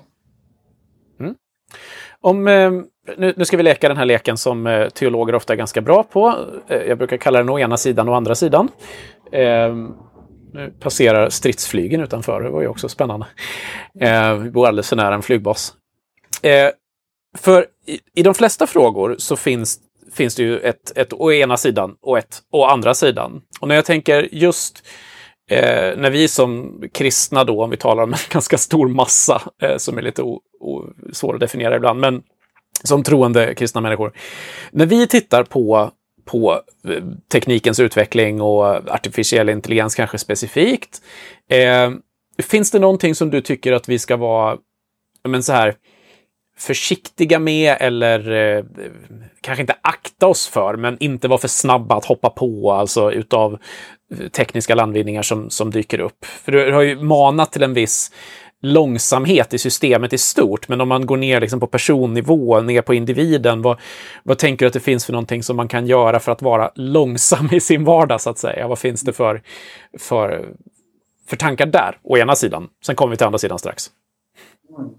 Mm. 1.20 1.36
om 2.22 2.48
eh, 2.48 2.72
nu, 3.18 3.34
nu, 3.38 3.46
ska 3.46 3.58
vi 3.58 3.64
leka 3.64 3.88
den 3.88 3.98
här 3.98 4.06
leken 4.06 4.38
som 4.38 4.68
eh, 4.68 4.90
teologer 4.90 5.36
ofta 5.36 5.54
är 5.54 5.58
ganska 5.58 5.82
bra 5.82 6.04
på. 6.04 6.36
Eh, 6.68 6.78
jag 6.78 6.98
brukar 6.98 7.18
kalla 7.18 7.40
den 7.40 7.50
å 7.50 7.60
ena 7.60 7.78
sidan 7.78 8.10
och 8.10 8.16
andra 8.16 8.36
sidan. 8.36 8.70
Eh, 9.32 9.76
nu 10.54 10.74
passerar 10.80 11.30
stridsflygen 11.30 12.02
utanför, 12.02 12.42
det 12.42 12.50
var 12.50 12.62
ju 12.62 12.68
också 12.68 12.90
spännande. 12.90 13.26
Eh, 14.00 14.36
vi 14.36 14.50
bor 14.50 14.68
alldeles 14.68 14.90
för 14.90 14.96
nära 14.96 15.16
en 15.16 15.22
flygbas. 15.22 15.74
Eh, 16.42 16.70
för 17.38 17.66
i, 17.86 18.00
i 18.16 18.24
de 18.24 18.34
flesta 18.34 18.68
frågor 18.68 19.16
så 19.18 19.36
finns, 19.36 19.80
finns 20.14 20.36
det 20.36 20.44
ju 20.44 20.60
ett, 20.60 20.98
ett 20.98 21.14
å 21.14 21.32
ena 21.32 21.58
sidan 21.58 21.96
och 22.02 22.18
ett 22.18 22.42
å 22.52 22.66
andra 22.66 22.94
sidan. 22.94 23.42
Och 23.60 23.68
när 23.68 23.76
jag 23.76 23.86
tänker 23.86 24.30
just 24.32 24.84
eh, 25.52 25.98
när 25.98 26.10
vi 26.10 26.28
som 26.28 26.82
kristna 26.94 27.44
då, 27.44 27.64
om 27.64 27.70
vi 27.70 27.78
talar 27.78 28.04
om 28.04 28.14
en 28.14 28.20
ganska 28.30 28.58
stor 28.58 28.88
massa 28.88 29.42
eh, 29.62 29.78
som 29.78 29.98
är 29.98 30.02
lite 30.02 30.24
o, 30.24 30.42
o, 30.60 30.86
svår 31.14 31.34
att 31.34 31.40
definiera 31.40 31.76
ibland, 31.76 32.00
men 32.00 32.24
som 32.84 33.04
troende 33.04 33.56
kristna 33.56 33.82
människor. 33.82 34.14
När 34.72 34.86
vi 34.86 35.08
tittar 35.08 35.44
på 35.44 35.92
på 36.26 36.62
eh, 36.88 37.04
teknikens 37.32 37.80
utveckling 37.80 38.42
och 38.42 38.66
artificiell 38.66 39.50
intelligens 39.50 39.96
kanske 39.96 40.18
specifikt. 40.18 41.02
Eh, 41.50 41.92
finns 42.44 42.72
det 42.72 42.80
någonting 42.80 43.16
som 43.16 43.30
du 43.30 43.42
tycker 43.42 43.74
att 43.74 43.90
vi 43.90 44.00
ska 44.00 44.18
vara 44.18 44.58
men 45.24 45.44
så 45.44 45.54
här, 45.54 45.76
försiktiga 46.60 47.40
med 47.40 47.78
eller 47.80 48.32
eh, 48.32 48.64
kanske 49.42 49.62
inte 49.62 49.76
akta 49.82 50.28
oss 50.28 50.48
för, 50.48 50.76
men 50.76 50.98
inte 51.00 51.28
vara 51.28 51.40
för 51.40 51.48
snabba 51.48 51.96
att 51.96 52.06
hoppa 52.06 52.30
på, 52.30 52.72
alltså 52.72 53.12
utav 53.12 53.60
eh, 54.14 54.28
tekniska 54.28 54.76
landvinningar 54.76 55.22
som, 55.22 55.50
som 55.50 55.72
dyker 55.72 56.00
upp. 56.00 56.26
För 56.26 56.52
du 56.52 56.72
har 56.74 56.82
ju 56.82 57.00
manat 57.00 57.52
till 57.52 57.64
en 57.64 57.74
viss 57.74 58.12
långsamhet 58.62 59.54
i 59.54 59.58
systemet 59.58 60.14
i 60.14 60.18
stort, 60.18 60.68
men 60.68 60.82
om 60.82 60.88
man 60.88 61.06
går 61.06 61.18
ner 61.18 61.42
liksom 61.42 61.60
på 61.60 61.68
personnivå, 61.68 62.62
ner 62.62 62.82
på 62.82 62.94
individen, 62.94 63.62
vad, 63.62 63.80
vad 64.24 64.38
tänker 64.38 64.66
du 64.66 64.68
att 64.68 64.74
det 64.74 64.80
finns 64.80 65.06
för 65.06 65.14
någonting 65.14 65.44
som 65.44 65.56
man 65.58 65.68
kan 65.68 65.88
göra 65.88 66.20
för 66.20 66.32
att 66.32 66.42
vara 66.42 66.72
långsam 66.76 67.50
i 67.52 67.60
sin 67.60 67.84
vardag, 67.84 68.22
så 68.22 68.30
att 68.30 68.38
säga? 68.38 68.68
Vad 68.68 68.80
finns 68.80 69.02
det 69.02 69.14
för, 69.14 69.42
för, 70.00 70.50
för 71.28 71.38
tankar 71.38 71.66
där, 71.66 71.98
å 72.04 72.18
ena 72.18 72.36
sidan? 72.36 72.70
Sen 72.86 72.96
kommer 72.96 73.12
vi 73.12 73.18
till 73.18 73.26
andra 73.26 73.40
sidan 73.40 73.60
strax. 73.60 73.90
Mm. 74.80 74.90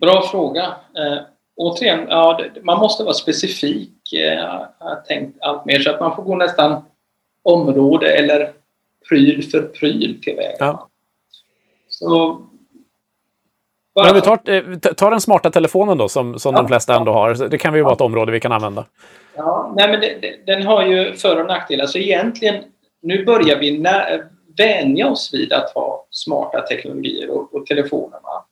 Bra 0.00 0.22
fråga. 0.22 0.64
Eh, 0.96 1.22
återigen, 1.56 2.06
ja, 2.08 2.40
man 2.62 2.78
måste 2.78 3.04
vara 3.04 3.14
specifik. 3.14 4.12
Eh, 4.12 4.60
jag 4.80 5.04
tänkt 5.08 5.38
allt 5.40 5.64
mer 5.64 5.80
så 5.80 5.90
att 5.90 6.00
man 6.00 6.16
får 6.16 6.22
gå 6.22 6.36
nästan 6.36 6.82
område 7.42 8.14
eller 8.16 8.52
pryl 9.08 9.50
för 9.50 9.62
pryl 9.62 10.22
tillväga. 10.22 10.56
Ja. 10.58 10.88
Så 11.88 12.40
men 13.94 14.08
om 14.08 14.14
vi 14.14 14.20
tar, 14.20 14.50
eh, 14.50 14.94
tar 14.94 15.10
den 15.10 15.20
smarta 15.20 15.50
telefonen 15.50 15.98
då, 15.98 16.08
som, 16.08 16.38
som 16.38 16.54
ja, 16.54 16.62
de 16.62 16.68
flesta 16.68 16.96
ändå 16.96 17.12
har. 17.12 17.48
Det 17.48 17.58
kan 17.58 17.74
ju 17.74 17.82
vara 17.82 17.94
ett 17.94 18.00
område 18.00 18.32
vi 18.32 18.40
kan 18.40 18.52
använda. 18.52 18.84
Ja, 19.36 19.72
nej, 19.76 19.88
men 19.88 20.00
det, 20.00 20.18
det, 20.22 20.52
den 20.52 20.66
har 20.66 20.84
ju 20.84 21.14
för 21.14 21.40
och 21.40 21.46
nackdelar. 21.46 21.86
Så 21.86 21.98
egentligen, 21.98 22.64
nu 23.02 23.24
börjar 23.24 23.58
vi 23.58 23.78
när, 23.78 24.26
vänja 24.56 25.08
oss 25.08 25.34
vid 25.34 25.52
att 25.52 25.70
ha 25.70 26.06
smarta 26.10 26.60
teknologier 26.60 27.30
och, 27.30 27.54
och 27.54 27.66
telefonerna. 27.66 28.44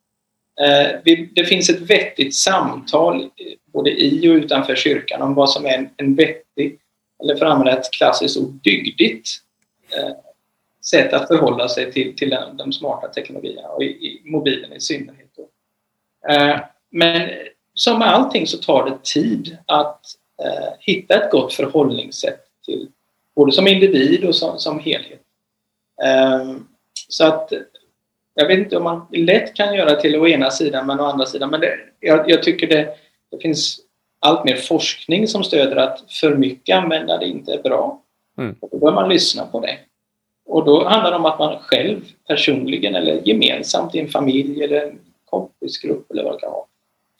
Eh, 0.61 1.01
det 1.35 1.45
finns 1.45 1.71
ett 1.71 1.81
vettigt 1.81 2.35
samtal 2.35 3.23
eh, 3.23 3.29
både 3.73 3.91
i 3.91 4.29
och 4.29 4.35
utanför 4.35 4.75
kyrkan 4.75 5.23
om 5.23 5.35
vad 5.35 5.51
som 5.51 5.67
är 5.67 5.91
en 5.97 6.15
vettig, 6.15 6.79
eller 7.23 7.37
för 7.37 7.47
att 7.47 7.53
använda 7.53 7.79
ett 7.79 7.93
klassiskt 7.93 8.37
ord, 8.37 8.53
dygdigt 8.63 9.29
eh, 9.97 10.17
sätt 10.85 11.13
att 11.13 11.29
förhålla 11.29 11.69
sig 11.69 11.93
till, 11.93 12.17
till 12.17 12.37
de 12.53 12.73
smarta 12.73 13.09
teknologierna 13.09 13.69
och 13.69 13.83
i, 13.83 13.87
i 13.87 14.23
mobilen 14.25 14.73
i 14.73 14.81
synnerhet. 14.81 15.29
Eh, 16.29 16.61
men 16.91 17.31
som 17.75 17.99
med 17.99 18.09
allting 18.09 18.47
så 18.47 18.59
tar 18.59 18.91
det 18.91 18.99
tid 19.03 19.59
att 19.67 20.07
eh, 20.43 20.73
hitta 20.81 21.15
ett 21.15 21.31
gott 21.31 21.55
förhållningssätt 21.55 22.41
till 22.65 22.89
både 23.37 23.53
som 23.53 23.69
individ 23.69 24.25
och 24.25 24.35
som, 24.35 24.59
som 24.59 24.79
helhet. 24.79 25.23
Eh, 26.05 26.57
så 27.09 27.25
att 27.25 27.53
jag 28.35 28.47
vet 28.47 28.59
inte 28.59 28.77
om 28.77 28.85
man 28.85 29.07
lätt 29.13 29.55
kan 29.55 29.75
göra 29.75 29.95
till 29.95 30.17
å 30.17 30.29
ena 30.29 30.51
sidan 30.51 30.87
men 30.87 31.01
å 31.01 31.05
andra 31.05 31.27
sidan. 31.27 31.51
Men 31.51 31.61
det, 31.61 31.79
jag, 32.01 32.31
jag, 32.31 32.43
tycker 32.43 32.67
det, 32.67 32.95
det 33.31 33.39
finns 33.43 33.81
allt 34.21 34.45
mer 34.45 34.57
forskning 34.57 35.29
som 35.29 35.45
stöder 35.45 35.77
att 35.77 36.05
för 36.09 36.37
mycket 36.37 36.77
användande 36.77 37.27
inte 37.27 37.53
är 37.53 37.63
bra. 37.63 37.99
Mm. 38.39 38.57
då 38.61 38.79
bör 38.79 38.93
man 38.93 39.09
lyssna 39.09 39.47
på 39.47 39.61
det. 39.61 39.79
Och 40.47 40.65
då 40.65 40.85
handlar 40.85 41.11
det 41.11 41.17
om 41.17 41.25
att 41.25 41.39
man 41.39 41.59
själv 41.59 42.01
personligen 42.27 42.95
eller 42.95 43.29
gemensamt 43.29 43.95
i 43.95 44.01
en 44.01 44.09
familj 44.09 44.65
eller 44.65 44.87
en 44.87 44.99
kompisgrupp 45.25 46.11
eller 46.11 46.25
vad 46.25 46.35
det 46.35 46.41
kan 46.41 46.53
vara 46.53 46.65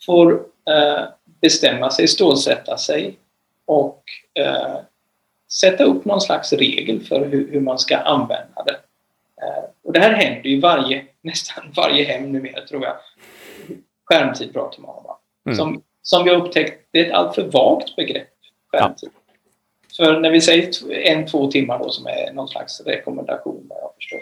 får 0.05 0.31
eh, 0.69 1.03
bestämma 1.41 1.89
sig, 1.89 2.07
stålsätta 2.07 2.77
sig 2.77 3.17
och 3.65 4.03
eh, 4.33 4.77
sätta 5.51 5.83
upp 5.83 6.05
någon 6.05 6.21
slags 6.21 6.53
regel 6.53 7.01
för 7.01 7.25
hur, 7.25 7.51
hur 7.51 7.61
man 7.61 7.79
ska 7.79 7.97
använda 7.97 8.63
det. 8.65 8.79
Eh, 9.41 9.63
och 9.93 9.99
det 9.99 10.05
här 10.05 10.13
händer 10.13 10.49
ju 10.49 10.59
varje, 10.59 11.05
nästan 11.21 11.63
varje 11.75 12.03
hem 12.03 12.31
numera 12.31 12.61
tror 12.61 12.83
jag. 12.83 12.95
Skärmtid 14.05 14.53
pratar 14.53 14.81
man 14.81 14.89
om. 14.89 15.15
Mm. 15.45 15.57
Som, 15.57 15.83
som 16.01 16.23
vi 16.23 16.29
har 16.29 16.45
upptäckt, 16.45 16.87
det 16.91 16.99
är 16.99 17.05
ett 17.05 17.13
alltför 17.13 17.43
vagt 17.43 17.95
begrepp, 17.95 18.29
skärmtid. 18.71 19.09
Ja. 19.13 20.05
För 20.05 20.19
när 20.19 20.29
vi 20.29 20.41
säger 20.41 20.91
en, 20.91 21.27
två 21.27 21.51
timmar 21.51 21.79
då 21.79 21.89
som 21.89 22.07
är 22.07 22.33
någon 22.33 22.47
slags 22.47 22.81
rekommendation, 22.81 23.65
vad 23.69 23.77
jag 23.81 23.95
förstår. 23.95 24.19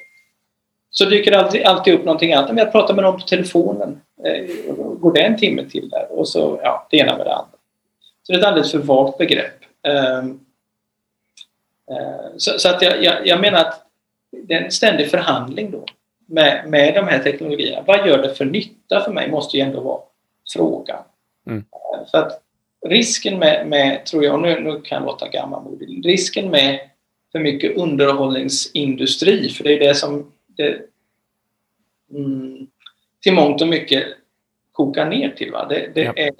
Så 0.89 1.05
dyker 1.05 1.31
det 1.31 1.39
alltid, 1.39 1.63
alltid 1.63 1.93
upp 1.93 2.05
någonting 2.05 2.33
annat. 2.33 2.57
Jag 2.57 2.71
pratar 2.71 2.93
med 2.93 3.03
någon 3.03 3.19
på 3.19 3.27
telefonen. 3.27 4.01
Eh, 4.23 4.73
går 4.75 5.13
det 5.13 5.21
en 5.21 5.37
timme 5.37 5.65
till 5.69 5.89
där? 5.89 6.11
Och 6.11 6.27
så, 6.27 6.59
ja, 6.63 6.87
det 6.91 6.97
ena 6.97 7.17
med 7.17 7.25
det 7.25 7.35
andra. 7.35 7.57
Så 8.23 8.31
det 8.31 8.37
är 8.37 8.39
ett 8.39 8.47
alldeles 8.47 8.71
för 8.71 8.79
vagt 8.79 9.17
begrepp. 9.17 9.63
Um, 9.87 10.45
uh, 11.91 12.37
så, 12.37 12.59
så, 12.59 12.69
att 12.69 12.81
jag, 12.81 13.03
jag, 13.03 13.27
jag 13.27 13.41
menar 13.41 13.59
att 13.59 13.90
det 14.43 14.53
är 14.53 14.61
en 14.63 14.71
ständig 14.71 15.09
förhandling 15.09 15.71
då 15.71 15.85
med, 16.25 16.69
med 16.69 16.95
de 16.95 17.07
här 17.07 17.19
teknologierna. 17.19 17.83
Vad 17.87 18.07
gör 18.07 18.21
det 18.21 18.35
för 18.35 18.45
nytta 18.45 19.01
för 19.01 19.11
mig 19.11 19.31
måste 19.31 19.57
ju 19.57 19.63
ändå 19.63 19.79
vara 19.81 20.01
frågan. 20.53 21.03
Mm. 21.47 21.63
För 22.11 22.17
att 22.17 22.41
risken 22.85 23.39
med, 23.39 23.67
med 23.67 24.05
tror 24.05 24.23
jag, 24.23 24.41
nu, 24.41 24.59
nu 24.59 24.81
kan 24.81 24.95
jag 24.95 25.05
låta 25.05 25.27
gammalmodig, 25.27 26.05
risken 26.05 26.49
med 26.49 26.79
för 27.31 27.39
mycket 27.39 27.77
underhållningsindustri, 27.77 29.49
för 29.49 29.63
det 29.63 29.73
är 29.73 29.79
det 29.79 29.95
som 29.95 30.31
det, 30.47 30.81
mm, 32.11 32.67
till 33.23 33.33
mångt 33.33 33.61
och 33.61 33.67
mycket 33.67 34.03
kokar 34.71 35.05
ner 35.05 35.29
till. 35.29 35.51
Va? 35.51 35.65
Det, 35.69 35.91
det 35.95 36.01
Ja. 36.01 36.13
är, 36.15 36.31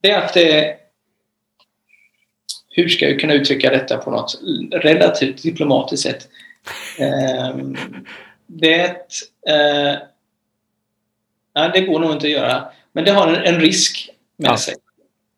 det 0.00 0.10
är 0.10 0.18
att 0.18 0.34
det, 0.34 0.76
hur 2.70 2.88
ska 2.88 3.08
jag 3.08 3.20
kunna 3.20 3.34
uttrycka 3.34 3.70
detta 3.70 3.96
på 3.96 4.10
något 4.10 4.40
relativt 4.70 5.42
diplomatiskt 5.42 6.02
sätt? 6.02 6.28
Ehm, 6.98 7.76
det, 8.46 8.84
eh, 9.48 9.94
nej, 11.54 11.70
det 11.74 11.80
går 11.80 11.98
nog 12.00 12.12
inte 12.12 12.26
att 12.26 12.32
göra, 12.32 12.68
men 12.92 13.04
det 13.04 13.10
har 13.10 13.28
en, 13.28 13.54
en 13.54 13.60
risk 13.60 14.10
med 14.36 14.50
Ja. 14.50 14.56
sig. 14.56 14.74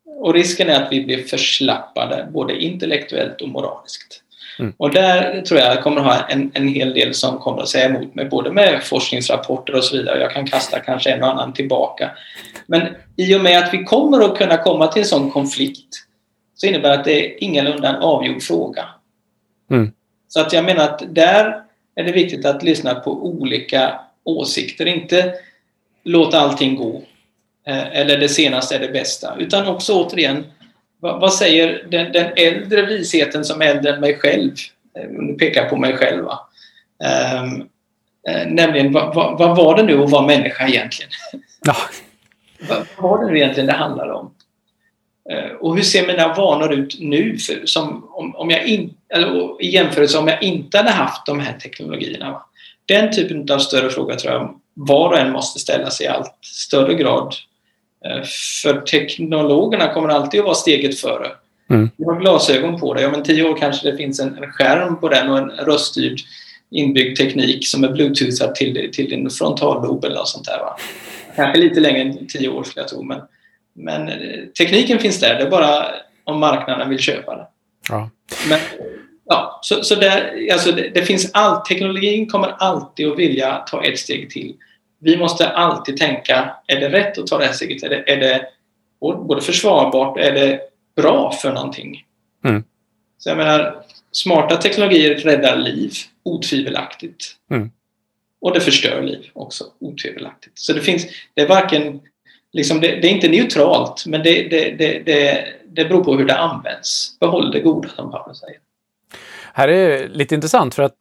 Och 0.05 0.33
risken 0.33 0.69
är 0.69 0.83
att 0.83 0.91
vi 0.91 1.05
blir 1.05 1.23
förslappade, 1.23 2.27
både 2.31 2.63
intellektuellt 2.63 3.41
och 3.41 3.49
moraliskt. 3.49 4.21
Mm. 4.59 4.73
Och 4.77 4.93
där 4.93 5.41
tror 5.41 5.59
jag 5.59 5.83
kommer 5.83 6.01
ha 6.01 6.27
en, 6.27 6.51
en 6.53 6.67
hel 6.67 6.93
del 6.93 7.13
som 7.13 7.37
kommer 7.37 7.61
att 7.61 7.69
säga 7.69 7.85
emot 7.85 8.15
mig, 8.15 8.25
både 8.25 8.51
med 8.51 8.83
forskningsrapporter 8.83 9.75
och 9.75 9.83
så 9.83 9.97
vidare. 9.97 10.19
Jag 10.19 10.31
kan 10.31 10.47
kasta 10.47 10.79
kanske 10.79 11.11
en 11.11 11.23
och 11.23 11.29
annan 11.29 11.53
tillbaka. 11.53 12.11
Men 12.67 12.87
i 13.15 13.35
och 13.35 13.41
med 13.41 13.63
att 13.63 13.73
vi 13.73 13.83
kommer 13.83 14.25
att 14.25 14.37
kunna 14.37 14.57
komma 14.57 14.87
till 14.87 15.01
en 15.01 15.07
sån 15.07 15.31
konflikt 15.31 16.05
så 16.55 16.67
innebär 16.67 16.89
det 16.89 16.95
att 16.99 17.05
det 17.05 17.25
är 17.25 17.43
ingalunda 17.43 17.89
en 17.89 17.95
avgjord 17.95 18.41
fråga. 18.41 18.85
Mm. 19.71 19.91
Så 20.29 20.39
att 20.39 20.53
jag 20.53 20.65
menar 20.65 20.83
att 20.83 21.03
där 21.15 21.61
är 21.95 22.03
det 22.03 22.11
viktigt 22.11 22.45
att 22.45 22.63
lyssna 22.63 22.95
på 22.95 23.11
olika 23.25 23.99
åsikter. 24.23 24.85
Inte 24.85 25.33
låta 26.03 26.39
allting 26.39 26.75
gå. 26.75 27.03
Eh, 27.67 27.97
Eller 27.99 28.17
det 28.17 28.29
senaste 28.29 28.75
är 28.75 28.79
det 28.79 28.87
bästa. 28.87 29.35
Utan 29.39 29.67
också 29.67 29.93
återigen, 29.93 30.45
vad, 30.99 31.33
säger 31.33 31.85
den, 31.91 32.11
den 32.11 32.31
äldre 32.35 32.85
visheten 32.85 33.45
som 33.45 33.61
är 33.61 33.65
äldre 33.65 33.93
än 33.93 34.01
mig 34.01 34.17
själv? 34.19 34.51
Eh, 34.97 35.09
Nu 35.09 35.33
pekar 35.33 35.61
jag 35.61 35.69
på 35.69 35.75
mig 35.77 35.97
själv. 35.97 36.23
Va? 36.25 36.39
Eh, 37.03 37.43
nämligen, 38.47 38.91
vad, 38.93 39.15
vad, 39.15 39.37
vad 39.39 39.57
var 39.57 39.77
det 39.77 39.83
nu 39.83 40.03
att 40.03 40.11
vara 40.11 40.25
människa 40.25 40.67
egentligen? 40.67 41.11
Ja. 41.65 41.75
Vad 42.69 42.85
vad 42.97 43.11
var 43.11 43.25
det 43.25 43.31
nu 43.31 43.37
egentligen 43.37 43.67
det 43.67 43.73
handlar 43.73 44.09
om? 44.09 44.33
Eh, 45.31 45.51
Och 45.59 45.75
hur 45.75 45.83
ser 45.83 46.07
mina 46.07 46.33
vanor 46.33 46.73
ut 46.73 46.95
nu 46.99 47.37
för, 47.37 47.65
som, 47.65 48.09
om, 48.11 48.35
om 48.35 48.49
jag 48.49 48.65
in, 48.67 48.93
eller, 49.13 49.61
i 49.61 49.69
jämförelse 49.69 50.17
om 50.17 50.27
jag 50.27 50.43
inte 50.43 50.77
hade 50.77 50.91
haft 50.91 51.25
de 51.25 51.39
här 51.39 51.53
teknologierna? 51.53 52.31
Va? 52.31 52.45
Den 52.85 53.11
typen 53.11 53.51
av 53.51 53.59
större 53.59 53.89
frågor 53.89 54.15
tror 54.15 54.33
jag 54.33 54.59
var 54.73 55.09
och 55.09 55.17
en 55.17 55.31
måste 55.31 55.59
ställa 55.59 55.89
sig 55.89 56.05
i 56.05 56.09
allt 56.09 56.37
större 56.41 56.93
grad. 56.93 57.33
Eh, 58.05 58.23
För 58.63 58.81
teknologerna 58.81 59.93
kommer 59.93 60.09
alltid 60.09 60.39
att 60.39 60.45
vara 60.45 60.55
steget 60.55 60.99
före. 60.99 61.27
Mm. 61.69 61.89
Du 61.97 62.05
har 62.05 62.19
glasögon 62.19 62.79
på 62.79 62.93
dig. 62.93 63.05
Om 63.05 63.13
en 63.13 63.23
tio 63.23 63.43
år 63.43 63.57
kanske 63.57 63.91
det 63.91 63.97
finns 63.97 64.19
en, 64.19 64.37
en 64.43 64.51
skärm 64.51 64.99
på 64.99 65.09
den 65.09 65.29
och 65.29 65.37
en 65.37 65.49
röststyrd 65.49 66.19
inbyggd 66.71 67.17
teknik 67.17 67.67
som 67.67 67.83
är 67.83 67.89
bluetoothad 67.89 68.55
till, 68.55 68.89
till 68.93 69.09
din 69.09 69.29
frontallob 69.29 70.05
eller 70.05 70.15
något 70.15 70.27
sånt 70.27 70.45
där. 70.45 70.57
Va? 70.59 70.77
Kanske 71.35 71.59
lite 71.59 71.79
längre 71.79 72.01
än 72.01 72.27
tio 72.27 72.49
år 72.49 72.63
skulle 72.63 72.81
jag 72.81 72.89
tro. 72.89 73.03
Men, 73.03 73.21
men 73.73 74.09
eh, 74.09 74.45
tekniken 74.57 74.99
finns 74.99 75.19
där. 75.19 75.35
Det 75.35 75.43
är 75.43 75.49
bara 75.49 75.85
om 76.23 76.39
marknaden 76.39 76.89
vill 76.89 76.99
köpa 76.99 77.35
det. 77.35 77.47
Ja. 77.89 78.09
Men, 78.49 78.59
ja, 79.25 79.59
så, 79.61 79.83
så 79.83 79.95
där, 79.95 80.47
alltså 80.51 80.71
det, 80.71 80.89
det 80.93 81.05
finns 81.05 81.31
allt. 81.33 81.65
Teknologin 81.65 82.27
kommer 82.27 82.47
alltid 82.47 83.07
att 83.07 83.19
vilja 83.19 83.57
ta 83.57 83.83
ett 83.83 83.99
steg 83.99 84.29
till. 84.29 84.55
Vi 84.99 85.17
måste 85.17 85.49
alltid 85.49 85.97
tänka, 85.97 86.55
är 86.67 86.79
det 86.79 86.89
rätt 86.89 87.17
att 87.17 87.27
ta 87.27 87.37
det 87.37 87.45
här 87.45 87.53
steget? 87.53 87.83
Är 87.83 87.89
det, 87.89 88.11
är 88.11 88.17
det 88.17 88.45
både 88.99 89.41
försvarbart 89.41 90.17
och 90.17 90.23
är 90.23 90.31
det 90.31 90.59
bra 90.95 91.31
för 91.31 91.53
någonting? 91.53 92.05
Mm. 92.45 92.63
Så 93.17 93.29
jag 93.29 93.37
menar, 93.37 93.83
smarta 94.11 94.57
teknologier 94.57 95.15
räddar 95.15 95.57
liv, 95.57 95.91
otvivelaktigt. 96.23 97.35
Mm. 97.51 97.71
Och 98.41 98.53
det 98.53 98.61
förstör 98.61 99.01
liv 99.01 99.29
också, 99.33 99.63
otvivelaktigt. 99.79 100.59
Så 100.59 100.73
det 100.73 100.81
finns, 100.81 101.07
det 101.33 101.41
är 101.41 101.47
varken, 101.47 102.01
liksom 102.53 102.81
det, 102.81 102.87
det 102.87 103.07
är 103.07 103.11
inte 103.11 103.27
neutralt, 103.27 104.05
men 104.05 104.23
det, 104.23 104.49
det, 104.49 104.71
det, 104.71 105.03
det, 105.05 105.45
det 105.67 105.85
beror 105.85 106.03
på 106.03 106.17
hur 106.17 106.25
det 106.25 106.37
används. 106.37 107.19
Behåll 107.19 107.51
det 107.51 107.59
goda, 107.59 107.89
som 107.89 108.11
Paulus 108.11 108.39
säger. 108.39 108.57
Här 109.53 109.67
är 109.67 110.07
lite 110.07 110.35
intressant 110.35 110.75
för 110.75 110.83
att 110.83 110.97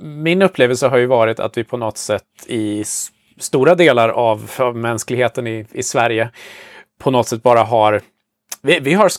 min 0.00 0.42
upplevelse 0.42 0.88
har 0.88 0.98
ju 0.98 1.06
varit 1.06 1.40
att 1.40 1.58
vi 1.58 1.64
på 1.64 1.76
något 1.76 1.98
sätt 1.98 2.22
i 2.46 2.84
stora 3.38 3.74
delar 3.74 4.08
av, 4.08 4.50
av 4.58 4.76
mänskligheten 4.76 5.46
i, 5.46 5.66
i 5.72 5.82
Sverige 5.82 6.30
på 6.98 7.10
något 7.10 7.28
sätt 7.28 7.42
bara 7.42 7.62
har 7.62 8.00
vi, 8.64 8.80
vi, 8.80 8.94
har, 8.94 9.10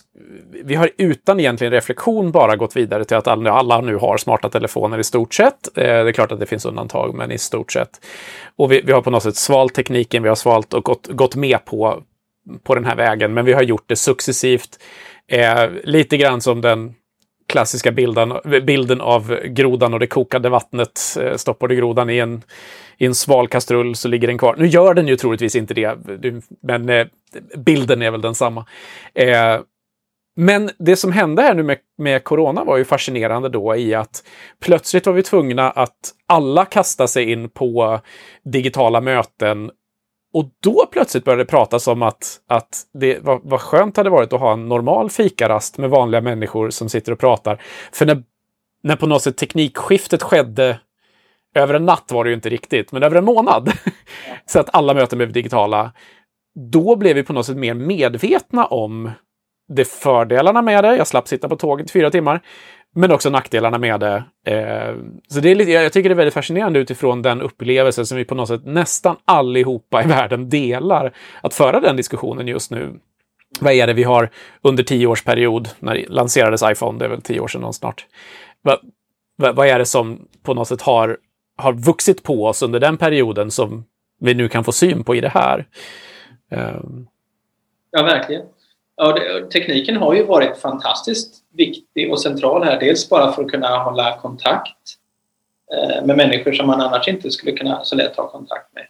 vi 0.64 0.76
har 0.76 0.89
utan 0.98 1.39
egentligen 1.39 1.74
reflektion 1.74 2.32
bara 2.32 2.56
gått 2.56 2.76
vidare 2.76 3.06
till 3.06 3.18
att 3.18 3.28
alla, 3.28 3.52
alla 3.52 3.82
nu 3.82 3.96
har 3.96 4.18
smarta 4.18 4.50
telefoner 4.50 5.00
i 5.00 5.04
stort 5.04 5.34
sett. 5.34 5.78
Eh, 5.78 5.84
det 5.84 5.89
är 5.89 6.12
klart 6.12 6.32
att 6.32 6.39
det 6.39 6.46
finns 6.46 6.66
undantag, 6.66 7.16
men 7.16 7.32
i 7.32 7.38
stort 7.38 7.72
sett. 7.72 8.06
Och 8.56 8.72
vi, 8.72 8.82
vi 8.82 8.91
har 8.91 9.02
på 9.02 9.10
något 9.10 9.24
sätt 9.24 9.36
svalt 9.36 9.74
tekniken, 9.74 10.24
vi 10.24 10.30
har 10.30 10.36
svalt 10.36 10.74
och 10.74 10.84
gått, 10.84 11.08
gått 11.08 11.36
med 11.36 11.66
på, 11.66 12.04
på 12.64 12.76
den 12.76 12.86
här 12.86 12.96
vägen, 12.96 13.34
men 13.34 13.46
vi 13.46 13.54
har 13.54 13.62
gjort 13.62 13.84
det 13.88 13.96
successivt. 13.96 14.80
Eh, 15.28 15.70
lite 15.84 16.18
grann 16.18 16.41
som 16.41 16.62
den 16.62 16.93
klassiska 17.48 17.91
bilden, 17.91 18.34
bilden 18.66 19.02
av 19.02 19.39
grodan 19.46 19.93
och 19.93 20.00
det 20.00 20.08
kokande 20.08 20.50
vattnet. 20.50 21.18
Eh, 21.22 21.36
Stoppar 21.36 21.68
du 21.68 21.76
grodan 21.76 22.10
i 22.10 22.18
en, 22.18 22.41
i 22.98 23.06
en 23.06 23.16
sval 23.16 23.48
kastrull 23.48 23.96
så 23.96 24.08
ligger 24.08 24.28
den 24.28 24.38
kvar. 24.38 24.56
Nu 24.58 24.68
gör 24.68 24.93
den 24.93 25.08
ju 25.08 25.16
troligtvis 25.16 25.56
inte 25.56 25.74
det, 25.74 25.98
men 26.64 26.89
eh, 26.89 27.08
bilden 27.58 28.02
är 28.02 28.12
väl 28.12 28.22
densamma. 28.22 28.66
Eh, 29.14 29.60
men 30.38 30.70
det 30.78 30.96
som 30.96 31.12
hände 31.12 31.41
här 31.41 31.54
nu 31.54 31.64
med, 31.64 31.78
med 31.98 32.24
corona 32.24 32.64
var 32.64 32.78
ju 32.78 32.86
fascinerande 32.86 33.50
då 33.50 33.76
i 33.76 33.93
att 33.93 34.24
plötsligt 34.62 35.06
var 35.06 35.14
vi 35.14 35.24
tvungna 35.24 35.72
att 35.72 36.14
alla 36.28 36.66
kasta 36.66 37.08
sig 37.08 37.32
in 37.32 37.50
på 37.50 38.00
digitala 38.43 39.02
möten 39.02 39.72
och 40.36 40.50
då 40.64 40.86
plötsligt 40.91 41.24
började 41.24 41.43
det 41.43 41.48
pratas 41.48 41.88
om 41.88 42.02
att, 42.02 42.39
att 42.48 42.82
det 42.93 43.20
var, 43.24 43.39
vad 43.43 43.62
skönt 43.62 43.98
hade 43.98 44.10
varit 44.10 44.34
att 44.34 44.39
ha 44.39 44.54
en 44.54 44.68
normal 44.68 45.10
fikarast 45.10 45.78
med 45.78 45.89
vanliga 45.89 46.22
människor 46.22 46.70
som 46.70 46.89
sitter 46.89 47.12
och 47.12 47.20
pratar. 47.20 47.62
För 47.91 48.06
när, 48.06 48.24
när 48.84 48.96
på 48.96 49.08
något 49.08 49.22
sätt 49.22 49.38
teknikskiftet 49.38 50.24
skedde 50.24 50.80
över 51.56 51.74
en 51.74 51.86
natt 51.86 52.12
var 52.12 52.24
det 52.24 52.30
ju 52.30 52.36
inte 52.36 52.49
riktigt, 52.49 52.91
men 52.91 53.03
över 53.03 53.16
en 53.16 53.26
månad. 53.26 53.72
så 54.45 54.60
att 54.60 54.76
alla 54.76 54.93
möten 54.93 55.18
blev 55.18 55.32
digitala. 55.32 55.91
Då 56.72 56.95
blev 56.95 57.16
vi 57.16 57.24
på 57.24 57.34
något 57.34 57.45
sätt 57.45 57.58
mer 57.58 57.74
medvetna 57.74 58.66
om 58.66 59.12
det 59.68 59.86
fördelarna 59.86 60.62
med 60.62 60.84
det. 60.84 60.95
Jag 60.95 61.08
slapp 61.08 61.28
sitta 61.28 61.49
på 61.49 61.56
tåget 61.56 61.89
i 61.89 61.91
fyra 61.91 62.12
timmar. 62.12 62.41
Men 62.95 63.12
också 63.12 63.30
nackdelarna 63.30 63.78
med 63.78 63.99
det. 63.99 64.24
Eh, 64.45 64.95
så 65.28 65.39
det 65.39 65.51
är 65.51 65.56
lite, 65.56 65.72
jag 65.72 65.93
tycker 65.93 66.10
det 66.10 66.14
är 66.14 66.18
väldigt 66.18 66.34
fascinerande 66.34 66.80
utifrån 66.80 67.22
den 67.22 67.41
upplevelse 67.41 68.06
som 68.06 68.18
vi 68.18 68.26
på 68.26 68.36
något 68.36 68.47
sätt 68.47 68.66
nästan 68.66 69.16
allihopa 69.26 70.03
i 70.03 70.08
världen 70.08 70.49
delar. 70.49 71.14
Att 71.41 71.53
föra 71.53 71.80
den 71.80 71.95
diskussionen 71.95 72.47
just 72.47 72.72
nu. 72.72 72.99
Vad 73.60 73.74
är 73.74 73.88
det 73.88 73.93
vi 73.93 74.03
har 74.03 74.30
under 74.62 74.84
tio 74.84 75.08
års 75.08 75.24
period 75.24 75.70
när 75.80 76.06
lanserades 76.10 76.64
iPhone? 76.64 76.99
Det 76.99 77.06
är 77.06 77.10
väl 77.10 77.22
tio 77.22 77.39
år 77.39 77.47
sedan 77.47 77.74
snart. 77.74 78.06
Vad, 78.62 78.80
vad 79.56 79.68
är 79.68 79.80
det 79.80 79.86
som 79.86 80.28
på 80.43 80.53
något 80.53 80.68
sätt 80.68 80.82
har, 80.82 81.18
har 81.58 81.74
vuxit 81.74 82.24
på 82.24 82.45
oss 82.45 82.62
under 82.62 82.80
den 82.80 82.97
perioden 82.97 83.51
som 83.51 83.86
vi 84.20 84.34
nu 84.34 84.49
kan 84.49 84.64
få 84.64 84.72
syn 84.72 85.03
på 85.03 85.16
i 85.16 85.22
det 85.22 85.30
här? 85.30 85.66
Eh, 86.51 86.80
Ja, 87.91 88.03
verkligen. 88.03 88.45
Ja, 88.95 89.14
det, 89.14 89.51
tekniken 89.51 89.97
har 89.97 90.14
ju 90.14 90.24
varit 90.24 90.58
fantastiskt 90.58 91.36
viktig 91.53 92.12
och 92.12 92.22
central 92.22 92.64
här. 92.64 92.80
Dels 92.80 93.10
bara 93.10 93.32
för 93.32 93.43
att 93.43 93.51
kunna 93.51 93.78
hålla 93.78 94.18
kontakt 94.18 94.78
eh, 95.74 96.06
med 96.06 96.18
människor 96.18 96.51
som 96.51 96.68
man 96.68 96.82
annars 96.82 97.08
inte 97.08 97.32
skulle 97.32 97.51
kunna 97.51 97.84
så 97.84 97.95
lätt 97.95 98.16
ha 98.16 98.28
kontakt 98.28 98.74
med. 98.74 98.84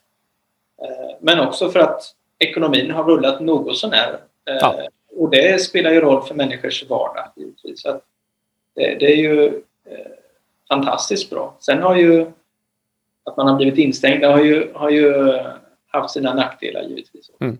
Eh, 0.82 1.16
men 1.20 1.39
också 1.39 1.70
för 1.70 1.80
att 1.80 2.01
ekonomin 2.39 2.91
har 2.91 3.03
rullat 3.03 3.39
något 3.41 3.78
sånär. 3.78 4.20
Eh, 4.49 4.57
Ja. 4.61 4.76
Och 5.18 5.30
det 5.30 5.61
spelar 5.61 5.91
ju 5.91 6.01
roll 6.01 6.24
för 6.24 6.36
människors 6.36 6.89
vardag 6.89 7.32
givetvis. 7.36 7.82
Så 7.82 7.99
det, 8.76 8.95
det 8.99 9.05
är 9.05 9.16
ju 9.16 9.45
eh, 9.89 10.11
fantastiskt 10.70 11.30
bra. 11.30 11.55
Sen 11.59 11.82
har 11.82 11.95
ju 11.95 12.32
att 13.26 13.38
man 13.38 13.47
har 13.47 13.55
blivit 13.55 13.78
instängd 13.80 14.23
har 14.23 14.43
ju, 14.43 14.71
har 14.73 14.89
ju 14.89 15.34
haft 15.88 16.13
sina 16.13 16.34
nackdelar 16.34 16.82
givetvis. 16.82 17.32
Mm. 17.39 17.57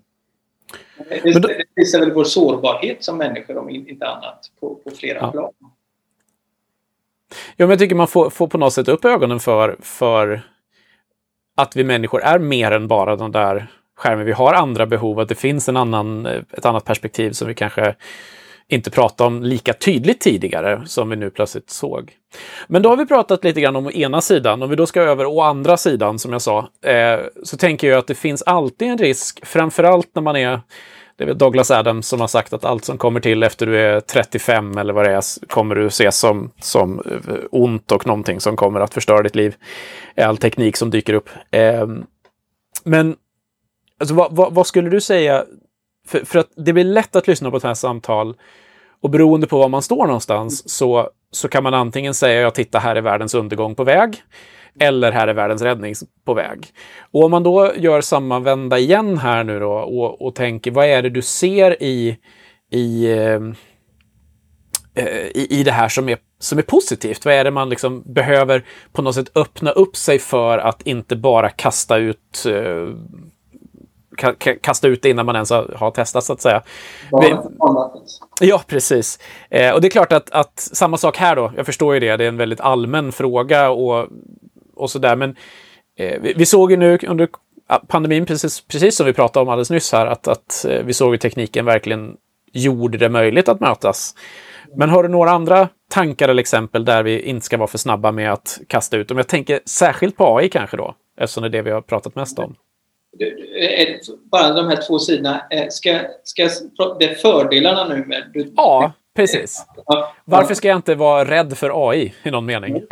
Det, 1.09 1.24
Men 1.34 1.41
då- 1.41 1.47
det 1.47 1.63
visar 1.76 1.99
väl 1.99 2.11
vår 2.11 2.24
sårbarhet 2.24 3.03
som 3.03 3.18
människor 3.18 3.57
om 3.57 3.70
in- 3.70 3.88
inte 3.89 4.07
annat 4.07 4.51
på, 4.59 4.76
på 4.76 4.91
flera 4.91 5.18
Ja. 5.22 5.32
plan. 5.32 5.51
Ja, 7.55 7.66
men 7.66 7.70
jag 7.70 7.80
tycker 7.80 7.95
man 7.95 8.07
får, 8.07 8.30
får 8.30 8.47
på 8.47 8.57
något 8.57 8.74
sätt 8.74 8.88
upp 8.88 9.05
ögonen 9.05 9.39
för, 9.39 9.78
för 9.82 10.41
att 11.55 11.76
vi 11.76 11.84
människor 11.84 12.22
är 12.24 12.39
mer 12.39 12.72
än 12.72 12.88
bara 12.88 13.16
de 13.16 13.32
där 13.32 13.68
skärmen. 13.95 14.26
Vi 14.26 14.32
har 14.32 14.53
andra 14.53 14.86
behov, 14.86 15.20
att 15.20 15.30
det 15.30 15.36
finns 15.36 15.70
en 15.70 15.78
annan, 15.78 16.26
ett 16.26 16.66
annat 16.66 16.86
perspektiv 16.86 17.32
som 17.32 17.47
vi 17.47 17.53
kanske 17.53 17.95
inte 18.70 18.91
pratade 18.91 19.28
om 19.28 19.43
lika 19.43 19.74
tydligt 19.74 20.22
tidigare 20.22 20.82
som 20.86 21.09
vi 21.09 21.16
nu 21.16 21.30
plötsligt 21.30 21.70
såg. 21.70 22.11
Men 22.68 22.82
då 22.82 22.89
har 22.89 22.97
vi 22.97 23.05
pratat 23.05 23.43
lite 23.43 23.61
grann 23.61 23.76
om 23.76 23.91
ena 23.91 24.22
sidan. 24.22 24.63
Om 24.63 24.70
vi 24.70 24.76
då 24.76 24.86
ska 24.86 25.01
över 25.01 25.26
å 25.26 25.41
andra 25.41 25.78
sidan, 25.78 26.20
som 26.20 26.32
jag 26.32 26.41
sa, 26.41 26.70
eh, 26.86 27.20
så 27.43 27.57
tänker 27.57 27.88
jag 27.88 27.97
att 27.97 28.07
det 28.07 28.16
finns 28.16 28.41
alltid 28.41 28.88
en 28.88 28.97
risk, 28.97 29.45
framförallt 29.45 30.09
när 30.16 30.22
man 30.22 30.36
är 30.36 30.61
det 31.18 31.24
är 31.24 31.28
väl 31.28 31.38
Douglas 31.38 31.72
Adams 31.72 32.07
som 32.07 32.22
har 32.22 32.28
sagt 32.28 32.53
att 32.53 32.66
allt 32.66 32.86
som 32.86 32.97
kommer 32.97 33.20
till 33.20 33.43
efter 33.43 33.66
du 33.66 33.80
är 33.80 33.99
35 33.99 34.78
eller 34.78 34.93
vad 34.93 35.05
det 35.05 35.11
är 35.11 35.47
kommer 35.47 35.76
du 35.76 35.89
se 35.89 36.11
som, 36.11 36.51
som 36.61 36.99
eh, 36.99 37.36
ont 37.51 37.91
och 37.91 38.07
någonting 38.07 38.39
som 38.39 38.55
kommer 38.55 38.80
att 38.80 38.93
förstöra 38.93 39.24
ditt 39.24 39.36
liv. 39.36 39.55
All 40.18 40.38
teknik 40.38 40.78
som 40.78 40.89
dyker 40.89 41.13
upp. 41.13 41.30
Eh, 41.51 41.88
men 42.84 43.16
alltså, 43.99 44.16
vad, 44.16 44.36
vad, 44.36 44.53
vad, 44.53 44.68
skulle 44.68 44.89
du 44.89 45.01
säga? 45.01 45.45
För, 46.08 46.26
för, 46.26 46.39
att 46.39 46.49
det 46.56 46.74
blir 46.74 46.84
lätt 46.84 47.16
att 47.16 47.28
lyssna 47.28 47.51
på 47.51 47.58
ett 47.58 47.64
här 47.64 47.74
samtal 47.74 48.36
och 49.01 49.10
beroende 49.10 49.47
på 49.47 49.58
var 49.58 49.70
man 49.70 49.82
står 49.82 50.06
någonstans 50.06 50.70
så, 50.70 51.10
så 51.32 51.47
kan 51.47 51.64
man 51.64 51.74
antingen 51.74 52.14
säga 52.14 52.41
ja, 52.41 52.51
titta 52.51 52.80
här 52.80 52.95
är 52.95 53.01
världens 53.01 53.34
undergång 53.34 53.76
på 53.76 53.84
väg. 53.84 54.24
Eller 54.80 55.12
här 55.12 55.28
är 55.28 55.34
världens 55.34 55.62
räddning 55.62 55.93
på 56.26 56.34
väg. 56.34 56.68
Och 57.12 57.24
om 57.24 57.32
man 57.32 57.43
då 57.43 57.72
gör 57.76 58.01
samma 58.01 58.39
vända 58.39 58.78
igen 58.78 59.18
här 59.18 59.43
nu 59.43 59.60
då 59.60 59.72
och, 59.72 60.22
och 60.22 60.36
tänker 60.36 60.72
vad 60.72 60.86
är 60.86 61.01
det 61.01 61.10
du 61.10 61.22
ser 61.22 61.84
i, 61.84 62.18
i, 62.72 63.12
eh, 63.12 63.41
eh, 64.95 65.28
i, 65.28 65.47
i 65.49 65.64
det 65.64 65.72
här 65.72 65.89
som 65.89 66.10
är, 66.10 66.18
som 66.39 66.58
är 66.58 66.64
positivt? 66.64 67.26
Vad 67.26 67.34
är 67.34 67.43
det 67.43 67.51
man 67.51 67.70
liksom 67.70 68.14
behöver 68.14 68.66
på 68.91 69.01
något 69.01 69.16
sätt 69.16 69.38
öppna 69.38 69.72
upp 69.72 69.95
sig 69.95 70.20
för 70.20 70.58
att 70.58 70.82
inte 70.82 71.16
bara 71.16 71.49
kasta 71.49 71.97
ut 71.97 72.45
eh, 72.45 72.88
kasta 74.61 74.88
ut 74.88 75.01
det 75.01 75.09
innan 75.09 75.26
man 75.26 75.36
ens 75.36 75.49
har, 75.49 75.91
testat 75.91 76.24
så 76.24 76.34
att 76.34 76.41
säga. 76.41 76.61
Ja, 78.41 78.61
precis. 78.68 79.20
Eh, 79.49 79.74
och 79.74 79.82
det 79.82 79.88
är 79.88 79.89
klart 79.89 80.13
att, 80.13 80.32
att, 80.32 80.59
samma 80.59 80.97
sak 80.97 81.18
här 81.18 81.36
då. 81.36 81.51
Jag 81.57 81.66
förstår 81.66 81.93
ju 81.93 81.99
det. 81.99 82.18
Det 82.18 82.24
är 82.24 82.28
en 82.28 82.38
väldigt 82.38 82.61
allmän 82.61 83.11
fråga 83.11 83.70
och 83.70 84.07
och 84.76 84.91
sådär. 84.91 85.16
Men 85.16 85.36
eh, 85.99 86.22
vi, 86.22 86.34
vi, 86.34 86.45
såg 86.45 86.72
ju 86.72 86.78
nu 86.78 86.99
under 87.07 87.30
pandemin, 87.88 88.26
precis, 88.26 88.61
precis 88.61 88.95
som 88.95 89.05
vi 89.05 89.13
pratade 89.13 89.43
om 89.43 89.49
alldeles 89.49 89.70
nyss 89.70 89.91
här, 89.91 90.05
att, 90.05 90.28
att 90.28 90.66
eh, 90.70 90.84
vi 90.84 90.93
såg 90.93 91.11
hur 91.11 91.18
tekniken 91.18 91.66
verkligen 91.66 92.16
gjorde 92.53 92.97
det 92.97 93.09
möjligt 93.09 93.49
att 93.49 93.59
mötas. 93.59 94.16
Men 94.78 94.89
har 94.89 95.03
du 95.03 95.09
några 95.09 95.32
andra 95.32 95.70
tankar 95.89 96.30
eller 96.30 96.41
exempel 96.41 96.86
där 96.86 97.03
vi 97.03 97.22
inte 97.22 97.45
ska 97.45 97.57
vara 97.57 97.68
för 97.68 97.78
snabba 97.78 98.11
med 98.11 98.34
att 98.34 98.59
kasta 98.68 98.97
ut? 98.97 99.11
Om 99.11 99.18
jag 99.18 99.28
tänker 99.28 99.59
särskilt 99.66 100.18
på 100.18 100.38
AI 100.38 100.49
kanske 100.49 100.78
då, 100.78 100.95
eftersom 101.18 101.41
det 101.41 101.47
är 101.47 101.51
det 101.51 101.61
vi 101.61 101.72
har 101.72 101.82
pratat 101.82 102.16
mest 102.16 102.39
om. 102.39 102.55
Bara 104.32 104.53
de 104.53 104.68
här 104.68 104.88
två 104.88 104.99
sidorna. 104.99 105.47
Eh, 105.49 105.68
ska, 105.70 105.99
ska, 106.24 106.43
det 106.99 107.05
är 107.05 107.16
fördelarna 107.16 107.88
nu 107.88 108.05
med... 108.05 108.51
Ja, 108.55 108.93
precis. 109.16 109.66
Varför 110.26 110.53
ska 110.53 110.68
jag 110.68 110.78
inte 110.78 110.95
vara 110.95 111.26
rädd 111.26 111.57
för 111.57 111.89
AI 111.89 112.13
i 112.24 112.32
någon 112.32 112.45
mening? 112.45 112.84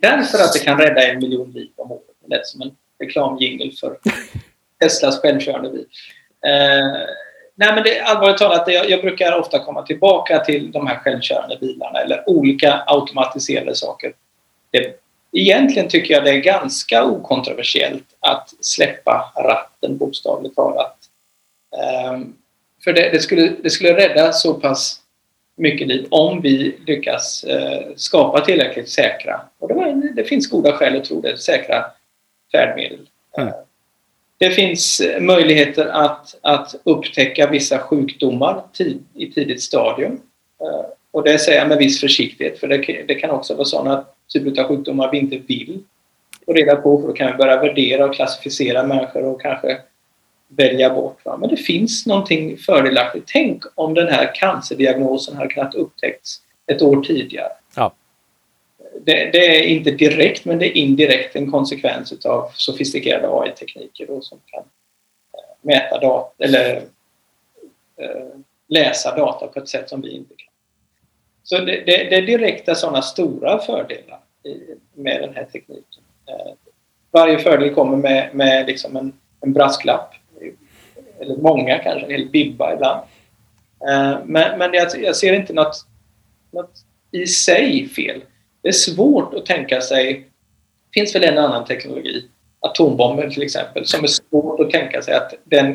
Därför 0.00 0.38
att 0.38 0.52
det 0.52 0.58
kan 0.58 0.78
rädda 0.78 1.08
en 1.08 1.18
miljon 1.18 1.50
liv 1.50 1.70
om 1.76 1.92
året. 1.92 2.02
Det 2.20 2.36
lät 2.36 2.46
som 2.46 2.62
en 2.62 2.70
reklamjingel 2.98 3.72
för 3.80 3.98
Teslas 4.80 5.20
självkörande 5.20 5.70
bil. 5.70 5.86
Eh, 6.46 7.06
nej 7.54 7.74
men 7.74 7.82
det, 7.82 8.00
allvarligt 8.00 8.38
talat, 8.38 8.68
jag, 8.68 8.90
jag, 8.90 9.00
brukar 9.00 9.38
ofta 9.38 9.58
komma 9.58 9.82
tillbaka 9.82 10.38
till 10.38 10.72
de 10.72 10.86
här 10.86 10.98
självkörande 10.98 11.58
bilarna 11.60 11.98
eller 11.98 12.28
olika 12.28 12.84
automatiserade 12.86 13.74
saker. 13.74 14.12
Det, 14.70 14.96
egentligen 15.40 15.88
tycker 15.88 16.14
jag 16.14 16.24
det 16.24 16.30
är 16.30 16.40
ganska 16.40 17.04
okontroversiellt 17.04 18.06
att 18.20 18.54
släppa 18.60 19.32
ratten 19.36 19.96
bokstavligt 19.96 20.56
talat. 20.56 20.96
Eh, 21.76 22.20
för 22.84 22.92
det, 22.92 23.10
det, 23.12 23.20
skulle, 23.20 23.52
det 23.62 23.70
skulle 23.70 23.96
rädda 23.96 24.32
så 24.32 24.54
pass 24.54 25.00
mycket 25.56 25.88
liv 25.88 26.06
om 26.10 26.40
vi 26.40 26.76
lyckas 26.86 27.44
eh, 27.44 27.82
skapa 27.96 28.40
tillräckligt 28.40 28.88
säkra, 28.88 29.40
och 29.58 29.68
det, 29.68 29.74
var, 29.74 30.14
det, 30.14 30.24
finns 30.24 30.50
goda 30.50 30.72
skäl 30.72 30.96
att 30.96 31.04
tro 31.04 31.20
det, 31.20 31.38
säkra 31.38 31.84
färdmedel. 32.52 33.08
Mm. 33.38 33.52
Det 34.38 34.50
finns 34.50 35.00
eh, 35.00 35.20
möjligheter 35.20 35.86
att, 35.86 36.38
att 36.40 36.74
upptäcka 36.84 37.50
vissa 37.50 37.78
sjukdomar 37.78 38.62
tid, 38.72 39.04
i 39.14 39.32
tidigt 39.32 39.62
stadium. 39.62 40.20
Eh, 40.60 40.86
och 41.10 41.22
det 41.22 41.38
säger 41.38 41.58
jag 41.58 41.68
med 41.68 41.78
viss 41.78 42.00
försiktighet 42.00 42.58
för 42.60 42.68
det, 42.68 43.04
det 43.08 43.14
kan 43.14 43.30
också 43.30 43.54
vara 43.54 43.64
sådana 43.64 44.04
typer 44.32 44.62
av 44.62 44.68
sjukdomar 44.68 45.10
vi 45.10 45.18
inte 45.18 45.38
vill 45.38 45.82
få 46.46 46.52
reda 46.52 46.76
på 46.76 47.00
för 47.00 47.08
då 47.08 47.14
kan 47.14 47.32
vi 47.32 47.38
börja 47.38 47.62
värdera 47.62 48.04
och 48.04 48.14
klassificera 48.14 48.82
människor 48.82 49.24
och 49.24 49.40
kanske 49.40 49.80
välja 50.48 50.94
bort. 50.94 51.24
Va? 51.24 51.36
Men 51.36 51.48
det 51.48 51.56
finns 51.56 52.06
någonting 52.06 52.56
fördelaktigt. 52.56 53.28
Tänk 53.32 53.62
om 53.74 53.94
den 53.94 54.08
här 54.08 54.34
cancerdiagnosen 54.34 55.36
hade 55.36 55.48
kunnat 55.48 55.74
upptäckts 55.74 56.40
ett 56.66 56.82
år 56.82 57.02
tidigare. 57.02 57.52
Ja. 57.76 57.94
Det, 59.00 59.30
det, 59.32 59.58
är 59.58 59.62
inte 59.62 59.90
direkt 59.90 60.44
men 60.44 60.58
det 60.58 60.66
är 60.66 60.76
indirekt 60.76 61.36
en 61.36 61.50
konsekvens 61.50 62.26
av 62.26 62.50
sofistikerade 62.54 63.28
AI-tekniker 63.28 64.20
som 64.20 64.38
kan 64.46 64.60
eh, 64.60 65.56
mäta 65.60 66.00
data 66.00 66.44
eller 66.44 66.76
äh, 67.96 68.40
läsa 68.68 69.16
data 69.16 69.46
på 69.46 69.58
ett 69.58 69.68
sätt 69.68 69.88
som 69.88 70.00
vi 70.00 70.10
inte 70.10 70.34
kan. 70.36 70.45
Så 71.46 71.58
det, 71.58 71.82
det, 71.86 72.04
det 72.10 72.16
är 72.16 72.22
direkta 72.22 72.74
sådana 72.74 73.02
stora 73.02 73.58
fördelar 73.58 74.20
i, 74.44 74.58
med 74.94 75.20
den 75.20 75.34
här 75.34 75.44
tekniken. 75.44 76.02
Eh, 76.28 76.52
varje 77.10 77.38
fördel 77.38 77.74
kommer 77.74 77.96
med, 77.96 78.34
med 78.34 78.66
liksom 78.66 78.96
en, 78.96 79.12
en 79.40 79.52
brasklapp 79.52 80.14
eller 81.20 81.36
många 81.36 81.78
kanske, 81.78 82.06
en 82.06 82.10
hel 82.10 82.28
bibba 82.28 82.74
ibland. 82.74 83.00
Eh, 83.88 84.18
men, 84.24 84.58
men 84.58 84.72
jag, 84.72 84.88
jag, 85.02 85.16
ser 85.16 85.32
inte 85.32 85.52
något, 85.52 85.86
något 86.50 86.72
i 87.10 87.26
sig 87.26 87.88
fel. 87.88 88.22
Det 88.62 88.68
är 88.68 88.72
svårt 88.72 89.34
att 89.34 89.46
tänka 89.46 89.80
sig, 89.80 90.14
det 90.90 91.00
finns 91.00 91.14
väl 91.14 91.24
en 91.24 91.38
annan 91.38 91.64
teknologi, 91.64 92.24
atombomben 92.60 93.30
till 93.30 93.42
exempel, 93.42 93.86
som 93.86 94.04
är 94.04 94.08
svårt 94.08 94.60
att 94.60 94.70
tänka 94.70 95.02
sig 95.02 95.14
att 95.14 95.34
den 95.44 95.68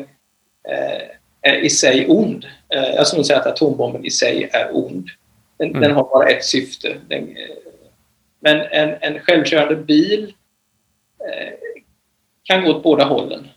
eh, 0.68 1.02
är 1.40 1.56
i 1.56 1.70
sig 1.70 2.06
ond. 2.08 2.44
Eh, 2.74 2.94
jag 2.94 3.06
skulle 3.06 3.24
säga 3.24 3.38
att 3.38 3.46
atombomben 3.46 4.04
i 4.04 4.10
sig 4.10 4.50
är 4.52 4.76
ond. 4.76 5.06
Den, 5.62 5.70
mm. 5.70 5.82
den 5.82 5.92
har 5.92 6.02
bara 6.02 6.28
ett 6.28 6.44
syfte. 6.44 6.96
Den, 7.08 7.28
eh, 7.28 7.56
men 8.40 8.60
en, 8.60 8.94
en 9.00 9.20
självkörande 9.20 9.76
bil 9.76 10.34
eh, 11.18 11.52
kan 12.42 12.64
gå 12.64 12.70
åt 12.70 12.82
båda 12.82 13.04
hållen. 13.04 13.48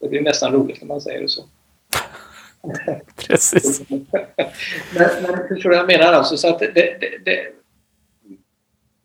Det 0.00 0.08
blir 0.08 0.20
nästan 0.20 0.52
roligt 0.52 0.80
när 0.80 0.88
man 0.88 1.00
säger 1.00 1.22
det 1.22 1.28
så. 1.28 1.44
Precis. 3.28 3.80
men, 3.88 4.00
men 5.22 5.48
förstår 5.48 5.70
du 5.70 5.76
vad 5.76 5.78
jag 5.78 5.86
menar 5.86 6.12
alltså? 6.12 6.36
Så 6.36 6.48
att 6.48 6.58
det, 6.58 6.70
det, 6.74 7.18
det, 7.24 7.46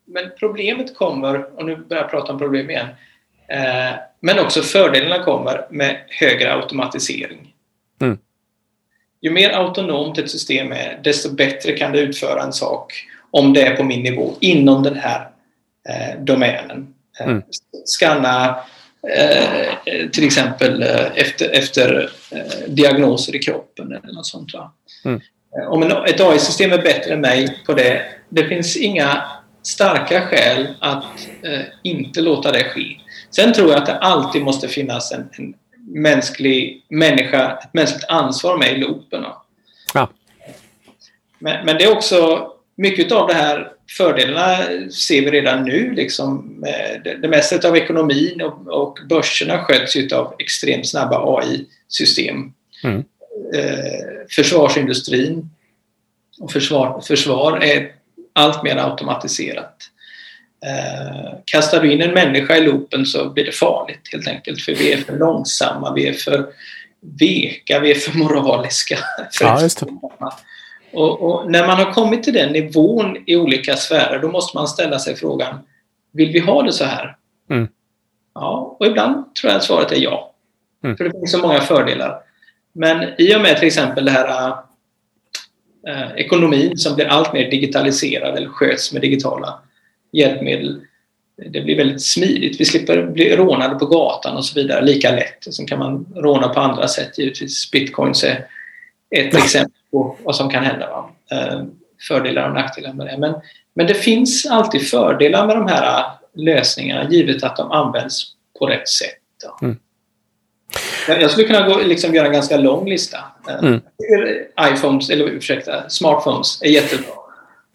men 0.04 0.30
problemet 0.38 0.96
kommer, 0.96 1.58
och 1.58 1.66
nu 1.66 1.76
börjar 1.76 2.02
jag 2.02 2.10
prata 2.10 2.32
om 2.32 2.38
problem 2.38 2.70
igen, 2.70 2.88
eh, 3.48 3.94
men 4.20 4.38
också 4.38 4.62
fördelarna 4.62 5.24
kommer 5.24 5.66
med 5.70 6.04
högre 6.08 6.54
automatisering. 6.54 7.53
Ju 9.24 9.30
mer 9.30 9.50
autonomt 9.50 10.18
ett 10.18 10.30
system 10.30 10.72
är, 10.72 11.00
desto 11.04 11.30
bättre 11.30 11.72
kan 11.72 11.92
det 11.92 12.00
utföra 12.00 12.42
en 12.42 12.52
sak 12.52 12.92
om 13.30 13.52
det 13.52 13.62
är 13.62 13.76
på 13.76 13.84
min 13.84 14.02
nivå 14.02 14.34
inom 14.40 14.82
den 14.82 14.96
här 14.96 15.28
eh, 15.88 16.20
domänen. 16.24 16.94
Eh, 17.20 17.26
mm. 17.26 17.42
Skanna 17.84 18.56
Eh, 19.08 20.08
till 20.12 20.24
exempel 20.24 20.82
eh, 20.82 21.06
efter, 21.14 21.50
efter 21.50 22.10
eh, 22.30 22.68
diagnoser 22.68 23.36
i 23.36 23.38
kroppen 23.38 23.92
eller 23.92 24.12
något 24.12 24.26
sånt. 24.26 24.50
Mm. 25.04 25.20
Om 25.68 25.82
en, 25.82 25.90
ett 25.90 26.20
AI-system 26.20 26.72
är 26.72 26.82
bättre 26.82 27.14
än 27.14 27.20
mig 27.20 27.62
på 27.66 27.72
det, 27.72 28.02
det 28.28 28.44
finns 28.44 28.76
inga 28.76 29.22
starka 29.62 30.20
skäl 30.20 30.66
att 30.80 31.28
eh, 31.42 31.60
inte 31.82 32.20
låta 32.20 32.52
det 32.52 32.64
ske. 32.64 32.96
Sen 33.30 33.52
tror 33.52 33.70
jag 33.70 33.78
att 33.78 33.86
det 33.86 33.98
alltid 33.98 34.42
måste 34.42 34.68
finnas 34.68 35.12
en, 35.12 35.28
en 35.38 35.54
mänsklig 35.86 36.84
människa, 36.88 37.58
ett 37.62 37.74
mänskligt 37.74 38.04
ansvar 38.08 38.58
med 38.58 38.72
i 38.72 38.76
loopen. 38.76 39.24
Ja. 39.94 40.10
Men, 41.38 41.66
men 41.66 41.78
det 41.78 41.84
är 41.84 41.92
också 41.92 42.50
mycket 42.76 43.12
av 43.12 43.28
det 43.28 43.34
här 43.34 43.72
fördelarna 43.88 44.56
ser 44.90 45.22
vi 45.22 45.30
redan 45.30 45.64
nu. 45.64 45.90
Liksom, 45.94 46.56
det, 47.04 47.16
det 47.22 47.28
mesta 47.28 47.68
av 47.68 47.76
ekonomin 47.76 48.42
och, 48.42 48.68
och 48.68 48.98
börserna 49.08 49.58
sköts 49.58 50.12
av 50.12 50.34
extremt 50.38 50.88
snabba 50.88 51.38
AI-system. 51.38 52.52
Mm. 52.84 53.04
Eh, 53.54 54.26
försvarsindustrin 54.30 55.50
och 56.40 56.52
försvar, 56.52 57.00
försvar 57.00 57.58
är 57.58 57.92
allt 58.32 58.62
mer 58.62 58.76
automatiserat. 58.76 59.76
Eh, 60.66 61.38
kastar 61.44 61.82
du 61.82 61.92
in 61.92 62.02
en 62.02 62.14
människa 62.14 62.56
i 62.56 62.60
loopen 62.60 63.06
så 63.06 63.30
blir 63.30 63.44
det 63.44 63.52
farligt 63.52 64.08
helt 64.12 64.28
enkelt 64.28 64.62
för 64.62 64.74
vi 64.74 64.92
är 64.92 64.96
för 64.96 65.18
långsamma, 65.18 65.92
vi 65.94 66.08
är 66.08 66.12
för 66.12 66.46
veka, 67.00 67.80
vi 67.80 67.90
är 67.90 67.94
för 67.94 68.18
moraliska. 68.18 68.98
För 69.32 69.44
ja, 70.20 70.38
och, 70.92 71.22
och, 71.22 71.50
när 71.50 71.66
man 71.66 71.76
har 71.76 71.92
kommit 71.92 72.22
till 72.22 72.34
den 72.34 72.52
nivån 72.52 73.16
i 73.26 73.36
olika 73.36 73.76
sfärer 73.76 74.18
då 74.18 74.28
måste 74.28 74.56
man 74.56 74.68
ställa 74.68 74.98
sig 74.98 75.16
frågan 75.16 75.58
Vill 76.12 76.32
vi 76.32 76.38
ha 76.38 76.62
det 76.62 76.72
så 76.72 76.84
här? 76.84 77.16
Mm. 77.50 77.68
Ja, 78.34 78.76
och 78.80 78.86
ibland 78.86 79.34
tror 79.34 79.50
jag 79.50 79.58
att 79.58 79.64
svaret 79.64 79.92
är 79.92 79.96
ja. 79.96 80.34
Mm. 80.84 80.96
För 80.96 81.04
det 81.04 81.10
finns 81.10 81.32
så 81.32 81.38
många 81.38 81.60
fördelar. 81.60 82.20
Men 82.72 83.08
i 83.18 83.36
och 83.36 83.40
med 83.40 83.56
till 83.56 83.66
exempel 83.66 84.04
det 84.04 84.10
här 84.10 84.56
äh, 85.88 86.12
ekonomin 86.16 86.76
som 86.76 86.94
blir 86.94 87.06
allt 87.06 87.32
mer 87.32 87.50
digitaliserad 87.50 88.36
eller 88.36 88.48
sköts 88.48 88.92
med 88.92 89.02
digitala 89.02 89.58
hjälpmedel 90.16 90.80
det 91.36 91.60
blir 91.60 91.76
väldigt 91.76 92.02
smidigt. 92.02 92.60
Vi 92.60 92.64
slipper 92.64 93.02
bli 93.02 93.36
rånade 93.36 93.74
på 93.74 93.86
gatan 93.86 94.36
och 94.36 94.44
så 94.44 94.60
vidare 94.60 94.84
lika 94.84 95.10
lätt. 95.10 95.54
Sen 95.54 95.66
kan 95.66 95.78
man 95.78 96.06
råna 96.16 96.48
på 96.48 96.60
andra 96.60 96.88
sätt 96.88 97.18
givetvis. 97.18 97.70
Bitcoins 97.70 98.24
är 98.24 98.46
ett 99.10 99.34
exempel 99.44 99.80
på 99.90 100.16
vad 100.22 100.36
som 100.36 100.50
kan 100.50 100.64
hända. 100.64 100.86
Va? 100.90 101.10
Eh, 101.30 101.62
fördelar 102.08 102.48
och 102.48 102.54
nackdelar 102.54 102.92
med 102.92 103.06
det. 103.06 103.18
Men, 103.18 103.34
men 103.74 103.86
det 103.86 103.94
finns 103.94 104.46
alltid 104.46 104.88
fördelar 104.88 105.46
med 105.46 105.56
de 105.56 105.66
här 105.66 106.04
lösningarna 106.34 107.10
givet 107.10 107.44
att 107.44 107.56
de 107.56 107.70
används 107.70 108.24
på 108.58 108.66
rätt 108.66 108.88
sätt. 108.88 109.18
Mm. 109.62 109.76
Jag 111.08 111.30
skulle 111.30 111.46
kunna 111.46 111.68
gå, 111.68 111.78
liksom, 111.78 112.14
göra 112.14 112.26
en 112.26 112.32
ganska 112.32 112.56
lång 112.56 112.88
lista. 112.88 113.18
Eh, 113.48 113.58
mm. 113.58 113.80
iPhones, 114.72 115.10
eller 115.10 115.24
ursäkta, 115.24 115.88
smartphones 115.88 116.62
är 116.62 116.68
jättebra. 116.68 117.14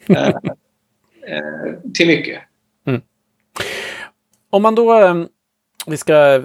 Eh, 1.30 1.36
eh, 1.36 1.74
till 1.94 2.06
mycket. 2.06 2.42
Mm. 2.86 3.00
Om 4.50 4.62
man 4.62 4.74
då, 4.74 5.26
vi 5.86 5.96
ska 5.96 6.42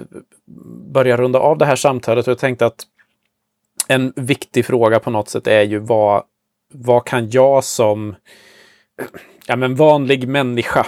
börja 0.92 1.16
runda 1.16 1.38
av 1.38 1.58
det 1.58 1.66
här 1.66 1.76
samtalet 1.76 2.26
och 2.26 2.30
jag 2.30 2.38
tänkte 2.38 2.66
att 2.66 2.84
en 3.88 4.12
viktig 4.16 4.66
fråga 4.66 5.00
på 5.00 5.10
något 5.10 5.28
sätt 5.28 5.46
är 5.46 5.62
ju 5.62 5.78
vad, 5.78 6.24
vad 6.72 7.06
kan 7.06 7.30
jag 7.30 7.64
som 7.64 8.14
ja, 9.46 9.56
men 9.56 9.74
vanlig 9.74 10.28
människa. 10.28 10.86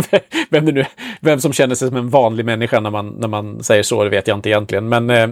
vem, 0.50 0.64
nu, 0.64 0.84
vem 1.20 1.40
som 1.40 1.52
känner 1.52 1.74
sig 1.74 1.88
som 1.88 1.96
en 1.96 2.08
vanlig 2.08 2.44
människa 2.46 2.80
när 2.80 2.90
man, 2.90 3.08
när 3.08 3.28
man 3.28 3.62
säger 3.62 3.82
så, 3.82 4.04
det 4.04 4.10
vet 4.10 4.26
jag 4.26 4.38
inte 4.38 4.48
egentligen. 4.48 4.88
Men, 4.88 5.10
eh, 5.10 5.30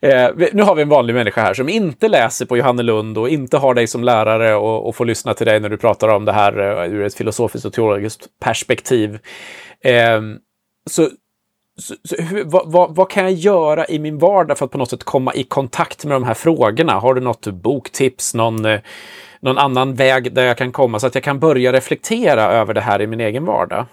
eh, 0.00 0.28
nu 0.52 0.62
har 0.62 0.74
vi 0.74 0.82
en 0.82 0.88
vanlig 0.88 1.14
människa 1.14 1.40
här 1.40 1.54
som 1.54 1.68
inte 1.68 2.08
läser 2.08 2.46
på 2.46 2.56
Johannelund 2.56 3.18
och 3.18 3.28
inte 3.28 3.56
har 3.56 3.74
dig 3.74 3.86
som 3.86 4.04
lärare 4.04 4.54
och, 4.54 4.88
och 4.88 4.96
får 4.96 5.04
lyssna 5.04 5.34
till 5.34 5.46
dig 5.46 5.60
när 5.60 5.68
du 5.68 5.76
pratar 5.76 6.08
om 6.08 6.24
det 6.24 6.32
här 6.32 6.82
eh, 6.84 6.92
ur 6.92 7.04
ett 7.04 7.14
filosofiskt 7.14 7.66
och 7.66 7.72
teologiskt 7.72 8.26
perspektiv. 8.40 9.18
Eh, 9.84 10.20
så, 10.90 11.08
så, 11.78 11.94
så 12.04 12.22
hur, 12.22 12.44
vad, 12.44 12.72
vad, 12.72 12.94
vad, 12.94 13.10
kan 13.10 13.24
jag 13.24 13.32
göra 13.32 13.86
i 13.86 13.98
min 13.98 14.18
vardag 14.18 14.58
för 14.58 14.64
att 14.64 14.70
på 14.70 14.78
något 14.78 14.90
sätt 14.90 15.04
komma 15.04 15.34
i 15.34 15.44
kontakt 15.44 16.04
med 16.04 16.16
de 16.16 16.24
här 16.24 16.34
frågorna? 16.34 16.92
Har 16.92 17.14
du 17.14 17.20
något 17.20 17.46
boktips, 17.46 18.34
någon, 18.34 18.64
eh, 18.64 18.80
någon 19.40 19.58
annan 19.58 19.94
väg 19.94 20.34
där 20.34 20.44
jag 20.44 20.58
kan 20.58 20.72
komma 20.72 21.00
så 21.00 21.06
att 21.06 21.14
jag 21.14 21.24
kan 21.24 21.38
börja 21.38 21.72
reflektera 21.72 22.42
över 22.42 22.74
det 22.74 22.80
här 22.80 23.02
i 23.02 23.06
min 23.06 23.20
egen 23.20 23.44
vardag? 23.44 23.86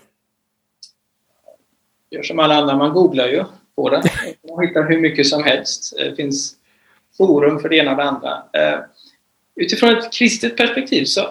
Gör 2.11 2.23
som 2.23 2.39
alla 2.39 2.55
andra, 2.55 2.77
man 2.77 2.93
googlar 2.93 3.27
ju 3.27 3.43
på 3.75 3.89
det. 3.89 4.03
Man 4.49 4.67
hittar 4.67 4.89
hur 4.89 4.99
mycket 4.99 5.27
som 5.27 5.43
helst. 5.43 5.93
Det 5.97 6.15
finns 6.15 6.55
forum 7.17 7.59
för 7.59 7.69
det 7.69 7.77
ena 7.77 7.91
och 7.91 7.97
det 7.97 8.03
andra. 8.03 8.43
Eh, 8.53 8.79
utifrån 9.55 9.97
ett 9.97 10.13
kristet 10.13 10.57
perspektiv 10.57 11.05
så 11.05 11.21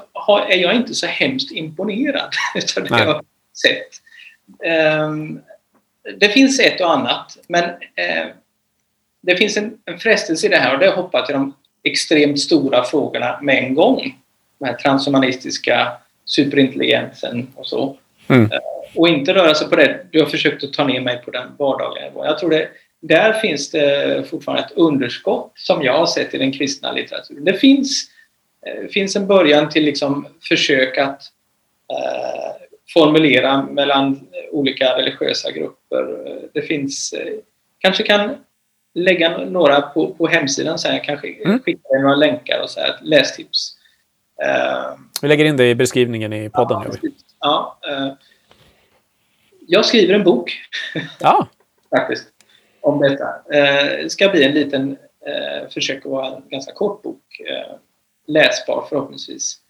är 0.49 0.57
jag 0.57 0.75
inte 0.75 0.95
så 0.95 1.07
hemskt 1.07 1.53
imponerad 1.53 2.31
av 2.77 2.83
det 2.83 2.89
jag 2.99 3.07
har 3.07 3.25
sett. 3.63 4.01
Ehm, 4.65 5.41
det 6.19 6.29
finns 6.29 6.61
ett 6.61 6.81
och 6.81 6.93
annat, 6.93 7.39
men 7.49 7.65
eh, 7.95 8.27
det 9.21 9.37
finns 9.37 9.57
en, 9.57 9.79
en 9.85 9.99
frestelse 9.99 10.47
i 10.47 10.51
det 10.51 10.57
här 10.57 10.75
och 10.75 10.79
det 10.81 10.87
är 10.87 10.91
att 10.91 10.97
hoppa 10.97 11.27
till 11.27 11.35
de 11.35 11.55
extremt 11.83 12.41
stora 12.41 12.85
frågorna 12.85 13.39
med 13.43 13.65
en 13.65 13.75
gång. 13.75 14.19
Den 14.59 14.69
här 14.69 14.77
transhumanistiska 14.77 15.93
superintelligensen 16.25 17.53
och 17.55 17.67
så. 17.67 17.97
Mm. 18.29 18.51
Eh, 18.95 19.01
och 19.01 19.09
inte 19.09 19.35
röra 19.35 19.55
sig 19.55 19.69
på 19.69 19.77
det. 19.77 20.07
Du 20.11 20.21
har 20.21 20.27
försökt 20.27 20.65
att 20.65 20.73
ta 20.73 20.85
ner 20.85 21.01
mig 21.01 21.23
på 21.25 21.31
den 21.31 21.49
vardagliga 21.59 22.05
nivån. 22.05 22.27
Jag 22.27 22.39
tror 22.39 22.51
det, 22.51 22.69
där 23.01 23.33
finns 23.33 23.71
det 23.71 24.25
fortfarande 24.31 24.65
ett 24.65 24.73
underskott 24.77 25.53
som 25.55 25.83
jag 25.83 25.99
har 25.99 26.07
sett 26.07 26.35
i 26.35 26.39
den 26.39 26.53
kristna 26.53 26.93
litteraturen. 26.93 27.45
Det 27.45 27.55
finns, 27.55 28.11
eh, 28.67 28.89
finns 28.89 29.17
en 29.17 29.27
början 29.27 29.69
till 29.69 29.85
liksom 29.85 30.27
försök 30.49 30.99
att 30.99 31.23
eh, 31.91 32.67
formulera 32.93 33.63
mellan 33.63 34.27
olika 34.51 34.97
religiösa 34.97 35.51
grupper. 35.51 36.19
Det 36.53 36.63
finns, 36.63 37.13
eh, 37.13 37.33
kanske 37.79 38.03
kan 38.03 38.37
lägga 38.95 39.39
några 39.39 39.81
på, 39.81 40.15
på 40.15 40.27
hemsidan 40.27 40.79
sen. 40.79 40.95
Jag 40.95 41.05
kan 41.05 41.19
skicka 41.19 41.49
mm. 41.49 42.03
några 42.03 42.17
länkar 42.17 42.61
och 42.63 42.71
så 42.71 42.81
här, 42.81 42.97
lästips. 43.03 43.77
Uh, 44.45 44.99
Vi 45.23 45.29
lägger 45.29 45.45
in 45.45 45.57
det 45.57 45.71
i 45.71 45.75
beskrivningen 45.75 46.33
i 46.33 46.51
podden. 46.51 46.83
Ja, 47.41 47.79
ja 47.83 47.93
uh, 47.93 48.13
jag 49.67 49.85
skriver 49.85 50.15
en 50.15 50.25
bok. 50.25 50.53
Ja. 51.21 51.49
Faktiskt. 51.91 52.27
Om 52.81 53.01
detta. 53.01 53.27
Det 53.49 54.13
ska 54.13 54.29
bli 54.29 54.45
en 54.45 54.55
liten, 54.55 54.91
uh, 54.91 55.69
försök 55.71 55.99
att 55.99 56.13
vara 56.13 56.27
en 56.27 56.43
ganska 56.49 56.73
kort 56.73 57.03
bok. 57.03 57.41
läsbar 58.27 58.87
förhoppningsvis 58.89 59.61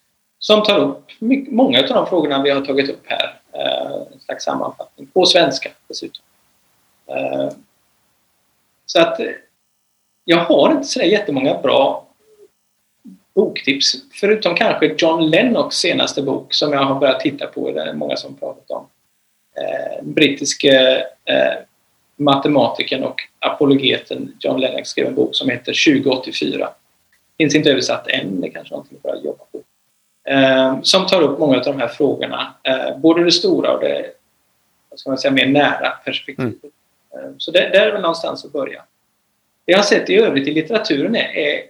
som 0.45 0.63
tar 0.63 0.79
upp 0.79 1.05
mycket, 1.19 1.53
många 1.53 1.81
av 1.81 1.89
de 1.89 2.07
frågorna 2.07 2.43
vi 2.43 2.51
har 2.51 2.61
tagit 2.61 2.91
upp 2.91 3.03
här. 3.05 3.41
Eh, 3.53 4.13
en 4.13 4.21
slags 4.21 4.45
sammanfattning 4.45 5.07
på 5.07 5.27
svenska 5.27 5.71
dessutom. 5.89 6.25
Eh, 7.07 7.49
så 8.87 9.01
att 9.01 9.21
eh, 9.21 9.27
jag 10.25 10.39
har 10.39 10.73
inte 10.73 10.89
så 10.89 11.03
jättemånga 11.03 11.61
bra 11.63 12.07
boktips 13.35 13.95
förutom 14.13 14.55
kanske 14.55 14.95
John 14.99 15.31
Lennox 15.31 15.77
senaste 15.77 16.23
bok 16.23 16.55
som 16.55 16.73
jag 16.73 16.85
har 16.85 17.01
börjat 17.01 17.21
titta 17.21 17.47
på. 17.47 17.71
Det 17.71 17.83
är 17.83 17.93
många 17.93 18.17
som 18.17 18.35
pratat 18.35 18.71
om. 18.71 18.87
Eh, 19.61 20.05
brittiske 20.05 21.05
eh, 21.25 21.53
matematikern 22.17 23.03
och 23.03 23.21
apologeten 23.39 24.37
John 24.41 24.61
Lennox 24.61 24.89
skrev 24.89 25.07
en 25.07 25.15
bok 25.15 25.35
som 25.35 25.49
heter 25.49 26.03
2084. 26.03 26.69
Finns 27.39 27.55
inte 27.55 27.71
översatt 27.71 28.09
än, 28.09 28.41
det 28.41 28.47
är 28.47 28.51
kanske 28.51 28.75
någonting 28.75 28.99
för 29.03 29.09
att 29.09 29.25
jobba 29.25 29.45
på 29.53 29.63
eh, 30.31 30.81
som 30.83 31.07
tar 31.07 31.23
upp 31.23 31.39
många 31.39 31.57
av 31.57 31.65
de 31.65 31.79
här 31.79 31.89
frågorna. 31.89 32.55
Eh, 32.63 32.99
både 32.99 33.25
det 33.25 33.33
stora 33.33 33.73
och 33.73 33.81
det 33.81 34.07
vad 34.91 35.01
ska 35.01 35.11
man 35.11 35.19
säga, 35.19 35.33
mer 35.33 35.47
nära 35.47 35.91
perspektivet. 35.91 36.73
Mm. 37.19 37.35
Så 37.39 37.51
det, 37.51 37.59
där 37.59 37.87
är 37.87 37.93
väl 37.93 38.03
någonstans 38.03 38.45
att 38.45 38.53
börja. 38.53 38.83
Det 39.65 39.73
jag 39.73 39.79
har 39.79 39.85
sett 39.85 40.11
i 40.11 40.17
övrigt 40.17 40.49
i 40.49 40.53
litteraturen 40.53 41.17
är, 41.17 41.37
är 41.37 41.63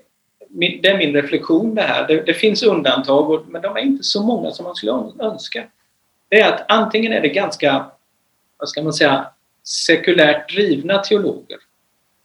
min, 0.49 0.82
det 0.82 0.89
är 0.89 0.99
min 0.99 1.14
reflektion 1.14 1.74
det 1.74 1.82
här. 1.82 2.07
Det, 2.07 2.22
det 2.22 2.35
finns 2.35 2.62
undantag, 2.62 3.45
men 3.49 3.62
de 3.62 3.76
är 3.76 3.80
inte 3.80 4.05
så 4.05 4.22
många 4.22 4.51
som 4.51 4.64
man 4.64 4.74
skulle 4.74 4.93
önska. 5.18 5.64
Det 6.29 6.41
är 6.41 6.53
att 6.53 6.64
antingen 6.68 7.12
är 7.12 7.20
det 7.20 7.29
ganska, 7.29 7.87
vad 8.57 8.68
ska 8.68 8.83
man 8.83 8.93
säga, 8.93 9.27
sekulärt 9.64 10.55
drivna 10.55 10.99
teologer. 10.99 11.59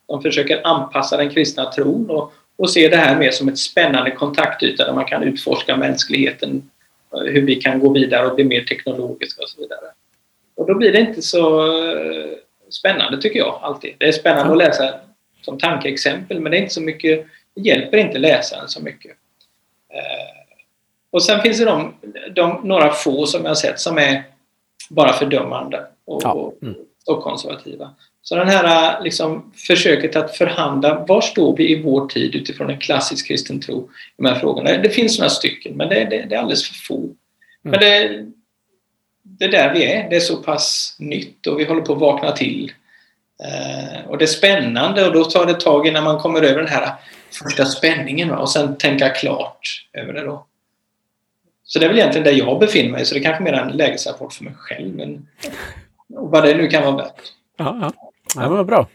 De 0.07 0.21
försöker 0.21 0.67
anpassa 0.67 1.17
den 1.17 1.29
kristna 1.29 1.71
tron 1.71 2.09
och, 2.09 2.33
och 2.57 2.69
se 2.69 2.87
det 2.87 2.97
här 2.97 3.15
mer 3.15 3.31
som 3.31 3.47
ett 3.47 3.57
spännande 3.57 4.11
kontaktyta 4.11 4.85
där 4.85 4.93
man 4.93 5.05
kan 5.05 5.23
utforska 5.23 5.77
mänskligheten, 5.77 6.69
hur 7.11 7.41
vi 7.41 7.55
kan 7.55 7.79
gå 7.79 7.93
vidare 7.93 8.27
och 8.27 8.35
bli 8.35 8.43
mer 8.43 8.61
teknologiska 8.61 9.43
och 9.43 9.49
så 9.49 9.61
vidare. 9.61 9.85
Och 10.55 10.67
då 10.67 10.75
blir 10.75 10.91
det 10.91 10.99
inte 10.99 11.21
så 11.21 11.67
eh, 11.77 12.29
spännande 12.69 13.21
tycker 13.21 13.39
jag 13.39 13.59
alltid. 13.61 13.95
Det 13.97 14.07
är 14.07 14.11
spännande 14.11 14.51
att 14.51 14.57
läsa 14.57 14.99
som 15.41 15.57
tankeexempel 15.57 16.39
men 16.39 16.51
det 16.51 16.57
är 16.57 16.61
inte 16.61 16.73
så 16.73 16.81
mycket, 16.81 17.25
det 17.55 17.61
hjälper 17.61 17.97
inte 17.97 18.17
läsaren 18.17 18.69
så 18.69 18.83
mycket. 18.83 19.11
Eh, 19.93 20.38
och 21.11 21.23
sen 21.23 21.41
finns 21.41 21.57
det 21.57 21.65
de, 21.65 21.93
de, 22.35 22.61
några 22.63 22.91
få 22.91 23.25
som 23.25 23.41
jag 23.41 23.49
har 23.49 23.55
sett 23.55 23.79
som 23.79 23.97
är 23.97 24.23
bara 24.89 25.13
fördömande 25.13 25.85
och, 26.05 26.21
ja. 26.23 26.53
mm. 26.61 26.75
och 27.07 27.23
konservativa. 27.23 27.89
Så 28.21 28.35
den 28.35 28.47
här 28.47 29.03
liksom, 29.03 29.51
försöket 29.67 30.15
att 30.15 30.37
förhandla, 30.37 31.05
var 31.07 31.21
står 31.21 31.57
vi 31.57 31.71
i 31.71 31.81
vår 31.81 32.07
tid 32.07 32.35
utifrån 32.35 32.69
en 32.69 32.79
klassisk 32.79 33.27
kristen 33.27 33.61
tro 33.61 33.89
i 34.17 34.21
de 34.21 34.25
här 34.25 34.35
frågorna? 34.35 34.77
Det 34.77 34.89
finns 34.89 35.19
några 35.19 35.29
stycken, 35.29 35.77
men 35.77 35.89
det, 35.89 35.95
det, 35.95 36.25
det 36.29 36.35
är 36.35 36.39
alldeles 36.39 36.67
för 36.67 36.75
få. 36.75 36.97
Mm. 36.97 37.15
Men 37.61 37.79
det, 37.79 38.25
det 39.23 39.45
är 39.45 39.51
där 39.51 39.73
vi 39.73 39.85
är. 39.85 40.09
Det 40.09 40.15
är 40.15 40.19
så 40.19 40.35
pass 40.35 40.95
nytt 40.99 41.47
och 41.47 41.59
vi 41.59 41.63
håller 41.63 41.81
på 41.81 41.93
att 41.93 41.99
vakna 41.99 42.31
till. 42.31 42.71
Eh, 43.43 44.09
och 44.09 44.17
det 44.17 44.25
är 44.25 44.27
spännande 44.27 45.07
och 45.07 45.13
då 45.13 45.23
tar 45.23 45.45
det 45.45 45.59
tag 45.59 45.87
innan 45.87 46.03
man 46.03 46.19
kommer 46.19 46.41
över 46.41 46.61
den 46.61 46.67
här 46.67 46.93
första 47.43 47.65
spänningen 47.65 48.29
va? 48.29 48.37
och 48.37 48.49
sen 48.49 48.77
tänka 48.77 49.09
klart 49.09 49.87
över 49.93 50.13
det 50.13 50.23
då. 50.23 50.45
Så 51.71 51.79
det 51.79 51.85
är 51.85 51.89
väl 51.89 51.97
egentligen 51.97 52.25
där 52.25 52.31
jag 52.31 52.59
befinner 52.59 52.91
mig, 52.91 53.05
så 53.05 53.13
det 53.15 53.21
är 53.21 53.23
kanske 53.23 53.43
mer 53.43 53.53
en 53.53 53.67
lägesrapport 53.67 54.33
för 54.33 54.43
mig 54.43 54.53
själv. 54.57 54.95
Men 54.95 55.27
vad 56.07 56.43
det 56.43 56.57
nu 56.57 56.67
kan 56.67 56.83
vara 56.83 56.95
värt. 56.95 57.21
Ja, 57.57 57.77
ja. 57.81 57.93
Ja, 58.35 58.49
men 58.49 58.65
bra. 58.65 58.87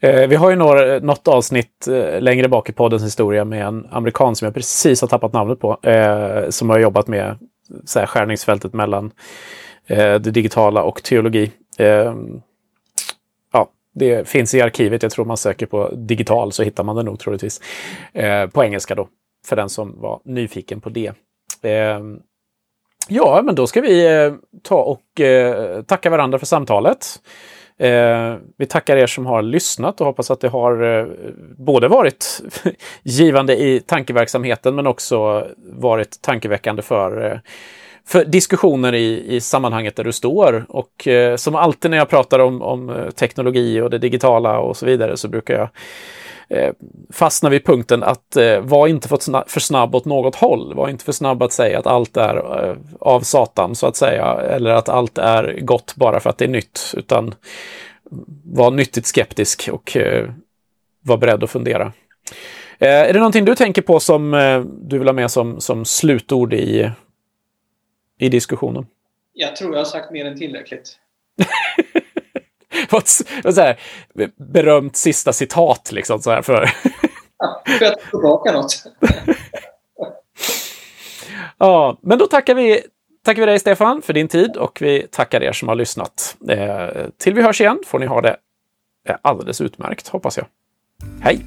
Eh, 0.00 0.28
vi 0.28 0.36
har 0.36 0.50
ju 0.50 0.56
några, 0.56 0.98
något 0.98 1.28
avsnitt 1.28 1.88
eh, 1.88 2.20
längre 2.20 2.48
bak 2.48 2.68
i 2.68 2.72
poddens 2.72 3.04
historia 3.04 3.44
med 3.44 3.66
en 3.66 3.86
amerikan 3.90 4.36
som 4.36 4.44
jag 4.46 4.54
precis 4.54 5.00
har 5.00 5.08
tappat 5.08 5.32
namnet 5.32 5.60
på. 5.60 5.78
Eh, 5.82 6.48
som 6.48 6.70
har 6.70 6.78
jobbat 6.78 7.08
med 7.08 7.38
så 7.84 7.98
här, 7.98 8.06
skärningsfältet 8.06 8.72
mellan 8.72 9.10
eh, 9.86 10.14
det 10.14 10.30
digitala 10.30 10.82
och 10.82 11.02
teologi. 11.02 11.50
ja, 13.52 13.68
det 13.94 14.28
finns 14.28 14.54
i 14.54 14.60
arkivet. 14.60 15.02
Jag 15.02 15.12
tror 15.12 15.24
man 15.24 15.36
söker 15.36 15.66
på 15.66 15.90
digital 15.94 16.52
så 16.52 16.62
hittar 16.62 16.84
man 16.84 16.96
det 16.96 17.02
nog 17.02 17.18
troligtvis. 17.18 17.60
på 18.52 18.64
engelska 18.64 18.94
då, 18.94 19.08
för 19.46 19.56
den 19.56 19.68
som 19.68 20.00
var 20.00 20.20
nyfiken 20.24 20.80
på 20.80 20.88
det. 20.88 21.12
Ehm, 21.62 22.20
ja, 23.08 23.42
men 23.44 23.54
då 23.54 23.66
ska 23.66 23.80
vi 23.80 24.06
eh, 24.06 24.32
ta 24.62 24.82
och 24.82 25.20
eh, 25.20 25.82
tacka 25.82 26.10
varandra 26.10 26.38
för 26.38 26.46
samtalet. 26.46 27.06
Eh, 27.78 28.36
vi 28.56 28.66
tackar 28.66 28.96
er 28.96 29.06
som 29.06 29.26
har 29.26 29.42
lyssnat 29.42 30.00
och 30.00 30.06
hoppas 30.06 30.30
att 30.30 30.40
det 30.40 30.48
har 30.48 30.98
eh, 30.98 31.06
både 31.56 31.88
varit 31.88 32.42
givande 33.02 33.56
i 33.56 33.80
tankeverksamheten 33.80 34.74
men 34.74 34.86
också 34.86 35.46
varit 35.56 36.22
tankeväckande 36.22 36.82
för, 36.82 37.30
eh, 37.32 37.38
för 38.06 38.24
diskussioner 38.24 38.94
i, 38.94 39.36
i 39.36 39.40
sammanhanget 39.40 39.96
där 39.96 40.04
du 40.04 40.12
står. 40.12 40.66
Och 40.68 41.08
eh, 41.08 41.36
som 41.36 41.54
alltid 41.54 41.90
när 41.90 41.98
jag 41.98 42.08
pratar 42.08 42.38
om, 42.38 42.62
om 42.62 42.90
eh, 42.90 43.10
teknologi 43.10 43.80
och 43.80 43.90
det 43.90 43.98
digitala 43.98 44.58
och 44.58 44.76
så 44.76 44.86
vidare 44.86 45.16
så 45.16 45.28
brukar 45.28 45.54
jag 45.54 45.68
eh, 46.48 46.72
fastna 47.12 47.48
vid 47.50 47.64
punkten 47.64 48.02
att 48.02 48.36
eh, 48.36 48.60
var 48.60 48.86
inte 48.86 49.08
för, 49.08 49.48
för 49.48 49.60
snabb 49.60 49.94
åt 49.94 50.04
något 50.04 50.36
håll. 50.36 50.74
Var 50.74 50.88
inte 50.88 51.04
för 51.04 51.12
snabb 51.12 51.42
att 51.42 51.52
säga 51.52 51.78
att 51.78 51.86
allt 51.86 52.16
är 52.16 52.66
eh, 52.68 52.76
av 53.00 53.20
Satan 53.20 53.74
så 53.74 53.86
att 53.86 53.96
säga. 53.96 54.24
Eller 54.24 54.70
att 54.70 54.88
allt 54.88 55.18
är 55.18 55.58
gott 55.60 55.94
bara 55.96 56.20
för 56.20 56.30
att 56.30 56.38
det 56.38 56.44
är 56.44 56.48
nytt. 56.48 56.94
Utan 56.96 57.34
var 58.44 58.70
nyttigt 58.70 59.06
skeptisk 59.06 59.68
och 59.72 59.96
eh, 59.96 60.30
var 61.00 61.16
beredd 61.16 61.44
att 61.44 61.50
fundera. 61.50 61.92
Eh, 62.78 62.88
är 62.88 63.12
det 63.12 63.18
någonting 63.18 63.44
du 63.44 63.54
tänker 63.54 63.82
på 63.82 64.00
som 64.00 64.34
eh, 64.34 64.60
du 64.60 64.98
vill 64.98 65.08
ha 65.08 65.12
med 65.12 65.30
som, 65.30 65.60
som 65.60 65.84
slutord 65.84 66.54
i, 66.54 66.90
i 68.18 68.28
diskussionen? 68.28 68.86
Jag 69.32 69.56
tror 69.56 69.72
jag 69.72 69.80
har 69.80 69.84
sagt 69.84 70.10
mer 70.10 70.24
än 70.24 70.38
tillräckligt. 70.38 70.98
Vad 72.90 73.08
så 73.54 73.60
här, 73.60 73.80
berömt 74.52 74.96
sista 74.96 75.32
citat 75.32 75.92
liksom 75.92 76.20
så 76.20 76.30
här 76.30 76.42
för... 76.42 76.70
ja, 77.38 77.62
för 77.78 77.84
att 77.84 78.00
tillbaka 78.10 78.52
något. 78.52 78.84
ja, 81.58 81.98
men 82.02 82.18
då 82.18 82.26
tackar 82.26 82.54
vi, 82.54 82.80
tackar 83.24 83.42
vi 83.42 83.46
dig 83.46 83.58
Stefan 83.58 84.02
för 84.02 84.12
din 84.12 84.28
tid 84.28 84.56
och 84.56 84.78
vi 84.80 85.06
tackar 85.10 85.42
er 85.42 85.52
som 85.52 85.68
har 85.68 85.74
lyssnat. 85.74 86.36
Eh, 86.48 86.88
till 87.18 87.34
vi 87.34 87.42
hörs 87.42 87.60
igen 87.60 87.78
får 87.86 87.98
ni 87.98 88.06
ha 88.06 88.20
det 88.20 88.36
alldeles 89.22 89.60
utmärkt 89.60 90.08
hoppas 90.08 90.36
jag. 90.36 90.46
Hej! 91.22 91.40